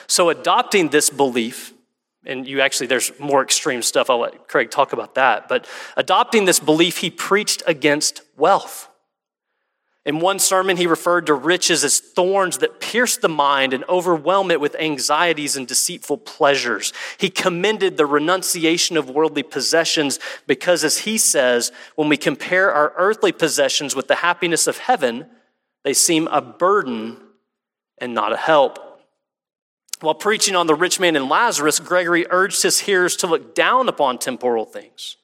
So 0.08 0.30
adopting 0.30 0.88
this 0.88 1.10
belief 1.10 1.74
and 2.26 2.48
you 2.48 2.62
actually, 2.62 2.88
there's 2.88 3.12
more 3.20 3.42
extreme 3.44 3.82
stuff. 3.82 4.10
I'll 4.10 4.20
let 4.20 4.48
Craig 4.48 4.72
talk 4.72 4.94
about 4.94 5.16
that. 5.16 5.50
But 5.50 5.68
adopting 5.98 6.46
this 6.46 6.60
belief, 6.60 6.98
he 6.98 7.10
preached 7.10 7.62
against 7.68 8.22
wealth. 8.38 8.88
In 10.04 10.20
one 10.20 10.40
sermon, 10.40 10.78
he 10.78 10.88
referred 10.88 11.28
to 11.28 11.34
riches 11.36 11.84
as 11.84 12.00
thorns 12.00 12.58
that 12.58 12.80
pierce 12.80 13.18
the 13.18 13.30
mind 13.30 13.72
and 13.72 13.84
overwhelm 13.88 14.50
it 14.50 14.60
with 14.60 14.76
anxieties 14.76 15.56
and 15.56 15.68
deceitful 15.68 16.18
pleasures. 16.18 16.92
He 17.20 17.30
commended 17.30 17.98
the 17.98 18.08
renunciation 18.08 18.98
of 18.98 19.12
worldly 19.12 19.44
possessions 19.44 20.20
because, 20.48 20.84
as 20.84 21.00
he 21.00 21.20
says, 21.20 21.72
when 21.96 22.10
we 22.10 22.18
compare 22.18 22.74
our 22.74 22.94
earthly 22.98 23.32
possessions 23.32 23.96
with 23.96 24.08
the 24.08 24.16
happiness 24.16 24.66
of 24.66 24.80
heaven, 24.80 25.28
they 25.84 25.94
seem 25.94 26.28
a 26.30 26.42
burden 26.42 27.18
and 28.00 28.16
not 28.16 28.34
a 28.34 28.38
help. 28.38 28.80
While 30.00 30.16
preaching 30.16 30.56
on 30.56 30.66
the 30.66 30.74
rich 30.74 31.00
man 31.00 31.16
and 31.16 31.30
Lazarus, 31.30 31.80
Gregory 31.80 32.26
urged 32.32 32.64
his 32.64 32.80
hearers 32.80 33.16
to 33.18 33.28
look 33.28 33.54
down 33.54 33.88
upon 33.88 34.18
temporal 34.18 34.66
things, 34.66 35.18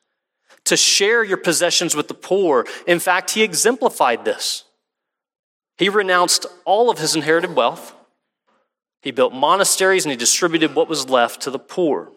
to 0.65 0.78
share 0.78 1.23
your 1.23 1.38
possessions 1.38 1.95
with 1.95 2.07
the 2.07 2.13
poor. 2.13 2.67
In 2.86 2.99
fact, 2.99 3.32
he 3.32 3.41
exemplified 3.41 4.23
this. 4.23 4.65
He 5.78 5.89
renounced 5.89 6.45
all 6.65 6.89
of 6.89 6.97
his 6.97 7.15
inherited 7.15 7.55
wealth. 7.55 7.93
He 9.01 9.11
built 9.11 9.34
monasteries 9.34 10.05
and 10.05 10.11
he 10.11 10.17
distributed 10.17 10.73
what 10.73 10.89
was 10.89 11.09
left 11.09 11.41
to 11.41 11.51
the 11.51 11.59
poor. 11.59 12.11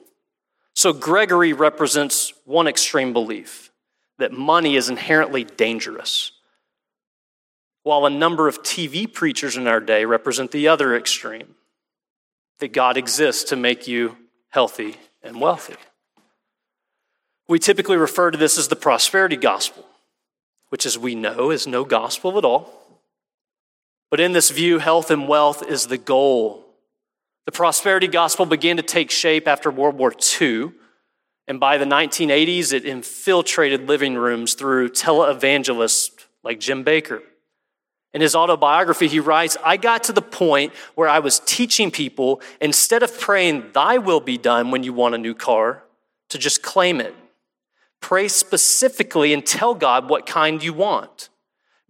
So, 0.75 0.93
Gregory 0.93 1.53
represents 1.53 2.33
one 2.45 2.67
extreme 2.67 3.13
belief 3.13 3.71
that 4.19 4.33
money 4.33 4.77
is 4.77 4.89
inherently 4.89 5.45
dangerous, 5.45 6.33
while 7.83 8.07
a 8.07 8.11
number 8.11 8.49
of 8.49 8.63
TV 8.63 9.13
preachers 9.13 9.57
in 9.57 9.67
our 9.67 9.81
day 9.81 10.05
represent 10.05 10.53
the 10.53 10.69
other 10.69 10.97
extreme 10.97 11.55
that 12.61 12.73
God 12.73 12.97
exists 12.97 13.45
to 13.51 13.57
make 13.57 13.89
you 13.89 14.17
healthy 14.51 14.97
and 15.23 15.41
wealthy. 15.41 15.77
We 17.49 17.59
typically 17.59 17.97
refer 17.97 18.31
to 18.31 18.39
this 18.39 18.57
as 18.59 18.69
the 18.69 18.77
prosperity 18.77 19.37
gospel, 19.37 19.85
which, 20.69 20.87
as 20.87 20.97
we 20.97 21.15
know, 21.15 21.51
is 21.51 21.67
no 21.67 21.85
gospel 21.85 22.39
at 22.39 22.45
all. 22.45 22.80
But 24.11 24.21
in 24.21 24.33
this 24.33 24.51
view, 24.51 24.79
health 24.79 25.11
and 25.11 25.29
wealth 25.29 25.63
is 25.67 25.87
the 25.87 25.99
goal. 25.99 26.67
The 27.47 27.53
prosperity 27.53 28.09
gospel 28.09 28.45
began 28.45 28.77
to 28.77 28.83
take 28.83 29.11
shape 29.11 29.49
after 29.49 29.71
World 29.71 29.97
War 29.97 30.13
II, 30.41 30.73
and 31.47 31.59
by 31.59 31.79
the 31.79 31.85
1980s, 31.85 32.73
it 32.73 32.85
infiltrated 32.85 33.89
living 33.89 34.15
rooms 34.15 34.55
through 34.55 34.91
televangelists 34.91 36.27
like 36.43 36.61
Jim 36.61 36.85
Bakker. 36.85 37.23
In 38.13 38.21
his 38.21 38.35
autobiography, 38.35 39.07
he 39.07 39.21
writes, 39.21 39.57
I 39.65 39.77
got 39.77 40.05
to 40.05 40.13
the 40.13 40.23
point 40.23 40.73
where 40.97 41.09
I 41.09 41.21
was 41.21 41.41
teaching 41.41 41.91
people 41.91 42.41
instead 42.61 43.03
of 43.03 43.19
praying, 43.19 43.71
Thy 43.73 43.99
will 43.99 44.21
be 44.21 44.37
done 44.37 44.71
when 44.71 44.83
you 44.83 44.93
want 44.93 45.15
a 45.15 45.19
new 45.19 45.35
car, 45.35 45.85
to 46.29 46.39
just 46.39 46.63
claim 46.63 47.01
it. 47.01 47.15
Pray 48.01 48.29
specifically 48.29 49.33
and 49.33 49.45
tell 49.45 49.75
God 49.75 50.09
what 50.09 50.27
kind 50.27 50.63
you 50.63 50.73
want. 50.73 51.30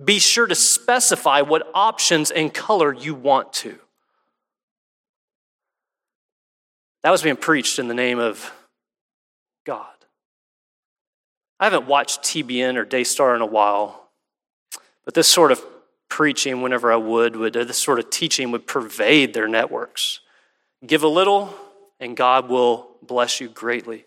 Be 0.02 0.18
sure 0.18 0.46
to 0.46 0.54
specify 0.54 1.42
what 1.42 1.68
options 1.74 2.30
and 2.30 2.52
color 2.52 2.94
you 2.94 3.14
want 3.14 3.52
to. 3.54 3.78
That 7.02 7.10
was 7.10 7.22
being 7.22 7.36
preached 7.36 7.78
in 7.78 7.88
the 7.88 7.94
name 7.94 8.18
of 8.18 8.52
God. 9.64 9.86
I 11.58 11.64
haven't 11.64 11.86
watched 11.86 12.22
TBN 12.22 12.76
or 12.76 12.84
Daystar 12.84 13.34
in 13.34 13.42
a 13.42 13.46
while, 13.46 14.08
but 15.04 15.14
this 15.14 15.28
sort 15.28 15.52
of 15.52 15.62
preaching 16.08 16.62
whenever 16.62 16.92
I 16.92 16.96
would, 16.96 17.36
would 17.36 17.56
uh, 17.56 17.64
this 17.64 17.78
sort 17.78 17.98
of 17.98 18.10
teaching 18.10 18.50
would 18.50 18.66
pervade 18.66 19.34
their 19.34 19.48
networks. 19.48 20.20
Give 20.86 21.02
a 21.02 21.08
little, 21.08 21.54
and 21.98 22.16
God 22.16 22.48
will 22.48 22.96
bless 23.02 23.40
you 23.40 23.48
greatly. 23.48 24.04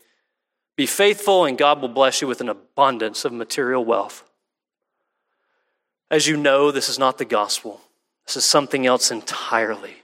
Be 0.75 0.87
faithful, 0.87 1.45
and 1.45 1.57
God 1.57 1.81
will 1.81 1.89
bless 1.89 2.21
you 2.21 2.27
with 2.27 2.41
an 2.41 2.49
abundance 2.49 3.25
of 3.25 3.31
material 3.31 3.85
wealth. 3.85 4.23
As 6.13 6.27
you 6.27 6.37
know, 6.37 6.69
this 6.71 6.89
is 6.89 6.99
not 6.99 7.17
the 7.17 7.25
gospel, 7.25 7.81
this 8.25 8.37
is 8.37 8.45
something 8.45 8.85
else 8.85 9.11
entirely. 9.11 9.95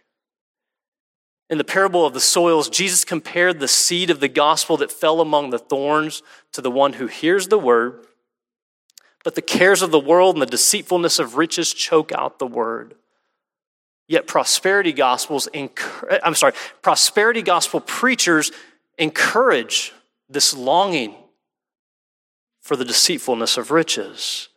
In 1.49 1.57
the 1.57 1.63
parable 1.63 2.05
of 2.05 2.13
the 2.13 2.19
soils, 2.19 2.69
Jesus 2.69 3.05
compared 3.05 3.59
the 3.59 3.67
seed 3.67 4.09
of 4.09 4.19
the 4.19 4.27
gospel 4.27 4.77
that 4.77 4.91
fell 4.91 5.21
among 5.21 5.49
the 5.49 5.57
thorns 5.57 6.21
to 6.51 6.61
the 6.61 6.69
one 6.69 6.93
who 6.93 7.07
hears 7.07 7.47
the 7.47 7.57
word 7.57 8.05
but 9.23 9.35
the 9.35 9.41
cares 9.41 9.81
of 9.81 9.91
the 9.91 9.99
world 9.99 10.35
and 10.35 10.41
the 10.41 10.47
deceitfulness 10.47 11.19
of 11.19 11.35
riches 11.35 11.73
choke 11.73 12.11
out 12.11 12.39
the 12.39 12.47
word. 12.47 12.95
Yet 14.07 14.27
prosperity 14.27 14.93
gospels, 14.93 15.47
I'm 15.53 16.35
sorry, 16.35 16.53
prosperity 16.81 17.41
gospel 17.41 17.79
preachers 17.79 18.51
encourage 18.97 19.93
this 20.29 20.53
longing 20.53 21.15
for 22.61 22.75
the 22.75 22.85
deceitfulness 22.85 23.57
of 23.57 23.71
riches. 23.71 24.48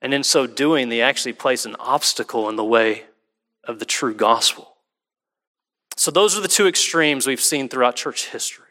And 0.00 0.14
in 0.14 0.22
so 0.22 0.46
doing, 0.46 0.88
they 0.88 1.00
actually 1.00 1.32
place 1.32 1.66
an 1.66 1.76
obstacle 1.76 2.48
in 2.48 2.56
the 2.56 2.64
way 2.64 3.04
of 3.64 3.78
the 3.78 3.84
true 3.84 4.14
gospel. 4.14 4.76
So, 5.96 6.10
those 6.12 6.38
are 6.38 6.40
the 6.40 6.48
two 6.48 6.68
extremes 6.68 7.26
we've 7.26 7.40
seen 7.40 7.68
throughout 7.68 7.96
church 7.96 8.28
history. 8.28 8.66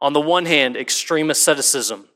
On 0.00 0.14
the 0.14 0.20
one 0.20 0.46
hand, 0.46 0.76
extreme 0.76 1.28
asceticism, 1.28 2.06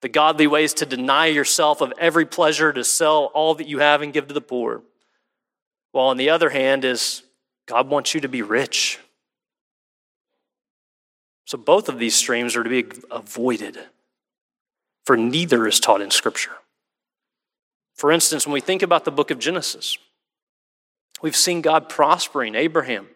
the 0.00 0.08
godly 0.08 0.46
ways 0.46 0.72
to 0.74 0.86
deny 0.86 1.26
yourself 1.26 1.82
of 1.82 1.92
every 1.98 2.24
pleasure, 2.24 2.72
to 2.72 2.84
sell 2.84 3.26
all 3.34 3.54
that 3.56 3.68
you 3.68 3.80
have 3.80 4.00
and 4.00 4.12
give 4.12 4.28
to 4.28 4.34
the 4.34 4.40
poor. 4.40 4.82
While 5.92 6.06
on 6.06 6.16
the 6.16 6.30
other 6.30 6.48
hand, 6.48 6.86
is 6.86 7.22
God 7.66 7.90
wants 7.90 8.14
you 8.14 8.22
to 8.22 8.28
be 8.28 8.40
rich. 8.40 8.98
So, 11.44 11.58
both 11.58 11.90
of 11.90 11.98
these 11.98 12.14
streams 12.14 12.56
are 12.56 12.64
to 12.64 12.70
be 12.70 12.86
avoided, 13.10 13.78
for 15.04 15.18
neither 15.18 15.66
is 15.66 15.80
taught 15.80 16.00
in 16.00 16.10
Scripture. 16.10 16.52
For 17.98 18.12
instance, 18.12 18.46
when 18.46 18.54
we 18.54 18.60
think 18.60 18.82
about 18.82 19.04
the 19.04 19.10
book 19.10 19.30
of 19.32 19.40
Genesis, 19.40 19.98
we've 21.20 21.36
seen 21.36 21.60
God 21.60 21.88
prospering 21.88 22.54
Abraham, 22.54 23.08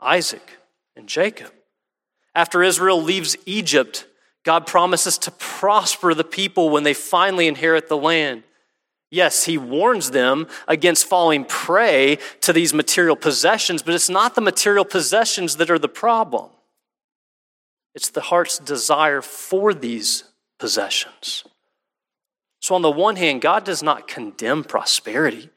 Isaac, 0.00 0.58
and 0.96 1.08
Jacob. 1.08 1.52
After 2.34 2.62
Israel 2.62 3.02
leaves 3.02 3.36
Egypt, 3.46 4.06
God 4.44 4.66
promises 4.66 5.18
to 5.18 5.32
prosper 5.32 6.14
the 6.14 6.24
people 6.24 6.70
when 6.70 6.84
they 6.84 6.94
finally 6.94 7.48
inherit 7.48 7.88
the 7.88 7.96
land. 7.96 8.44
Yes, 9.10 9.44
he 9.44 9.58
warns 9.58 10.12
them 10.12 10.46
against 10.66 11.06
falling 11.06 11.44
prey 11.44 12.18
to 12.42 12.52
these 12.52 12.72
material 12.72 13.16
possessions, 13.16 13.82
but 13.82 13.92
it's 13.92 14.08
not 14.08 14.34
the 14.36 14.40
material 14.40 14.84
possessions 14.84 15.56
that 15.56 15.70
are 15.70 15.78
the 15.78 15.88
problem. 15.88 16.48
It's 17.94 18.08
the 18.08 18.22
heart's 18.22 18.58
desire 18.58 19.20
for 19.20 19.74
these 19.74 20.24
possessions. 20.58 21.44
So, 22.62 22.76
on 22.76 22.82
the 22.82 22.90
one 22.90 23.16
hand, 23.16 23.42
God 23.42 23.64
does 23.64 23.82
not 23.82 24.06
condemn 24.06 24.62
prosperity. 24.62 25.50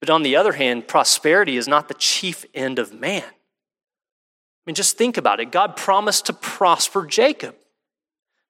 But 0.00 0.10
on 0.10 0.22
the 0.22 0.36
other 0.36 0.52
hand, 0.52 0.86
prosperity 0.86 1.56
is 1.56 1.66
not 1.66 1.88
the 1.88 1.94
chief 1.94 2.44
end 2.54 2.78
of 2.78 2.92
man. 2.92 3.24
I 3.24 4.62
mean, 4.64 4.76
just 4.76 4.96
think 4.96 5.16
about 5.16 5.40
it. 5.40 5.50
God 5.50 5.76
promised 5.76 6.26
to 6.26 6.32
prosper 6.32 7.04
Jacob. 7.04 7.56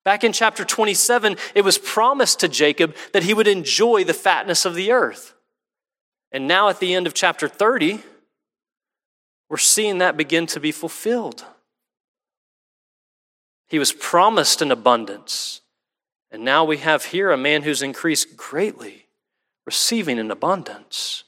Back 0.04 0.24
in 0.24 0.32
chapter 0.32 0.64
27, 0.64 1.36
it 1.54 1.64
was 1.64 1.78
promised 1.78 2.40
to 2.40 2.48
Jacob 2.48 2.94
that 3.14 3.22
he 3.22 3.32
would 3.32 3.48
enjoy 3.48 4.04
the 4.04 4.12
fatness 4.12 4.66
of 4.66 4.74
the 4.74 4.92
earth. 4.92 5.34
And 6.30 6.46
now 6.46 6.68
at 6.68 6.80
the 6.80 6.92
end 6.92 7.06
of 7.06 7.14
chapter 7.14 7.48
30, 7.48 8.00
we're 9.48 9.56
seeing 9.56 9.98
that 9.98 10.18
begin 10.18 10.46
to 10.48 10.60
be 10.60 10.72
fulfilled. 10.72 11.44
He 13.68 13.78
was 13.78 13.92
promised 13.92 14.60
an 14.60 14.70
abundance. 14.70 15.62
And 16.35 16.45
now 16.45 16.64
we 16.64 16.78
have 16.78 17.05
here 17.05 17.30
a 17.30 17.37
man 17.37 17.62
who's 17.62 17.80
increased 17.80 18.37
greatly, 18.37 19.07
receiving 19.64 20.18
an 20.18 20.32
abundance. 20.32 21.22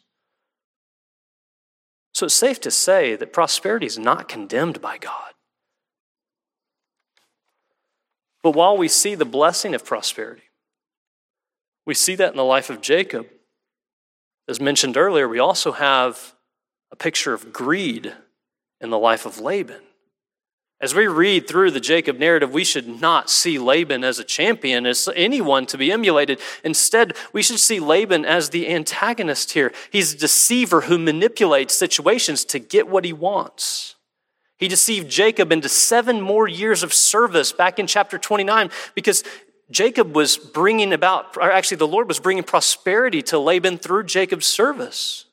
So 2.12 2.26
it's 2.26 2.34
safe 2.34 2.60
to 2.62 2.72
say 2.72 3.14
that 3.14 3.32
prosperity 3.32 3.86
is 3.86 4.00
not 4.00 4.26
condemned 4.28 4.80
by 4.80 4.98
God. 4.98 5.34
But 8.42 8.56
while 8.56 8.76
we 8.76 8.88
see 8.88 9.14
the 9.14 9.24
blessing 9.24 9.76
of 9.76 9.84
prosperity, 9.84 10.42
we 11.86 11.94
see 11.94 12.16
that 12.16 12.32
in 12.32 12.36
the 12.36 12.42
life 12.42 12.68
of 12.68 12.80
Jacob. 12.80 13.28
As 14.48 14.60
mentioned 14.60 14.96
earlier, 14.96 15.28
we 15.28 15.38
also 15.38 15.70
have 15.70 16.34
a 16.90 16.96
picture 16.96 17.32
of 17.32 17.52
greed 17.52 18.12
in 18.80 18.90
the 18.90 18.98
life 18.98 19.24
of 19.24 19.38
Laban. 19.38 19.82
As 20.78 20.94
we 20.94 21.06
read 21.06 21.48
through 21.48 21.70
the 21.70 21.80
Jacob 21.80 22.18
narrative, 22.18 22.52
we 22.52 22.62
should 22.62 23.00
not 23.00 23.30
see 23.30 23.58
Laban 23.58 24.04
as 24.04 24.18
a 24.18 24.24
champion, 24.24 24.84
as 24.84 25.08
anyone 25.16 25.64
to 25.66 25.78
be 25.78 25.90
emulated. 25.90 26.38
Instead, 26.62 27.14
we 27.32 27.42
should 27.42 27.60
see 27.60 27.80
Laban 27.80 28.26
as 28.26 28.50
the 28.50 28.68
antagonist 28.68 29.52
here. 29.52 29.72
He's 29.90 30.12
a 30.12 30.18
deceiver 30.18 30.82
who 30.82 30.98
manipulates 30.98 31.74
situations 31.74 32.44
to 32.46 32.58
get 32.58 32.88
what 32.88 33.06
he 33.06 33.12
wants. 33.14 33.94
He 34.58 34.68
deceived 34.68 35.10
Jacob 35.10 35.50
into 35.50 35.68
seven 35.68 36.20
more 36.20 36.46
years 36.46 36.82
of 36.82 36.92
service 36.92 37.52
back 37.52 37.78
in 37.78 37.86
chapter 37.86 38.18
29 38.18 38.70
because 38.94 39.24
Jacob 39.70 40.14
was 40.14 40.36
bringing 40.36 40.92
about, 40.92 41.36
or 41.38 41.50
actually, 41.50 41.78
the 41.78 41.86
Lord 41.86 42.06
was 42.06 42.20
bringing 42.20 42.44
prosperity 42.44 43.22
to 43.22 43.38
Laban 43.38 43.78
through 43.78 44.04
Jacob's 44.04 44.46
service. 44.46 45.24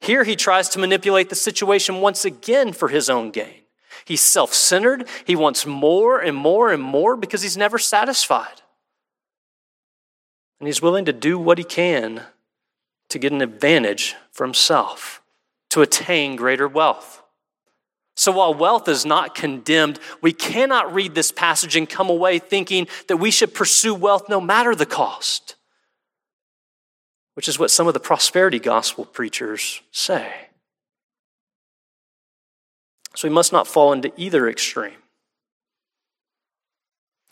Here, 0.00 0.24
he 0.24 0.34
tries 0.34 0.70
to 0.70 0.78
manipulate 0.78 1.28
the 1.28 1.34
situation 1.34 2.00
once 2.00 2.24
again 2.24 2.72
for 2.72 2.88
his 2.88 3.08
own 3.08 3.30
gain. 3.30 3.61
He's 4.04 4.20
self 4.20 4.52
centered. 4.54 5.08
He 5.24 5.36
wants 5.36 5.66
more 5.66 6.20
and 6.20 6.36
more 6.36 6.72
and 6.72 6.82
more 6.82 7.16
because 7.16 7.42
he's 7.42 7.56
never 7.56 7.78
satisfied. 7.78 8.62
And 10.60 10.66
he's 10.68 10.82
willing 10.82 11.06
to 11.06 11.12
do 11.12 11.38
what 11.38 11.58
he 11.58 11.64
can 11.64 12.22
to 13.08 13.18
get 13.18 13.32
an 13.32 13.42
advantage 13.42 14.14
for 14.30 14.44
himself, 14.44 15.20
to 15.70 15.82
attain 15.82 16.36
greater 16.36 16.68
wealth. 16.68 17.22
So 18.14 18.32
while 18.32 18.54
wealth 18.54 18.88
is 18.88 19.06
not 19.06 19.34
condemned, 19.34 19.98
we 20.20 20.32
cannot 20.32 20.92
read 20.94 21.14
this 21.14 21.32
passage 21.32 21.76
and 21.76 21.88
come 21.88 22.10
away 22.10 22.38
thinking 22.38 22.86
that 23.08 23.16
we 23.16 23.30
should 23.30 23.54
pursue 23.54 23.94
wealth 23.94 24.28
no 24.28 24.40
matter 24.40 24.74
the 24.74 24.86
cost, 24.86 25.56
which 27.34 27.48
is 27.48 27.58
what 27.58 27.70
some 27.70 27.88
of 27.88 27.94
the 27.94 28.00
prosperity 28.00 28.58
gospel 28.58 29.04
preachers 29.04 29.80
say. 29.90 30.32
So 33.14 33.28
we 33.28 33.34
must 33.34 33.52
not 33.52 33.66
fall 33.66 33.92
into 33.92 34.12
either 34.16 34.48
extreme. 34.48 34.94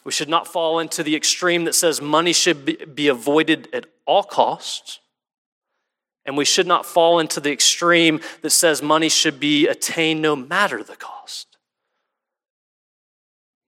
We 0.05 0.13
should 0.13 0.29
not 0.29 0.47
fall 0.47 0.79
into 0.79 1.03
the 1.03 1.17
extreme 1.17 1.65
that 1.65 1.75
says 1.75 2.01
money 2.01 2.33
should 2.33 2.95
be 2.95 3.09
avoided 3.09 3.69
at 3.73 3.87
all 4.07 4.23
costs. 4.23 5.01
And 6.25 6.37
we 6.37 6.45
should 6.45 6.67
not 6.67 6.87
fall 6.87 7.19
into 7.19 7.41
the 7.41 7.53
extreme 7.53 8.21
that 8.43 8.51
says 8.51 8.83
money 8.83 9.09
should 9.09 9.41
be 9.41 9.67
attained 9.67 10.23
no 10.23 10.37
matter 10.37 10.83
the 10.83 10.97
cost. 10.97 11.59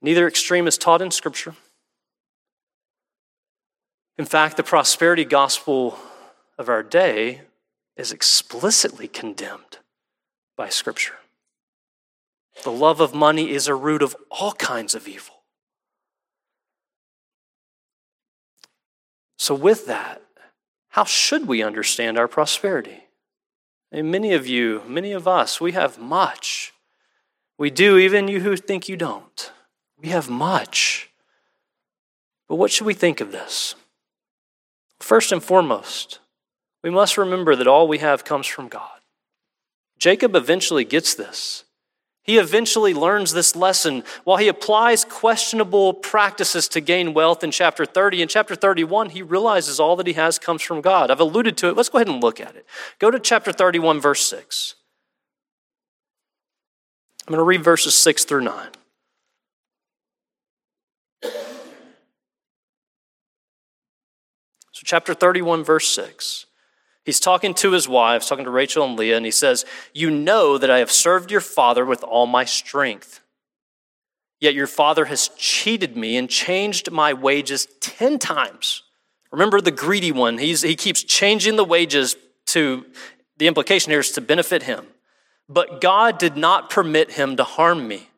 Neither 0.01 0.27
extreme 0.27 0.67
is 0.67 0.79
taught 0.79 1.03
in 1.03 1.11
Scripture. 1.11 1.55
In 4.19 4.25
fact, 4.25 4.57
the 4.57 4.63
prosperity 4.63 5.25
gospel 5.25 5.99
of 6.59 6.69
our 6.69 6.83
day 6.83 7.43
is 7.97 8.13
explicitly 8.13 9.09
condemned 9.09 9.79
by 10.57 10.69
Scripture. 10.69 11.15
The 12.65 12.71
love 12.71 13.01
of 13.01 13.15
money 13.15 13.51
is 13.51 13.67
a 13.67 13.75
root 13.75 14.03
of 14.03 14.15
all 14.31 14.53
kinds 14.53 14.95
of 14.95 15.09
evil. 15.09 15.43
So, 19.39 19.55
with 19.55 19.87
that, 19.87 20.23
how 20.91 21.05
should 21.05 21.49
we 21.49 21.63
understand 21.63 22.19
our 22.19 22.29
prosperity? 22.29 23.05
And 23.91 24.11
many 24.11 24.33
of 24.33 24.47
you, 24.47 24.83
many 24.87 25.13
of 25.13 25.27
us, 25.27 25.61
we 25.61 25.73
have 25.73 25.99
much. 25.99 26.73
We 27.59 27.71
do, 27.71 27.99
even 27.99 28.29
you 28.29 28.41
who 28.41 28.57
think 28.57 28.89
you 28.89 28.97
don't. 28.97 29.53
We 30.01 30.11
have 30.11 30.31
much. 30.31 31.11
But 32.49 32.57
what 32.57 32.71
should 32.71 32.87
we 32.87 32.95
think 32.95 33.21
of 33.21 33.33
this? 33.33 33.75
First 35.01 35.33
and 35.33 35.43
foremost, 35.43 36.21
we 36.83 36.91
must 36.91 37.19
remember 37.19 37.57
that 37.57 37.67
all 37.67 37.89
we 37.89 37.99
have 37.99 38.25
comes 38.25 38.47
from 38.47 38.69
God. 38.69 39.01
Jacob 39.99 40.35
eventually 40.37 40.85
gets 40.85 41.15
this. 41.15 41.65
He 42.25 42.39
eventually 42.39 42.95
learns 42.95 43.33
this 43.33 43.57
lesson 43.57 44.05
while 44.23 44.37
he 44.37 44.47
applies 44.47 45.05
questionable 45.05 45.93
practices 45.93 46.69
to 46.69 46.81
gain 46.81 47.15
wealth 47.15 47.43
in 47.43 47.51
chapter 47.51 47.85
30. 47.85 48.23
In 48.23 48.29
chapter 48.29 48.55
31, 48.55 49.11
he 49.11 49.23
realizes 49.23 49.81
all 49.81 49.97
that 49.97 50.07
he 50.07 50.13
has 50.13 50.39
comes 50.39 50.63
from 50.63 50.81
God. 50.81 51.11
I've 51.11 51.19
alluded 51.19 51.57
to 51.59 51.69
it. 51.69 51.77
Let's 51.77 51.89
go 51.89 51.99
ahead 51.99 52.09
and 52.09 52.23
look 52.23 52.41
at 52.41 52.55
it. 52.55 52.65
Go 53.01 53.11
to 53.11 53.19
chapter 53.19 53.53
31, 53.53 54.01
verse 54.01 54.25
6. 54.25 54.77
I'm 57.27 57.33
going 57.33 57.39
to 57.39 57.45
read 57.45 57.65
verses 57.65 57.95
6 57.95 58.25
through 58.25 58.43
9. 58.43 58.69
So, 64.73 64.83
chapter 64.85 65.13
31, 65.13 65.65
verse 65.65 65.89
6. 65.89 66.47
He's 67.05 67.21
talking 67.21 67.53
to 67.55 67.73
his 67.73 67.89
wives, 67.89 68.29
talking 68.29 68.45
to 68.45 68.51
Rachel 68.51 68.85
and 68.85 68.97
Leah, 68.97 69.17
and 69.17 69.25
he 69.25 69.33
says, 69.33 69.65
You 69.93 70.11
know 70.11 70.57
that 70.57 70.71
I 70.71 70.79
have 70.79 70.91
served 70.91 71.31
your 71.31 71.41
father 71.41 71.85
with 71.85 72.05
all 72.05 72.27
my 72.27 72.45
strength. 72.45 73.21
Yet 74.41 74.55
your 74.55 74.67
father 74.67 75.05
has 75.07 75.31
cheated 75.37 75.97
me 75.97 76.17
and 76.17 76.29
changed 76.29 76.91
my 76.91 77.13
wages 77.13 77.67
10 77.81 78.19
times. 78.19 78.83
Remember 79.31 79.61
the 79.61 79.71
greedy 79.71 80.13
one. 80.13 80.39
He's, 80.39 80.63
he 80.63 80.77
keeps 80.77 81.03
changing 81.03 81.57
the 81.57 81.65
wages 81.65 82.17
to, 82.47 82.85
the 83.39 83.47
implication 83.47 83.91
here 83.91 84.01
is 84.01 84.13
to 84.13 84.21
benefit 84.21 84.65
him. 84.65 84.87
But 85.49 85.81
God 85.81 86.19
did 86.19 86.37
not 86.37 86.71
permit 86.71 87.13
him 87.13 87.37
to 87.37 87.45
harm 87.45 87.87
me. 87.89 88.11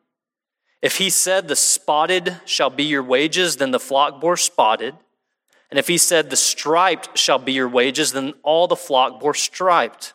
If 0.81 0.97
he 0.97 1.09
said, 1.09 1.47
The 1.47 1.55
spotted 1.55 2.37
shall 2.45 2.69
be 2.69 2.83
your 2.83 3.03
wages, 3.03 3.57
then 3.57 3.71
the 3.71 3.79
flock 3.79 4.21
bore 4.21 4.37
spotted. 4.37 4.95
And 5.75 5.79
if 5.81 5.89
he 5.89 5.97
said, 5.97 6.29
The 6.29 6.37
striped 6.37 7.17
shall 7.17 7.37
be 7.37 7.51
your 7.51 7.67
wages, 7.67 8.13
then 8.13 8.33
all 8.43 8.65
the 8.65 8.77
flock 8.77 9.19
bore 9.19 9.33
striped. 9.33 10.13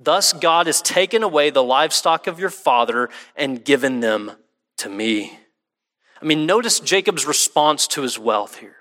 Thus 0.00 0.32
God 0.32 0.66
has 0.66 0.82
taken 0.82 1.22
away 1.22 1.50
the 1.50 1.62
livestock 1.62 2.26
of 2.26 2.40
your 2.40 2.50
father 2.50 3.08
and 3.36 3.64
given 3.64 4.00
them 4.00 4.32
to 4.78 4.88
me. 4.88 5.38
I 6.20 6.24
mean, 6.24 6.44
notice 6.44 6.80
Jacob's 6.80 7.24
response 7.24 7.86
to 7.86 8.02
his 8.02 8.18
wealth 8.18 8.56
here. 8.56 8.74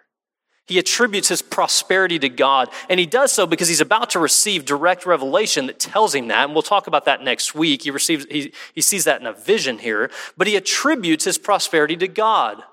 He 0.66 0.80
attributes 0.80 1.28
his 1.28 1.44
prosperity 1.44 2.18
to 2.18 2.30
God, 2.30 2.70
and 2.90 3.00
he 3.00 3.06
does 3.06 3.32
so 3.32 3.46
because 3.46 3.68
he's 3.68 3.80
about 3.80 4.10
to 4.10 4.20
receive 4.20 4.66
direct 4.66 5.06
revelation 5.06 5.68
that 5.68 5.78
tells 5.78 6.16
him 6.16 6.28
that. 6.30 6.46
And 6.46 6.54
we'll 6.54 6.64
talk 6.64 6.88
about 6.88 7.06
that 7.06 7.22
next 7.22 7.54
week. 7.54 7.84
He 7.84 7.92
receives, 7.92 8.26
he, 8.32 8.52
he 8.74 8.82
sees 8.82 9.04
that 9.04 9.22
in 9.22 9.28
a 9.28 9.34
vision 9.34 9.78
here, 9.78 10.10
but 10.38 10.48
he 10.48 10.56
attributes 10.56 11.26
his 11.26 11.38
prosperity 11.38 11.96
to 11.98 12.08
God, 12.08 12.64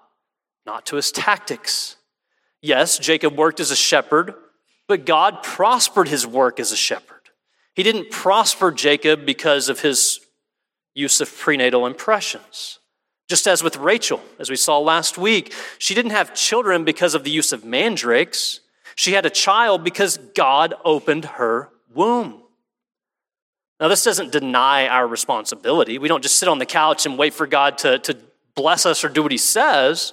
not 0.64 0.86
to 0.86 0.96
his 0.96 1.12
tactics. 1.12 1.96
Yes, 2.62 2.98
Jacob 2.98 3.36
worked 3.36 3.60
as 3.60 3.70
a 3.70 3.76
shepherd, 3.76 4.34
but 4.86 5.06
God 5.06 5.42
prospered 5.42 6.08
his 6.08 6.26
work 6.26 6.60
as 6.60 6.72
a 6.72 6.76
shepherd. 6.76 7.20
He 7.74 7.82
didn't 7.82 8.10
prosper 8.10 8.70
Jacob 8.70 9.24
because 9.24 9.68
of 9.68 9.80
his 9.80 10.20
use 10.94 11.20
of 11.20 11.34
prenatal 11.34 11.86
impressions. 11.86 12.78
Just 13.28 13.46
as 13.46 13.62
with 13.62 13.76
Rachel, 13.76 14.20
as 14.38 14.50
we 14.50 14.56
saw 14.56 14.78
last 14.78 15.16
week, 15.16 15.54
she 15.78 15.94
didn't 15.94 16.10
have 16.10 16.34
children 16.34 16.84
because 16.84 17.14
of 17.14 17.22
the 17.22 17.30
use 17.30 17.52
of 17.52 17.64
mandrakes. 17.64 18.60
She 18.96 19.12
had 19.12 19.24
a 19.24 19.30
child 19.30 19.84
because 19.84 20.18
God 20.34 20.74
opened 20.84 21.24
her 21.24 21.70
womb. 21.94 22.42
Now, 23.78 23.88
this 23.88 24.04
doesn't 24.04 24.32
deny 24.32 24.88
our 24.88 25.06
responsibility. 25.06 25.98
We 25.98 26.08
don't 26.08 26.22
just 26.22 26.36
sit 26.36 26.48
on 26.48 26.58
the 26.58 26.66
couch 26.66 27.06
and 27.06 27.16
wait 27.16 27.32
for 27.32 27.46
God 27.46 27.78
to, 27.78 27.98
to 28.00 28.18
bless 28.54 28.84
us 28.84 29.04
or 29.04 29.08
do 29.08 29.22
what 29.22 29.32
He 29.32 29.38
says. 29.38 30.12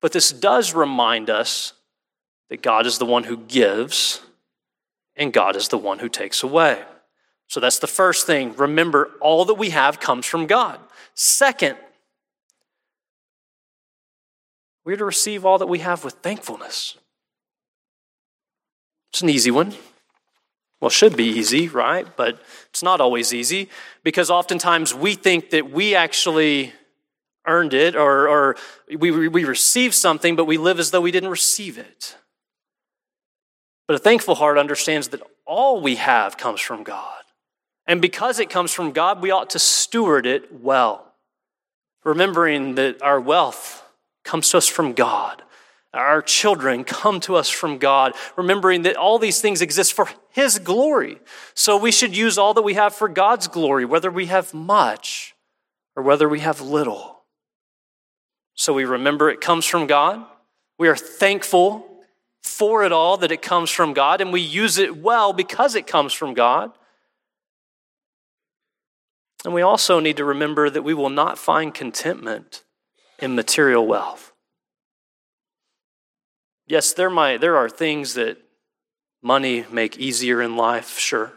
But 0.00 0.12
this 0.12 0.30
does 0.30 0.74
remind 0.74 1.28
us 1.28 1.72
that 2.50 2.62
God 2.62 2.86
is 2.86 2.98
the 2.98 3.06
one 3.06 3.24
who 3.24 3.36
gives 3.36 4.20
and 5.16 5.32
God 5.32 5.56
is 5.56 5.68
the 5.68 5.78
one 5.78 5.98
who 5.98 6.08
takes 6.08 6.42
away. 6.42 6.82
So 7.48 7.60
that's 7.60 7.78
the 7.78 7.86
first 7.86 8.26
thing. 8.26 8.54
Remember, 8.56 9.10
all 9.20 9.44
that 9.46 9.54
we 9.54 9.70
have 9.70 10.00
comes 10.00 10.26
from 10.26 10.46
God. 10.46 10.78
Second, 11.14 11.76
we're 14.84 14.96
to 14.96 15.04
receive 15.04 15.44
all 15.44 15.58
that 15.58 15.66
we 15.66 15.80
have 15.80 16.04
with 16.04 16.14
thankfulness. 16.14 16.96
It's 19.12 19.22
an 19.22 19.28
easy 19.28 19.50
one. 19.50 19.74
Well, 20.80 20.90
should 20.90 21.16
be 21.16 21.24
easy, 21.24 21.68
right? 21.68 22.06
But 22.16 22.40
it's 22.70 22.82
not 22.82 23.00
always 23.00 23.34
easy 23.34 23.68
because 24.04 24.30
oftentimes 24.30 24.94
we 24.94 25.14
think 25.14 25.50
that 25.50 25.70
we 25.70 25.94
actually 25.94 26.72
earned 27.48 27.74
it 27.74 27.96
or, 27.96 28.28
or 28.28 28.56
we, 28.96 29.10
we 29.28 29.44
received 29.44 29.94
something, 29.94 30.36
but 30.36 30.44
we 30.44 30.58
live 30.58 30.78
as 30.78 30.90
though 30.90 31.00
we 31.00 31.10
didn't 31.10 31.30
receive 31.30 31.78
it. 31.78 32.16
But 33.88 33.94
a 33.94 33.98
thankful 33.98 34.36
heart 34.36 34.58
understands 34.58 35.08
that 35.08 35.22
all 35.46 35.80
we 35.80 35.96
have 35.96 36.36
comes 36.36 36.60
from 36.60 36.84
God. 36.84 37.22
And 37.86 38.02
because 38.02 38.38
it 38.38 38.50
comes 38.50 38.72
from 38.72 38.92
God, 38.92 39.22
we 39.22 39.30
ought 39.30 39.50
to 39.50 39.58
steward 39.58 40.26
it 40.26 40.52
well, 40.62 41.14
remembering 42.04 42.74
that 42.74 43.02
our 43.02 43.18
wealth 43.18 43.82
comes 44.24 44.50
to 44.50 44.58
us 44.58 44.68
from 44.68 44.92
God. 44.92 45.42
Our 45.94 46.20
children 46.20 46.84
come 46.84 47.18
to 47.20 47.34
us 47.34 47.48
from 47.48 47.78
God, 47.78 48.12
remembering 48.36 48.82
that 48.82 48.96
all 48.96 49.18
these 49.18 49.40
things 49.40 49.62
exist 49.62 49.94
for 49.94 50.06
His 50.28 50.58
glory. 50.58 51.18
So 51.54 51.78
we 51.78 51.90
should 51.90 52.14
use 52.14 52.36
all 52.36 52.52
that 52.54 52.62
we 52.62 52.74
have 52.74 52.94
for 52.94 53.08
God's 53.08 53.48
glory, 53.48 53.86
whether 53.86 54.10
we 54.10 54.26
have 54.26 54.52
much 54.52 55.34
or 55.96 56.02
whether 56.02 56.28
we 56.28 56.40
have 56.40 56.60
little. 56.60 57.17
So 58.58 58.72
we 58.72 58.84
remember 58.84 59.30
it 59.30 59.40
comes 59.40 59.64
from 59.66 59.86
God. 59.86 60.26
We 60.78 60.88
are 60.88 60.96
thankful 60.96 61.86
for 62.42 62.82
it 62.82 62.90
all 62.90 63.16
that 63.18 63.30
it 63.30 63.40
comes 63.40 63.70
from 63.70 63.94
God, 63.94 64.20
and 64.20 64.32
we 64.32 64.40
use 64.40 64.78
it 64.78 64.96
well 64.96 65.32
because 65.32 65.76
it 65.76 65.86
comes 65.86 66.12
from 66.12 66.34
God. 66.34 66.72
And 69.44 69.54
we 69.54 69.62
also 69.62 70.00
need 70.00 70.16
to 70.16 70.24
remember 70.24 70.68
that 70.68 70.82
we 70.82 70.92
will 70.92 71.08
not 71.08 71.38
find 71.38 71.72
contentment 71.72 72.64
in 73.20 73.36
material 73.36 73.86
wealth. 73.86 74.32
Yes, 76.66 76.92
there, 76.92 77.10
might, 77.10 77.40
there 77.40 77.56
are 77.56 77.68
things 77.68 78.14
that 78.14 78.38
money 79.22 79.66
make 79.70 79.98
easier 79.98 80.42
in 80.42 80.56
life, 80.56 80.98
sure. 80.98 81.32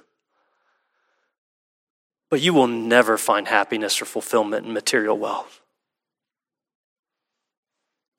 But 2.32 2.42
you 2.42 2.56
will 2.56 2.68
never 2.68 3.16
find 3.20 3.48
happiness 3.48 4.02
or 4.02 4.06
fulfillment 4.06 4.66
in 4.66 4.74
material 4.74 5.20
wealth. 5.20 5.61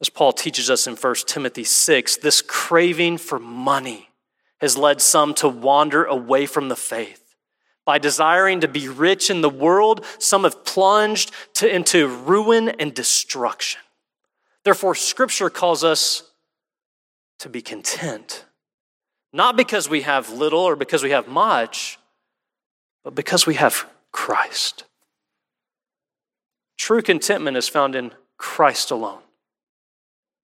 As 0.03 0.09
Paul 0.09 0.33
teaches 0.33 0.69
us 0.69 0.89
in 0.89 0.97
1 0.97 1.15
Timothy 1.27 1.63
6, 1.63 2.17
this 2.17 2.43
craving 2.43 3.19
for 3.19 3.39
money 3.39 4.11
has 4.61 4.77
led 4.77 5.01
some 5.01 5.33
to 5.35 5.49
wander 5.49 6.05
away 6.05 6.45
from 6.45 6.69
the 6.69 6.75
faith. 6.77 7.37
By 7.85 7.99
desiring 7.99 8.61
to 8.61 8.69
be 8.69 8.89
rich 8.89 9.31
in 9.31 9.43
the 9.43 9.49
world, 9.49 10.05
some 10.19 10.43
have 10.43 10.65
plunged 10.65 11.31
to, 11.55 11.73
into 11.73 12.09
ruin 12.09 12.69
and 12.69 12.93
destruction. 12.93 13.81
Therefore, 14.65 14.97
Scripture 14.97 15.51
calls 15.51 15.85
us 15.85 16.25
to 17.39 17.49
be 17.49 17.63
content, 17.63 18.45
not 19.33 19.57
because 19.57 19.89
we 19.89 20.03
have 20.03 20.31
little 20.31 20.61
or 20.61 20.75
because 20.75 21.05
we 21.05 21.11
have 21.11 21.29
much, 21.29 21.99
but 23.05 23.15
because 23.15 23.47
we 23.47 23.55
have 23.55 23.87
Christ. 24.11 24.83
True 26.77 27.03
contentment 27.03 27.57
is 27.57 27.69
found 27.69 27.95
in 27.95 28.13
Christ 28.37 28.91
alone. 28.91 29.23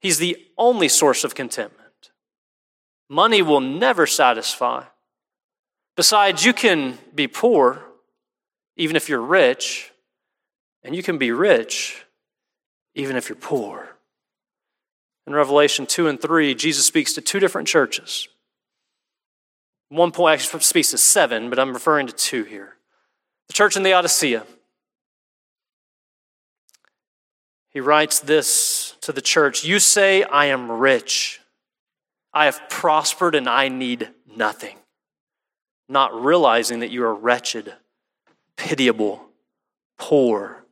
He's 0.00 0.18
the 0.18 0.36
only 0.56 0.88
source 0.88 1.24
of 1.24 1.34
contentment. 1.34 2.10
Money 3.08 3.42
will 3.42 3.60
never 3.60 4.06
satisfy. 4.06 4.84
Besides, 5.96 6.44
you 6.44 6.52
can 6.52 6.98
be 7.14 7.26
poor 7.26 7.82
even 8.76 8.94
if 8.94 9.08
you're 9.08 9.20
rich, 9.20 9.90
and 10.84 10.94
you 10.94 11.02
can 11.02 11.18
be 11.18 11.32
rich 11.32 12.04
even 12.94 13.16
if 13.16 13.28
you're 13.28 13.36
poor. 13.36 13.96
In 15.26 15.34
Revelation 15.34 15.84
2 15.84 16.06
and 16.06 16.20
3, 16.20 16.54
Jesus 16.54 16.86
speaks 16.86 17.12
to 17.14 17.20
two 17.20 17.40
different 17.40 17.68
churches. 17.68 18.28
One 19.88 20.12
point 20.12 20.34
actually 20.34 20.60
speaks 20.60 20.90
to 20.92 20.98
seven, 20.98 21.50
but 21.50 21.58
I'm 21.58 21.72
referring 21.72 22.06
to 22.06 22.12
two 22.12 22.44
here. 22.44 22.76
The 23.48 23.54
church 23.54 23.76
in 23.76 23.82
the 23.82 23.90
Laodicea. 23.90 24.44
He 27.70 27.80
writes 27.80 28.20
this 28.20 28.67
to 29.08 29.12
the 29.12 29.20
church 29.22 29.64
You 29.64 29.78
say, 29.78 30.22
I 30.22 30.46
am 30.46 30.70
rich. 30.70 31.40
I 32.32 32.44
have 32.44 32.60
prospered 32.68 33.34
and 33.34 33.48
I 33.48 33.68
need 33.68 34.10
nothing 34.36 34.76
not 35.88 36.22
realizing 36.22 36.80
that 36.80 36.90
you 36.90 37.02
are 37.02 37.14
wretched, 37.14 37.74
pitiable, 38.56 39.24
poor, 39.96 40.64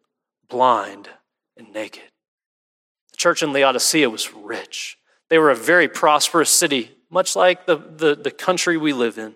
blind, 0.48 1.08
and 1.56 1.72
naked. 1.72 2.02
The 3.12 3.16
church 3.16 3.42
in 3.42 3.52
Laodicea 3.52 4.10
was 4.10 4.34
rich. 4.34 4.98
They 5.30 5.38
were 5.38 5.50
a 5.50 5.56
very 5.56 5.88
prosperous 5.88 6.50
city, 6.50 6.90
much 7.10 7.34
like 7.34 7.66
the, 7.66 7.76
the, 7.76 8.14
the 8.14 8.30
country 8.30 8.76
we 8.76 8.92
live 8.92 9.18
in. 9.18 9.34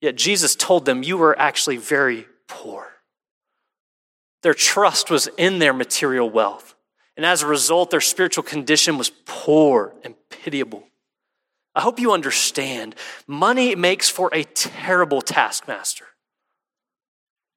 Yet 0.00 0.14
Jesus 0.14 0.54
told 0.54 0.84
them, 0.84 1.02
You 1.02 1.18
were 1.18 1.38
actually 1.38 1.76
very 1.76 2.26
poor. 2.46 2.86
Their 4.42 4.54
trust 4.54 5.10
was 5.10 5.28
in 5.36 5.58
their 5.58 5.74
material 5.74 6.30
wealth. 6.30 6.74
And 7.16 7.26
as 7.26 7.42
a 7.42 7.46
result, 7.46 7.90
their 7.90 8.00
spiritual 8.00 8.44
condition 8.44 8.96
was 8.96 9.10
poor 9.26 9.94
and 10.04 10.14
pitiable. 10.30 10.84
I 11.74 11.80
hope 11.82 12.00
you 12.00 12.12
understand 12.12 12.94
money 13.26 13.74
makes 13.74 14.08
for 14.08 14.30
a 14.32 14.44
terrible 14.44 15.20
taskmaster. 15.20 16.06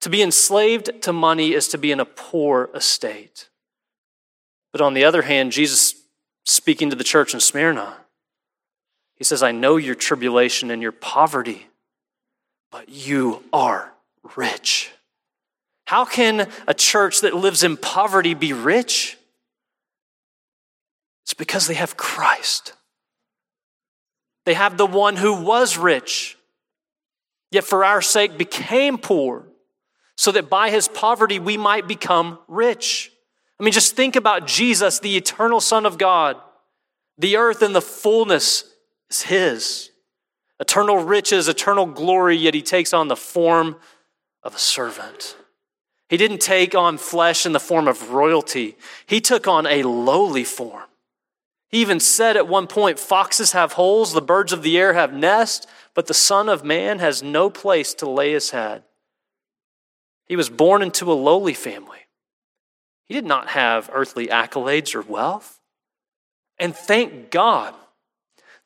To 0.02 0.10
be 0.10 0.22
enslaved 0.22 1.02
to 1.04 1.14
money 1.14 1.54
is 1.54 1.70
to 1.70 1.78
be 1.78 1.92
in 1.92 2.00
a 2.00 2.06
poor 2.06 2.70
estate. 2.76 3.50
But 4.72 4.82
on 4.82 4.94
the 4.94 5.06
other 5.06 5.22
hand, 5.22 5.52
Jesus 5.52 5.96
speaking 6.46 6.90
to 6.90 6.96
the 6.96 7.04
church 7.04 7.34
in 7.34 7.40
Smyrna, 7.40 7.98
he 9.16 9.24
says, 9.24 9.42
I 9.42 9.52
know 9.52 9.78
your 9.78 9.96
tribulation 9.96 10.72
and 10.72 10.82
your 10.82 10.92
poverty, 10.92 11.68
but 12.72 12.90
you 12.90 13.44
are 13.54 13.94
rich. 14.36 14.92
How 15.86 16.06
can 16.06 16.50
a 16.68 16.74
church 16.74 17.22
that 17.22 17.36
lives 17.36 17.64
in 17.64 17.78
poverty 17.78 18.34
be 18.34 18.52
rich? 18.52 19.18
It's 21.24 21.34
because 21.34 21.68
they 21.68 21.74
have 21.74 21.98
Christ. 21.98 22.74
They 24.46 24.54
have 24.54 24.78
the 24.78 24.86
one 24.86 25.16
who 25.16 25.42
was 25.42 25.78
rich, 25.78 26.38
yet 27.52 27.64
for 27.64 27.86
our 27.86 28.02
sake 28.02 28.38
became 28.38 28.98
poor, 28.98 29.48
so 30.18 30.32
that 30.32 30.50
by 30.50 30.70
his 30.70 30.88
poverty 30.88 31.40
we 31.40 31.58
might 31.58 31.88
become 31.88 32.40
rich. 32.48 33.12
I 33.60 33.64
mean, 33.64 33.72
just 33.72 33.96
think 33.96 34.16
about 34.16 34.48
Jesus, 34.48 35.00
the 35.00 35.16
eternal 35.16 35.62
Son 35.62 35.86
of 35.86 35.98
God. 35.98 36.38
The 37.18 37.38
earth 37.38 37.62
and 37.62 37.74
the 37.74 37.82
fullness 37.82 38.66
is 39.10 39.22
his. 39.22 39.90
Eternal 40.60 40.98
riches, 40.98 41.48
eternal 41.48 41.86
glory, 41.86 42.36
yet 42.36 42.54
he 42.54 42.62
takes 42.62 42.94
on 42.94 43.08
the 43.08 43.16
form 43.16 43.78
of 44.44 44.56
a 44.56 44.60
servant. 44.60 45.38
He 46.10 46.18
didn't 46.18 46.42
take 46.42 46.76
on 46.76 46.98
flesh 46.98 47.46
in 47.46 47.54
the 47.54 47.60
form 47.60 47.88
of 47.88 48.12
royalty, 48.12 48.78
he 49.06 49.22
took 49.22 49.48
on 49.48 49.66
a 49.66 49.84
lowly 49.84 50.44
form. 50.44 50.84
He 51.74 51.82
even 51.82 52.00
said 52.00 52.38
at 52.38 52.48
one 52.48 52.68
point, 52.68 53.00
Foxes 53.00 53.54
have 53.54 53.74
holes, 53.74 54.14
the 54.14 54.22
birds 54.22 54.54
of 54.54 54.62
the 54.62 54.78
air 54.78 54.94
have 54.94 55.12
nests, 55.12 55.66
but 55.96 56.06
the 56.06 56.14
Son 56.14 56.48
of 56.48 56.64
Man 56.64 57.00
has 57.00 57.24
no 57.24 57.50
place 57.50 57.96
to 57.96 58.08
lay 58.08 58.32
his 58.32 58.52
head. 58.52 58.84
He 60.28 60.36
was 60.36 60.52
born 60.52 60.84
into 60.84 61.12
a 61.12 61.16
lowly 61.16 61.56
family. 61.56 61.98
He 63.06 63.16
did 63.16 63.26
not 63.26 63.50
have 63.50 63.90
earthly 63.92 64.28
accolades 64.28 64.94
or 64.94 65.02
wealth. 65.02 65.60
And 66.60 66.76
thank 66.76 67.32
God 67.32 67.74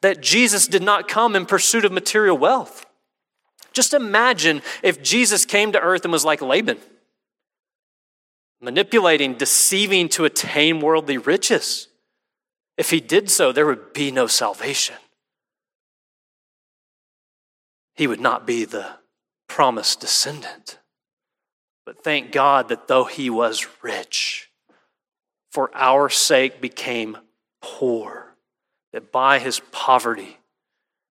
that 0.02 0.20
Jesus 0.20 0.68
did 0.68 0.84
not 0.84 1.08
come 1.08 1.34
in 1.34 1.46
pursuit 1.46 1.86
of 1.86 1.94
material 1.94 2.38
wealth. 2.38 2.86
Just 3.72 3.94
imagine 3.94 4.62
if 4.84 5.02
Jesus 5.02 5.46
came 5.46 5.72
to 5.72 5.80
earth 5.80 6.04
and 6.04 6.12
was 6.12 6.26
like 6.26 6.42
Laban, 6.42 6.78
manipulating, 8.60 9.36
deceiving 9.36 10.10
to 10.10 10.26
attain 10.26 10.82
worldly 10.82 11.18
riches. 11.18 11.88
If 12.78 12.92
he 12.92 13.00
did 13.00 13.30
so, 13.30 13.52
there 13.52 13.66
would 13.66 13.94
be 13.94 14.12
no 14.12 14.28
salvation. 14.28 14.96
He 17.96 18.06
would 18.06 18.22
not 18.22 18.46
be 18.46 18.66
the 18.66 18.86
promised 19.48 20.00
descendant. 20.00 20.78
But 21.86 22.04
thank 22.04 22.32
God 22.32 22.70
that 22.70 22.88
though 22.88 23.06
he 23.06 23.30
was 23.30 23.66
rich, 23.82 24.52
for 25.52 25.72
our 25.74 26.10
sake 26.10 26.62
became 26.62 27.18
poor, 27.62 28.36
that 28.94 29.12
by 29.12 29.40
his 29.40 29.62
poverty 29.72 30.38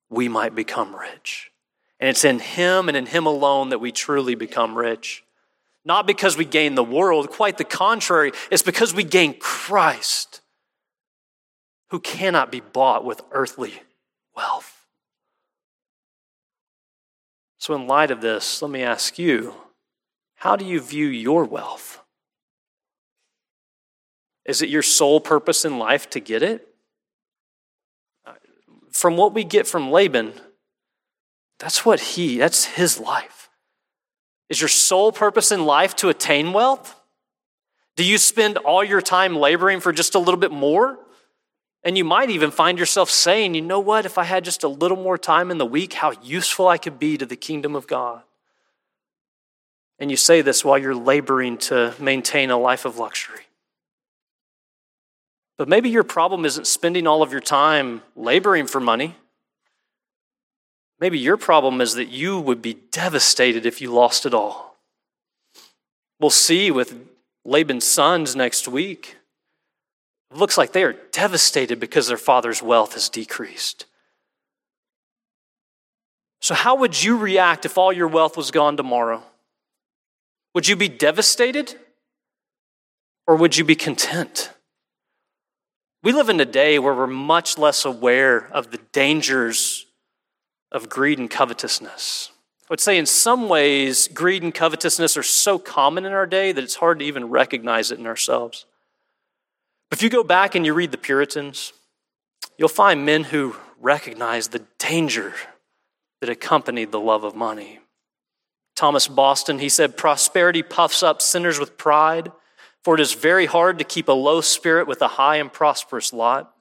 we 0.09 0.29
might 0.29 0.55
become 0.55 0.95
rich. 0.95 1.51
And 1.99 2.09
it's 2.09 2.25
in 2.25 2.39
him 2.39 2.89
and 2.89 2.97
in 2.97 3.07
him 3.07 3.27
alone 3.27 3.71
that 3.71 3.81
we 3.81 3.91
truly 3.91 4.35
become 4.35 4.77
rich. 4.77 5.25
Not 5.85 6.07
because 6.07 6.37
we 6.37 6.45
gain 6.45 6.75
the 6.75 6.85
world, 6.85 7.31
quite 7.31 7.59
the 7.59 7.65
contrary, 7.65 8.33
it's 8.51 8.63
because 8.63 8.93
we 8.93 9.03
gain 9.03 9.39
Christ, 9.39 10.43
who 11.91 12.01
cannot 12.01 12.51
be 12.51 12.61
bought 12.61 13.05
with 13.05 13.23
earthly 13.33 13.75
wealth. 14.35 14.87
So, 17.59 17.75
in 17.75 17.87
light 17.87 18.11
of 18.11 18.21
this, 18.21 18.63
let 18.63 18.71
me 18.71 18.83
ask 18.83 19.19
you 19.19 19.55
how 20.37 20.57
do 20.57 20.65
you 20.65 20.81
view 20.81 21.07
your 21.07 21.45
wealth? 21.45 22.01
Is 24.45 24.63
it 24.63 24.69
your 24.69 24.83
sole 24.83 25.21
purpose 25.21 25.65
in 25.65 25.79
life 25.79 26.09
to 26.11 26.21
get 26.21 26.43
it? 26.43 26.69
From 28.93 29.17
what 29.17 29.35
we 29.35 29.45
get 29.45 29.67
from 29.67 29.91
Laban, 29.91 30.33
that's 31.59 31.85
what 31.85 32.01
he, 32.01 32.39
that's 32.39 32.65
his 32.65 33.01
life. 33.01 33.49
Is 34.49 34.61
your 34.61 34.69
sole 34.69 35.11
purpose 35.11 35.51
in 35.51 35.65
life 35.65 35.97
to 35.97 36.09
attain 36.09 36.53
wealth? 36.53 36.95
Do 37.97 38.05
you 38.05 38.19
spend 38.19 38.59
all 38.59 38.85
your 38.85 39.01
time 39.01 39.37
laboring 39.37 39.81
for 39.81 39.93
just 39.93 40.15
a 40.15 40.19
little 40.19 40.39
bit 40.39 40.53
more? 40.53 40.99
And 41.87 41.97
you 41.97 42.03
might 42.03 42.31
even 42.31 42.51
find 42.51 42.81
yourself 42.81 43.11
saying, 43.11 43.55
you 43.55 43.63
know 43.63 43.79
what, 43.79 44.07
if 44.07 44.19
I 44.19 44.25
had 44.25 44.43
just 44.43 44.65
a 44.65 44.69
little 44.69 44.97
more 44.97 45.17
time 45.17 45.53
in 45.53 45.59
the 45.59 45.65
week, 45.65 45.93
how 45.93 46.15
useful 46.21 46.67
I 46.67 46.79
could 46.79 46.99
be 46.99 47.17
to 47.17 47.25
the 47.25 47.37
kingdom 47.37 47.77
of 47.77 47.87
God. 47.87 48.23
And 50.01 50.11
you 50.11 50.17
say 50.17 50.43
this 50.43 50.65
while 50.65 50.79
you're 50.79 50.97
laboring 50.97 51.59
to 51.59 51.95
maintain 52.01 52.51
a 52.51 52.59
life 52.59 52.87
of 52.87 52.99
luxury. 52.99 53.43
But 55.59 55.69
maybe 55.69 55.89
your 55.89 56.03
problem 56.03 56.45
isn't 56.45 56.67
spending 56.67 57.07
all 57.07 57.23
of 57.23 57.31
your 57.31 57.41
time 57.41 58.03
laboring 58.17 58.67
for 58.67 58.81
money. 58.81 59.15
Maybe 60.99 61.21
your 61.21 61.37
problem 61.37 61.81
is 61.81 61.95
that 61.95 62.09
you 62.09 62.41
would 62.41 62.61
be 62.61 62.75
devastated 62.91 63.65
if 63.65 63.81
you 63.81 63.93
lost 63.93 64.27
it 64.27 64.35
all. 64.35 64.77
We'll 66.19 66.31
see 66.31 66.73
with 66.73 66.99
Laban's 67.45 67.87
sons 67.87 68.35
next 68.35 68.67
week. 68.67 69.19
It 70.37 70.39
looks 70.39 70.59
like 70.59 70.73
they 70.73 70.85
are 70.85 70.93
devastated 71.13 71.81
because 71.81 72.09
their 72.09 72.19
father's 72.19 72.63
wealth 72.63 72.93
has 72.93 73.09
decreased. 73.09 73.87
So, 76.43 76.55
how 76.55 76.77
would 76.77 77.03
you 77.03 77.17
react 77.17 77.65
if 77.65 77.79
all 77.79 77.91
your 77.91 78.07
wealth 78.07 78.37
was 78.37 78.51
gone 78.51 78.77
tomorrow? 78.77 79.23
Would 80.55 80.69
you 80.69 80.77
be 80.77 80.91
devastated 80.91 81.77
or 83.27 83.37
would 83.37 83.57
you 83.57 83.65
be 83.65 83.75
content? 83.75 84.51
We 86.03 86.13
live 86.13 86.29
in 86.29 86.39
a 86.39 86.45
day 86.45 86.79
where 86.79 86.93
we're 86.93 87.07
much 87.07 87.57
less 87.57 87.87
aware 87.87 88.47
of 88.53 88.73
the 88.73 88.81
dangers 88.93 89.87
of 90.71 90.91
greed 90.91 91.19
and 91.19 91.31
covetousness. 91.31 92.31
I 92.61 92.67
would 92.69 92.81
say, 92.81 92.99
in 92.99 93.07
some 93.07 93.49
ways, 93.49 94.07
greed 94.07 94.43
and 94.43 94.53
covetousness 94.53 95.17
are 95.17 95.23
so 95.23 95.59
common 95.59 96.05
in 96.05 96.13
our 96.13 96.27
day 96.27 96.53
that 96.53 96.63
it's 96.63 96.77
hard 96.77 96.99
to 96.99 97.07
even 97.07 97.31
recognize 97.31 97.91
it 97.91 97.99
in 97.99 98.07
ourselves. 98.07 98.67
If 99.93 100.03
you 100.03 100.11
go 100.11 100.25
back 100.25 100.55
and 100.55 100.67
you 100.67 100.75
read 100.75 100.91
the 100.91 100.99
Puritans, 100.99 101.73
you'll 102.59 102.69
find 102.69 103.07
men 103.07 103.25
who 103.25 103.57
recognized 103.81 104.53
the 104.53 104.65
danger 104.79 105.35
that 106.21 106.31
accompanied 106.31 106.93
the 106.93 107.01
love 107.01 107.25
of 107.25 107.37
money. 107.37 107.81
Thomas 108.75 109.09
Boston, 109.09 109.59
he 109.59 109.69
said, 109.69 109.97
Prosperity 109.97 110.63
puffs 110.63 111.03
up 111.03 111.23
sinners 111.23 111.59
with 111.59 111.79
pride, 111.79 112.31
for 112.85 112.95
it 112.95 113.01
is 113.01 113.15
very 113.15 113.47
hard 113.47 113.79
to 113.79 113.85
keep 113.85 114.09
a 114.09 114.13
low 114.13 114.41
spirit 114.41 114.87
with 114.87 115.01
a 115.03 115.09
high 115.09 115.37
and 115.37 115.53
prosperous 115.53 116.13
lot. 116.13 116.53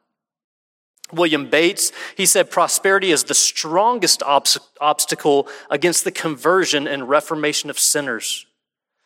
William 1.11 1.49
Bates, 1.49 1.91
he 2.15 2.25
said, 2.25 2.49
Prosperity 2.49 3.11
is 3.11 3.25
the 3.25 3.35
strongest 3.35 4.23
obstacle 4.23 5.47
against 5.69 6.03
the 6.03 6.11
conversion 6.11 6.87
and 6.87 7.09
reformation 7.09 7.69
of 7.69 7.77
sinners. 7.77 8.45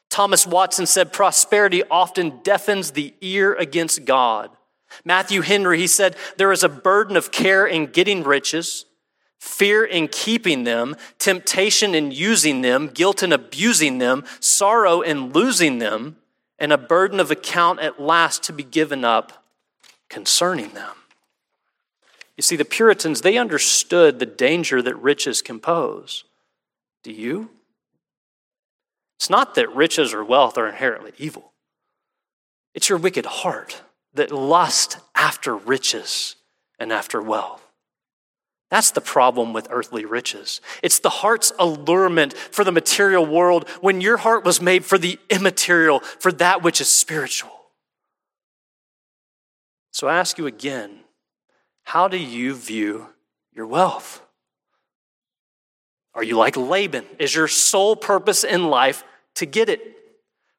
Thomas 0.10 0.46
Watson 0.48 0.86
said, 0.86 1.14
prosperity 1.14 1.84
often 1.90 2.40
deafens 2.44 2.92
the 2.92 3.14
ear 3.22 3.54
against 3.54 4.06
God. 4.06 4.50
Matthew 5.06 5.42
Henry, 5.42 5.78
he 5.78 5.88
said, 5.88 6.16
there 6.38 6.52
is 6.52 6.64
a 6.64 6.70
burden 6.70 7.16
of 7.16 7.32
care 7.32 7.66
in 7.66 7.86
getting 7.88 8.24
riches, 8.24 8.86
fear 9.38 9.86
in 9.86 10.08
keeping 10.08 10.64
them, 10.64 10.96
temptation 11.20 11.94
in 11.94 12.12
using 12.12 12.62
them, 12.62 12.88
guilt 12.88 13.22
in 13.22 13.32
abusing 13.32 14.00
them, 14.00 14.26
sorrow 14.40 15.02
in 15.02 15.32
losing 15.32 15.78
them, 15.78 16.18
and 16.58 16.74
a 16.74 16.78
burden 16.78 17.20
of 17.20 17.32
account 17.32 17.80
at 17.80 18.02
last 18.02 18.44
to 18.44 18.52
be 18.52 18.64
given 18.64 19.06
up 19.06 19.46
concerning 20.10 20.70
them. 20.72 20.96
You 22.36 22.42
see, 22.42 22.56
the 22.56 22.66
Puritans, 22.66 23.22
they 23.22 23.38
understood 23.38 24.18
the 24.18 24.26
danger 24.26 24.82
that 24.82 24.96
riches 24.96 25.42
can 25.42 25.60
pose. 25.60 26.24
Do 27.04 27.12
you? 27.12 27.52
It's 29.20 29.30
not 29.30 29.56
that 29.56 29.76
riches 29.76 30.14
or 30.14 30.24
wealth 30.24 30.58
are 30.58 30.70
inherently 30.70 31.12
evil, 31.18 31.52
it's 32.74 32.88
your 32.88 32.98
wicked 32.98 33.26
heart 33.26 33.82
that 34.14 34.32
lusts 34.32 34.98
after 35.14 35.56
riches 35.56 36.38
and 36.80 36.94
after 36.94 37.22
wealth. 37.22 37.62
That's 38.72 38.92
the 38.92 39.02
problem 39.02 39.52
with 39.52 39.68
earthly 39.72 40.06
riches. 40.06 40.62
It's 40.82 41.00
the 41.00 41.10
heart's 41.10 41.52
allurement 41.60 42.34
for 42.34 42.64
the 42.64 42.72
material 42.72 43.26
world 43.26 43.68
when 43.82 44.00
your 44.00 44.18
heart 44.18 44.46
was 44.46 44.62
made 44.62 44.86
for 44.86 44.98
the 44.98 45.20
immaterial, 45.30 46.00
for 46.00 46.32
that 46.34 46.62
which 46.62 46.80
is 46.80 46.88
spiritual. 46.88 47.52
So 49.92 50.08
I 50.08 50.18
ask 50.18 50.38
you 50.38 50.48
again 50.48 51.00
how 51.84 52.08
do 52.08 52.18
you 52.18 52.56
view 52.56 53.08
your 53.52 53.66
wealth? 53.66 54.22
Are 56.16 56.24
you 56.24 56.38
like 56.38 56.58
Laban? 56.58 57.06
Is 57.18 57.36
your 57.36 57.48
sole 57.48 57.96
purpose 57.96 58.44
in 58.44 58.68
life 58.68 59.04
to 59.36 59.46
get 59.46 59.70
it? 59.70 59.82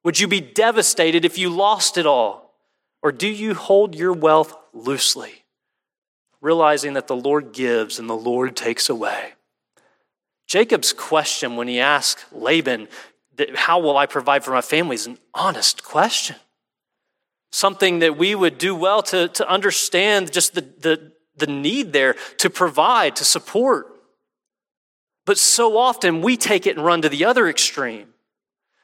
Would 0.05 0.19
you 0.19 0.29
be 0.29 0.41
devastated 0.41 1.25
if 1.25 1.37
you 1.39 1.51
lost 1.51 1.99
it 1.99 2.07
all? 2.07 2.55
Or 3.03 3.13
do 3.13 3.29
you 3.29 3.55
hold 3.55 3.95
your 3.95 4.13
wealth 4.13 4.55
loosely, 4.73 5.45
realizing 6.41 6.95
that 6.95 7.07
the 7.07 7.17
Lord 7.17 7.53
gives 7.53 7.99
and 7.99 8.09
the 8.09 8.17
Lord 8.17 8.57
takes 8.57 8.89
away? 8.89 9.33
Jacob's 10.47 10.93
question 10.93 11.57
when 11.57 11.69
he 11.69 11.81
asked 11.81 12.25
Laban, 12.33 12.89
How 13.55 13.79
will 13.79 13.97
I 13.97 14.07
provide 14.07 14.45
for 14.45 14.51
my 14.51 14.61
family? 14.61 14.97
is 14.97 15.07
an 15.07 15.19
honest 15.35 15.85
question. 15.85 16.37
Something 17.53 18.01
that 18.01 18.17
we 18.17 18.35
would 18.35 18.59
do 18.59 18.75
well 18.75 19.03
to, 19.05 19.29
to 19.29 19.49
understand 19.49 20.33
just 20.33 20.55
the, 20.55 20.61
the, 20.61 21.13
the 21.37 21.47
need 21.47 21.93
there 21.93 22.15
to 22.39 22.51
provide, 22.51 23.17
to 23.17 23.25
support. 23.25 24.00
But 25.27 25.39
so 25.39 25.77
often 25.77 26.23
we 26.23 26.37
take 26.37 26.67
it 26.67 26.77
and 26.77 26.85
run 26.85 27.03
to 27.03 27.09
the 27.09 27.25
other 27.25 27.49
extreme. 27.49 28.09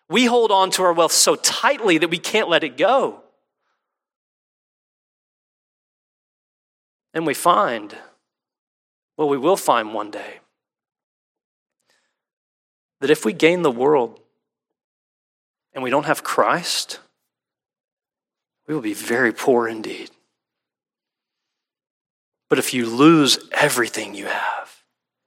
We 0.08 0.26
hold 0.26 0.50
on 0.50 0.70
to 0.72 0.82
our 0.82 0.92
wealth 0.92 1.12
so 1.12 1.34
tightly 1.34 1.98
that 1.98 2.10
we 2.10 2.18
can't 2.18 2.48
let 2.48 2.62
it 2.62 2.76
go. 2.76 3.22
And 7.12 7.26
we 7.26 7.34
find, 7.34 7.96
well, 9.16 9.28
we 9.28 9.38
will 9.38 9.56
find 9.56 9.94
one 9.94 10.10
day, 10.10 10.40
that 13.00 13.10
if 13.10 13.24
we 13.24 13.32
gain 13.32 13.62
the 13.62 13.70
world 13.70 14.20
and 15.72 15.82
we 15.82 15.90
don't 15.90 16.06
have 16.06 16.22
Christ, 16.22 17.00
we 18.66 18.74
will 18.74 18.82
be 18.82 18.94
very 18.94 19.32
poor 19.32 19.68
indeed. 19.68 20.10
But 22.48 22.58
if 22.58 22.72
you 22.72 22.86
lose 22.86 23.38
everything 23.52 24.14
you 24.14 24.26
have 24.26 24.65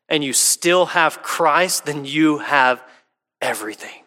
and 0.09 0.23
you 0.23 0.33
still 0.33 0.87
have 0.87 1.21
Christ, 1.21 1.85
then 1.85 2.05
you 2.05 2.39
have 2.39 2.83
everything. 3.41 4.03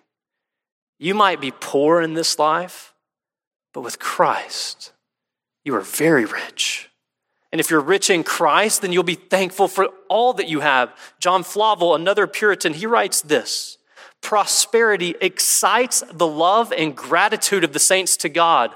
You 0.98 1.14
might 1.14 1.40
be 1.40 1.50
poor 1.50 2.00
in 2.02 2.14
this 2.14 2.38
life, 2.38 2.94
but 3.72 3.80
with 3.80 3.98
Christ, 3.98 4.92
you 5.64 5.74
are 5.74 5.80
very 5.80 6.24
rich. 6.24 6.90
And 7.50 7.60
if 7.60 7.70
you're 7.70 7.80
rich 7.80 8.08
in 8.08 8.24
Christ, 8.24 8.82
then 8.82 8.92
you'll 8.92 9.02
be 9.02 9.14
thankful 9.14 9.68
for 9.68 9.90
all 10.08 10.32
that 10.34 10.48
you 10.48 10.60
have. 10.60 10.96
John 11.20 11.42
Flavel, 11.42 11.94
another 11.94 12.26
Puritan, 12.26 12.74
he 12.74 12.86
writes 12.86 13.20
this 13.20 13.78
Prosperity 14.22 15.14
excites 15.20 16.02
the 16.12 16.26
love 16.26 16.72
and 16.72 16.96
gratitude 16.96 17.64
of 17.64 17.72
the 17.72 17.78
saints 17.78 18.16
to 18.18 18.28
God. 18.28 18.70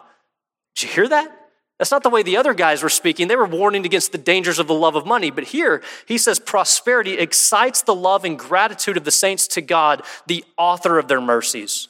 Did 0.74 0.88
you 0.88 0.94
hear 0.94 1.08
that? 1.08 1.45
That's 1.78 1.90
not 1.90 2.02
the 2.02 2.10
way 2.10 2.22
the 2.22 2.38
other 2.38 2.54
guys 2.54 2.82
were 2.82 2.88
speaking. 2.88 3.28
They 3.28 3.36
were 3.36 3.44
warning 3.44 3.84
against 3.84 4.12
the 4.12 4.18
dangers 4.18 4.58
of 4.58 4.66
the 4.66 4.74
love 4.74 4.96
of 4.96 5.04
money. 5.04 5.30
But 5.30 5.44
here, 5.44 5.82
he 6.06 6.16
says 6.16 6.38
prosperity 6.38 7.14
excites 7.14 7.82
the 7.82 7.94
love 7.94 8.24
and 8.24 8.38
gratitude 8.38 8.96
of 8.96 9.04
the 9.04 9.10
saints 9.10 9.46
to 9.48 9.60
God, 9.60 10.02
the 10.26 10.44
author 10.56 10.98
of 10.98 11.08
their 11.08 11.20
mercies. 11.20 11.88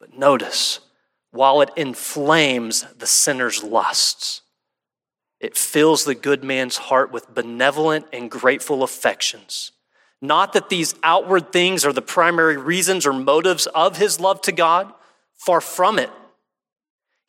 But 0.00 0.18
notice, 0.18 0.80
while 1.30 1.60
it 1.60 1.70
inflames 1.76 2.82
the 2.98 3.06
sinner's 3.06 3.62
lusts, 3.62 4.42
it 5.38 5.56
fills 5.56 6.04
the 6.04 6.14
good 6.14 6.42
man's 6.42 6.76
heart 6.76 7.12
with 7.12 7.32
benevolent 7.32 8.06
and 8.12 8.30
grateful 8.30 8.82
affections. 8.82 9.72
Not 10.20 10.52
that 10.52 10.68
these 10.68 10.94
outward 11.02 11.52
things 11.52 11.86
are 11.86 11.92
the 11.92 12.02
primary 12.02 12.56
reasons 12.56 13.06
or 13.06 13.12
motives 13.12 13.66
of 13.68 13.96
his 13.96 14.20
love 14.20 14.42
to 14.42 14.52
God, 14.52 14.92
far 15.36 15.60
from 15.60 15.98
it. 15.98 16.10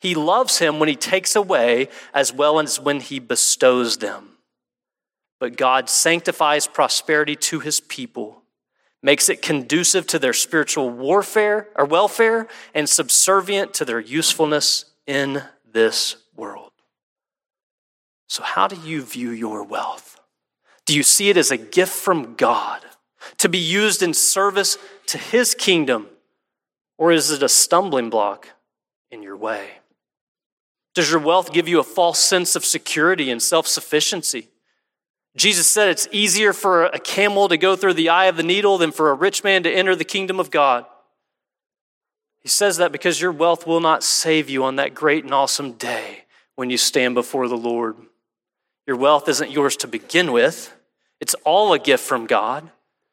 He 0.02 0.16
loves 0.16 0.58
him 0.58 0.80
when 0.80 0.88
he 0.88 0.96
takes 0.96 1.36
away 1.36 1.88
as 2.12 2.32
well 2.32 2.58
as 2.58 2.80
when 2.80 2.98
he 2.98 3.20
bestows 3.20 3.98
them. 3.98 4.30
But 5.38 5.56
God 5.56 5.88
sanctifies 5.88 6.66
prosperity 6.66 7.36
to 7.36 7.60
his 7.60 7.78
people, 7.78 8.42
makes 9.00 9.28
it 9.28 9.42
conducive 9.42 10.08
to 10.08 10.18
their 10.18 10.32
spiritual 10.32 10.90
warfare 10.90 11.68
or 11.76 11.84
welfare, 11.84 12.48
and 12.74 12.88
subservient 12.88 13.74
to 13.74 13.84
their 13.84 14.00
usefulness 14.00 14.86
in 15.06 15.44
this 15.72 16.16
world. 16.34 16.72
So, 18.26 18.42
how 18.42 18.66
do 18.66 18.76
you 18.84 19.02
view 19.02 19.30
your 19.30 19.62
wealth? 19.62 20.18
Do 20.84 20.96
you 20.96 21.04
see 21.04 21.30
it 21.30 21.36
as 21.36 21.52
a 21.52 21.56
gift 21.56 21.92
from 21.92 22.34
God 22.34 22.82
to 23.38 23.48
be 23.48 23.58
used 23.58 24.02
in 24.02 24.14
service 24.14 24.78
to 25.06 25.18
his 25.18 25.54
kingdom, 25.54 26.08
or 26.98 27.12
is 27.12 27.30
it 27.30 27.44
a 27.44 27.48
stumbling 27.48 28.10
block 28.10 28.48
in 29.12 29.22
your 29.22 29.36
way? 29.36 29.70
Does 30.94 31.10
your 31.10 31.20
wealth 31.20 31.52
give 31.52 31.68
you 31.68 31.80
a 31.80 31.84
false 31.84 32.18
sense 32.18 32.54
of 32.54 32.64
security 32.64 33.30
and 33.30 33.42
self 33.42 33.66
sufficiency? 33.66 34.48
Jesus 35.34 35.66
said 35.66 35.88
it's 35.88 36.08
easier 36.12 36.52
for 36.52 36.84
a 36.84 36.98
camel 36.98 37.48
to 37.48 37.56
go 37.56 37.74
through 37.74 37.94
the 37.94 38.10
eye 38.10 38.26
of 38.26 38.36
the 38.36 38.42
needle 38.42 38.76
than 38.76 38.92
for 38.92 39.10
a 39.10 39.14
rich 39.14 39.42
man 39.42 39.62
to 39.62 39.72
enter 39.72 39.96
the 39.96 40.04
kingdom 40.04 40.38
of 40.38 40.50
God. 40.50 40.84
He 42.40 42.48
says 42.48 42.76
that 42.76 42.92
because 42.92 43.20
your 43.20 43.32
wealth 43.32 43.66
will 43.66 43.80
not 43.80 44.02
save 44.02 44.50
you 44.50 44.64
on 44.64 44.76
that 44.76 44.94
great 44.94 45.24
and 45.24 45.32
awesome 45.32 45.72
day 45.72 46.24
when 46.56 46.68
you 46.68 46.76
stand 46.76 47.14
before 47.14 47.48
the 47.48 47.56
Lord. 47.56 47.96
Your 48.86 48.96
wealth 48.96 49.28
isn't 49.28 49.50
yours 49.50 49.76
to 49.78 49.88
begin 49.88 50.32
with, 50.32 50.74
it's 51.20 51.34
all 51.44 51.72
a 51.72 51.78
gift 51.78 52.04
from 52.04 52.26
God. 52.26 52.70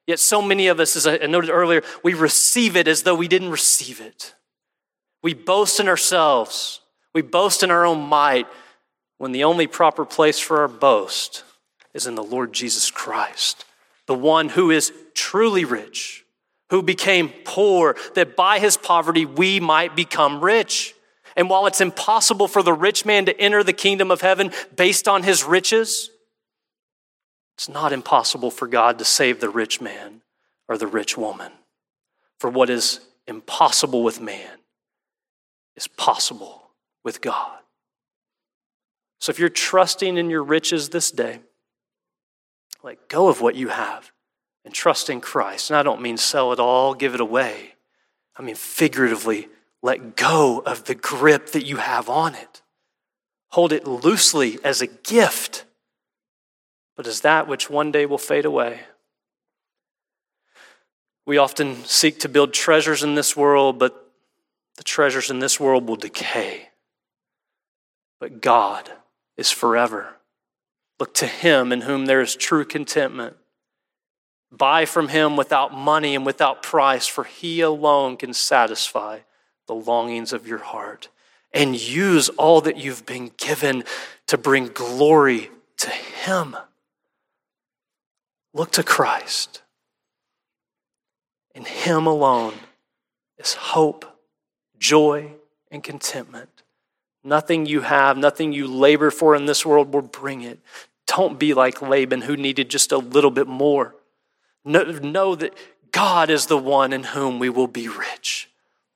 Yet, 0.07 0.17
so 0.17 0.41
many 0.41 0.65
of 0.67 0.79
us, 0.79 0.95
as 0.95 1.05
I 1.05 1.17
noted 1.27 1.51
earlier, 1.51 1.83
we 2.03 2.15
receive 2.15 2.75
it 2.75 2.87
as 2.87 3.03
though 3.03 3.13
we 3.13 3.27
didn't 3.27 3.51
receive 3.51 4.01
it. 4.01 4.33
We 5.21 5.35
boast 5.35 5.79
in 5.79 5.87
ourselves, 5.87 6.81
we 7.19 7.21
boast 7.21 7.63
in 7.63 7.69
our 7.69 7.85
own 7.85 7.99
might, 7.99 8.47
when 9.17 9.33
the 9.33 9.43
only 9.43 9.67
proper 9.67 10.05
place 10.05 10.39
for 10.39 10.61
our 10.61 10.69
boast 10.69 11.43
is 11.93 12.07
in 12.07 12.15
the 12.15 12.23
Lord 12.23 12.53
Jesus 12.53 12.89
Christ, 12.89 13.65
the 14.05 14.15
one 14.15 14.47
who 14.47 14.71
is 14.71 14.93
truly 15.13 15.65
rich, 15.65 16.23
who 16.69 16.81
became 16.81 17.33
poor, 17.43 17.97
that 18.15 18.37
by 18.37 18.59
his 18.59 18.77
poverty 18.77 19.25
we 19.25 19.59
might 19.59 19.97
become 19.97 20.39
rich. 20.39 20.95
And 21.35 21.49
while 21.49 21.67
it's 21.67 21.81
impossible 21.81 22.47
for 22.47 22.63
the 22.63 22.71
rich 22.71 23.05
man 23.05 23.25
to 23.25 23.37
enter 23.37 23.65
the 23.65 23.73
kingdom 23.73 24.11
of 24.11 24.21
heaven 24.21 24.51
based 24.73 25.09
on 25.09 25.23
his 25.23 25.43
riches, 25.43 26.11
it's 27.57 27.67
not 27.67 27.91
impossible 27.91 28.49
for 28.49 28.65
God 28.65 28.97
to 28.99 29.03
save 29.03 29.41
the 29.41 29.49
rich 29.49 29.81
man 29.81 30.21
or 30.69 30.77
the 30.77 30.87
rich 30.87 31.17
woman. 31.17 31.51
For 32.37 32.49
what 32.49 32.69
is 32.69 33.01
impossible 33.27 34.03
with 34.03 34.21
man 34.21 34.59
is 35.75 35.85
possible 35.85 36.59
with 37.03 37.21
God. 37.21 37.59
So 39.19 39.31
if 39.31 39.39
you're 39.39 39.49
trusting 39.49 40.17
in 40.17 40.29
your 40.29 40.43
riches 40.43 40.89
this 40.89 41.11
day, 41.11 41.39
let 42.83 43.09
go 43.09 43.27
of 43.27 43.41
what 43.41 43.55
you 43.55 43.67
have 43.69 44.11
and 44.63 44.73
trust 44.73 45.09
in 45.09 45.21
Christ. 45.21 45.69
And 45.69 45.77
I 45.77 45.83
don't 45.83 46.01
mean 46.01 46.17
sell 46.17 46.53
it 46.53 46.59
all, 46.59 46.93
give 46.93 47.13
it 47.13 47.21
away. 47.21 47.75
I 48.35 48.41
mean 48.41 48.55
figuratively 48.55 49.49
let 49.81 50.15
go 50.15 50.59
of 50.59 50.85
the 50.85 50.95
grip 50.95 51.47
that 51.47 51.65
you 51.65 51.77
have 51.77 52.09
on 52.09 52.35
it. 52.35 52.61
Hold 53.49 53.73
it 53.73 53.87
loosely 53.87 54.59
as 54.63 54.81
a 54.81 54.87
gift, 54.87 55.65
but 56.95 57.07
as 57.07 57.21
that 57.21 57.47
which 57.47 57.69
one 57.69 57.91
day 57.91 58.05
will 58.05 58.17
fade 58.17 58.45
away. 58.45 58.81
We 61.25 61.37
often 61.37 61.83
seek 61.85 62.19
to 62.19 62.29
build 62.29 62.53
treasures 62.53 63.03
in 63.03 63.15
this 63.15 63.35
world, 63.35 63.79
but 63.79 64.11
the 64.77 64.83
treasures 64.83 65.29
in 65.29 65.39
this 65.39 65.59
world 65.59 65.87
will 65.87 65.95
decay. 65.95 66.68
But 68.19 68.41
God 68.41 68.91
is 69.37 69.51
forever. 69.51 70.15
Look 70.99 71.13
to 71.15 71.27
Him 71.27 71.71
in 71.71 71.81
whom 71.81 72.05
there 72.05 72.21
is 72.21 72.35
true 72.35 72.65
contentment. 72.65 73.37
Buy 74.51 74.85
from 74.85 75.09
Him 75.09 75.37
without 75.37 75.73
money 75.73 76.15
and 76.15 76.25
without 76.25 76.63
price, 76.63 77.07
for 77.07 77.23
He 77.23 77.61
alone 77.61 78.17
can 78.17 78.33
satisfy 78.33 79.19
the 79.67 79.75
longings 79.75 80.33
of 80.33 80.47
your 80.47 80.59
heart 80.59 81.09
and 81.53 81.79
use 81.79 82.29
all 82.29 82.61
that 82.61 82.77
you've 82.77 83.05
been 83.05 83.31
given 83.37 83.83
to 84.27 84.37
bring 84.37 84.67
glory 84.67 85.49
to 85.77 85.89
Him. 85.89 86.57
Look 88.53 88.71
to 88.71 88.83
Christ. 88.83 89.61
In 91.55 91.65
Him 91.65 92.05
alone 92.05 92.55
is 93.37 93.53
hope, 93.53 94.05
joy, 94.77 95.33
and 95.71 95.83
contentment. 95.83 96.58
Nothing 97.23 97.65
you 97.65 97.81
have, 97.81 98.17
nothing 98.17 98.53
you 98.53 98.67
labor 98.67 99.11
for 99.11 99.35
in 99.35 99.45
this 99.45 99.65
world 99.65 99.93
will 99.93 100.01
bring 100.01 100.41
it. 100.41 100.59
Don't 101.05 101.39
be 101.39 101.53
like 101.53 101.81
Laban 101.81 102.21
who 102.21 102.37
needed 102.37 102.69
just 102.69 102.91
a 102.91 102.97
little 102.97 103.31
bit 103.31 103.47
more. 103.47 103.95
Know, 104.63 104.83
know 104.83 105.35
that 105.35 105.53
God 105.91 106.29
is 106.29 106.45
the 106.45 106.57
one 106.57 106.93
in 106.93 107.03
whom 107.03 107.39
we 107.39 107.49
will 107.49 107.67
be 107.67 107.87
rich. 107.87 108.49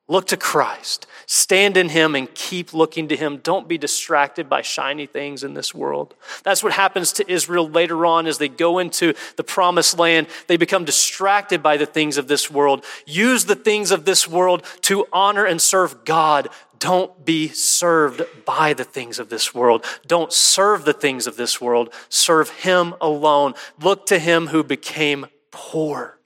Look 0.09 0.27
to 0.27 0.37
Christ. 0.37 1.07
Stand 1.27 1.77
in 1.77 1.87
Him 1.89 2.13
and 2.13 2.33
keep 2.35 2.73
looking 2.73 3.07
to 3.07 3.15
Him. 3.15 3.37
Don't 3.37 3.69
be 3.69 3.77
distracted 3.77 4.49
by 4.49 4.61
shiny 4.61 5.05
things 5.05 5.45
in 5.45 5.53
this 5.53 5.73
world. 5.73 6.13
That's 6.43 6.61
what 6.61 6.73
happens 6.73 7.13
to 7.13 7.31
Israel 7.31 7.69
later 7.69 8.05
on 8.05 8.27
as 8.27 8.37
they 8.37 8.49
go 8.49 8.79
into 8.79 9.13
the 9.37 9.45
promised 9.45 9.97
land. 9.97 10.27
They 10.47 10.57
become 10.57 10.83
distracted 10.83 11.63
by 11.63 11.77
the 11.77 11.85
things 11.85 12.17
of 12.17 12.27
this 12.27 12.51
world. 12.51 12.83
Use 13.05 13.45
the 13.45 13.55
things 13.55 13.91
of 13.91 14.03
this 14.03 14.27
world 14.27 14.65
to 14.81 15.07
honor 15.13 15.45
and 15.45 15.61
serve 15.61 16.03
God. 16.03 16.49
Don't 16.83 17.23
be 17.23 17.47
served 17.47 18.23
by 18.43 18.73
the 18.73 18.83
things 18.83 19.17
of 19.17 19.29
this 19.29 19.55
world. 19.55 19.85
Don't 20.05 20.33
serve 20.33 20.83
the 20.83 20.91
things 20.91 21.27
of 21.27 21.37
this 21.37 21.61
world. 21.61 21.93
Serve 22.09 22.49
Him 22.49 22.93
alone. 22.99 23.53
Look 23.79 24.05
to 24.07 24.19
Him 24.19 24.47
who 24.47 24.65
became 24.65 25.27
poor 25.49 26.19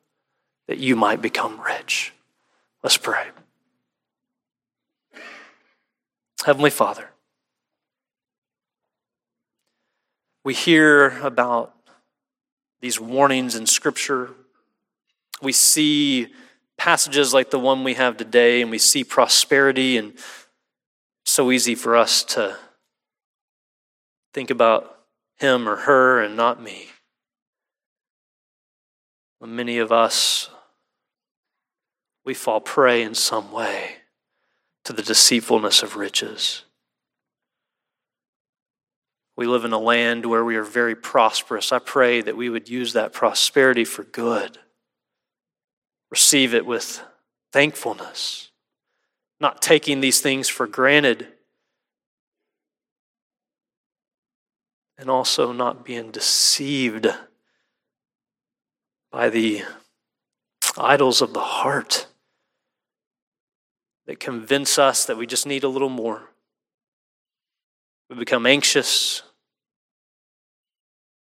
that 0.68 0.80
you 0.80 0.96
might 0.96 1.22
become 1.22 1.62
rich. 1.62 2.12
Let's 2.82 2.98
pray. 2.98 3.28
Heavenly 6.44 6.72
Father, 6.72 7.12
we 10.44 10.56
hear 10.56 11.20
about 11.20 11.76
these 12.82 13.00
warnings 13.00 13.54
in 13.56 13.68
Scripture. 13.68 14.32
We 15.40 15.52
see 15.52 16.34
passages 16.78 17.32
like 17.32 17.52
the 17.52 17.60
one 17.60 17.84
we 17.84 17.94
have 17.94 18.18
today, 18.18 18.64
and 18.64 18.72
we 18.72 18.80
see 18.80 19.04
prosperity, 19.04 19.98
and 19.98 20.14
so 21.38 21.52
easy 21.52 21.76
for 21.76 21.96
us 21.96 22.24
to 22.24 22.58
think 24.34 24.50
about 24.50 24.98
him 25.38 25.70
or 25.70 25.76
her 25.76 26.20
and 26.20 26.36
not 26.36 26.60
me. 26.60 26.88
Many 29.40 29.78
of 29.78 29.92
us, 29.92 30.50
we 32.26 32.34
fall 32.34 32.60
prey 32.60 33.04
in 33.04 33.14
some 33.14 33.52
way 33.52 33.98
to 34.84 34.94
the 34.94 35.04
deceitfulness 35.04 35.84
of 35.84 35.96
riches. 35.96 36.64
We 39.36 39.46
live 39.46 39.64
in 39.64 39.74
a 39.74 39.78
land 39.78 40.26
where 40.26 40.44
we 40.44 40.56
are 40.56 40.64
very 40.64 40.96
prosperous. 40.96 41.72
I 41.72 41.78
pray 41.78 42.20
that 42.20 42.36
we 42.36 42.50
would 42.50 42.68
use 42.68 42.94
that 42.94 43.14
prosperity 43.14 43.86
for 43.86 44.02
good, 44.02 44.58
receive 46.10 46.56
it 46.56 46.66
with 46.66 47.04
thankfulness, 47.54 48.50
not 49.40 49.62
taking 49.62 50.00
these 50.02 50.20
things 50.20 50.48
for 50.48 50.68
granted, 50.68 51.28
and 54.98 55.10
also 55.10 55.52
not 55.52 55.86
being 55.86 56.12
deceived 56.12 57.08
by 59.12 59.30
the 59.30 59.62
idols 60.78 61.22
of 61.22 61.34
the 61.34 61.40
heart 61.40 62.08
that 64.08 64.20
convince 64.20 64.80
us 64.80 65.06
that 65.06 65.18
we 65.18 65.28
just 65.28 65.46
need 65.46 65.64
a 65.64 65.70
little 65.70 65.90
more. 65.90 66.30
We 68.10 68.16
become 68.16 68.46
anxious 68.46 69.22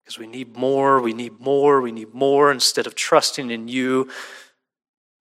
because 0.03 0.19
we 0.19 0.27
need 0.27 0.57
more, 0.57 1.01
we 1.01 1.13
need 1.13 1.39
more, 1.39 1.81
we 1.81 1.93
need 1.93 2.13
more 2.13 2.51
instead 2.51 2.87
of 2.87 2.95
trusting 2.95 3.51
in 3.51 3.69
you 3.69 4.09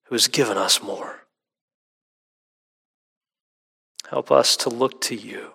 who 0.06 0.16
has 0.16 0.28
given 0.28 0.58
us 0.58 0.82
more. 0.82 1.21
Help 4.12 4.30
us 4.30 4.58
to 4.58 4.70
look 4.70 5.00
to 5.00 5.16
you 5.16 5.54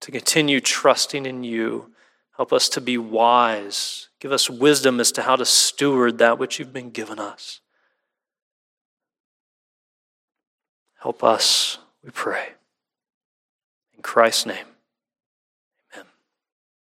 to 0.00 0.12
continue 0.12 0.60
trusting 0.60 1.26
in 1.26 1.42
you. 1.42 1.90
Help 2.36 2.52
us 2.52 2.68
to 2.68 2.80
be 2.80 2.96
wise. 2.96 4.08
Give 4.20 4.30
us 4.30 4.48
wisdom 4.48 5.00
as 5.00 5.10
to 5.10 5.22
how 5.22 5.34
to 5.34 5.44
steward 5.44 6.18
that 6.18 6.38
which 6.38 6.60
you've 6.60 6.72
been 6.72 6.90
given 6.90 7.18
us. 7.18 7.60
Help 11.00 11.24
us, 11.24 11.78
we 12.04 12.10
pray. 12.10 12.50
In 13.96 14.02
Christ's 14.02 14.46
name. 14.46 14.66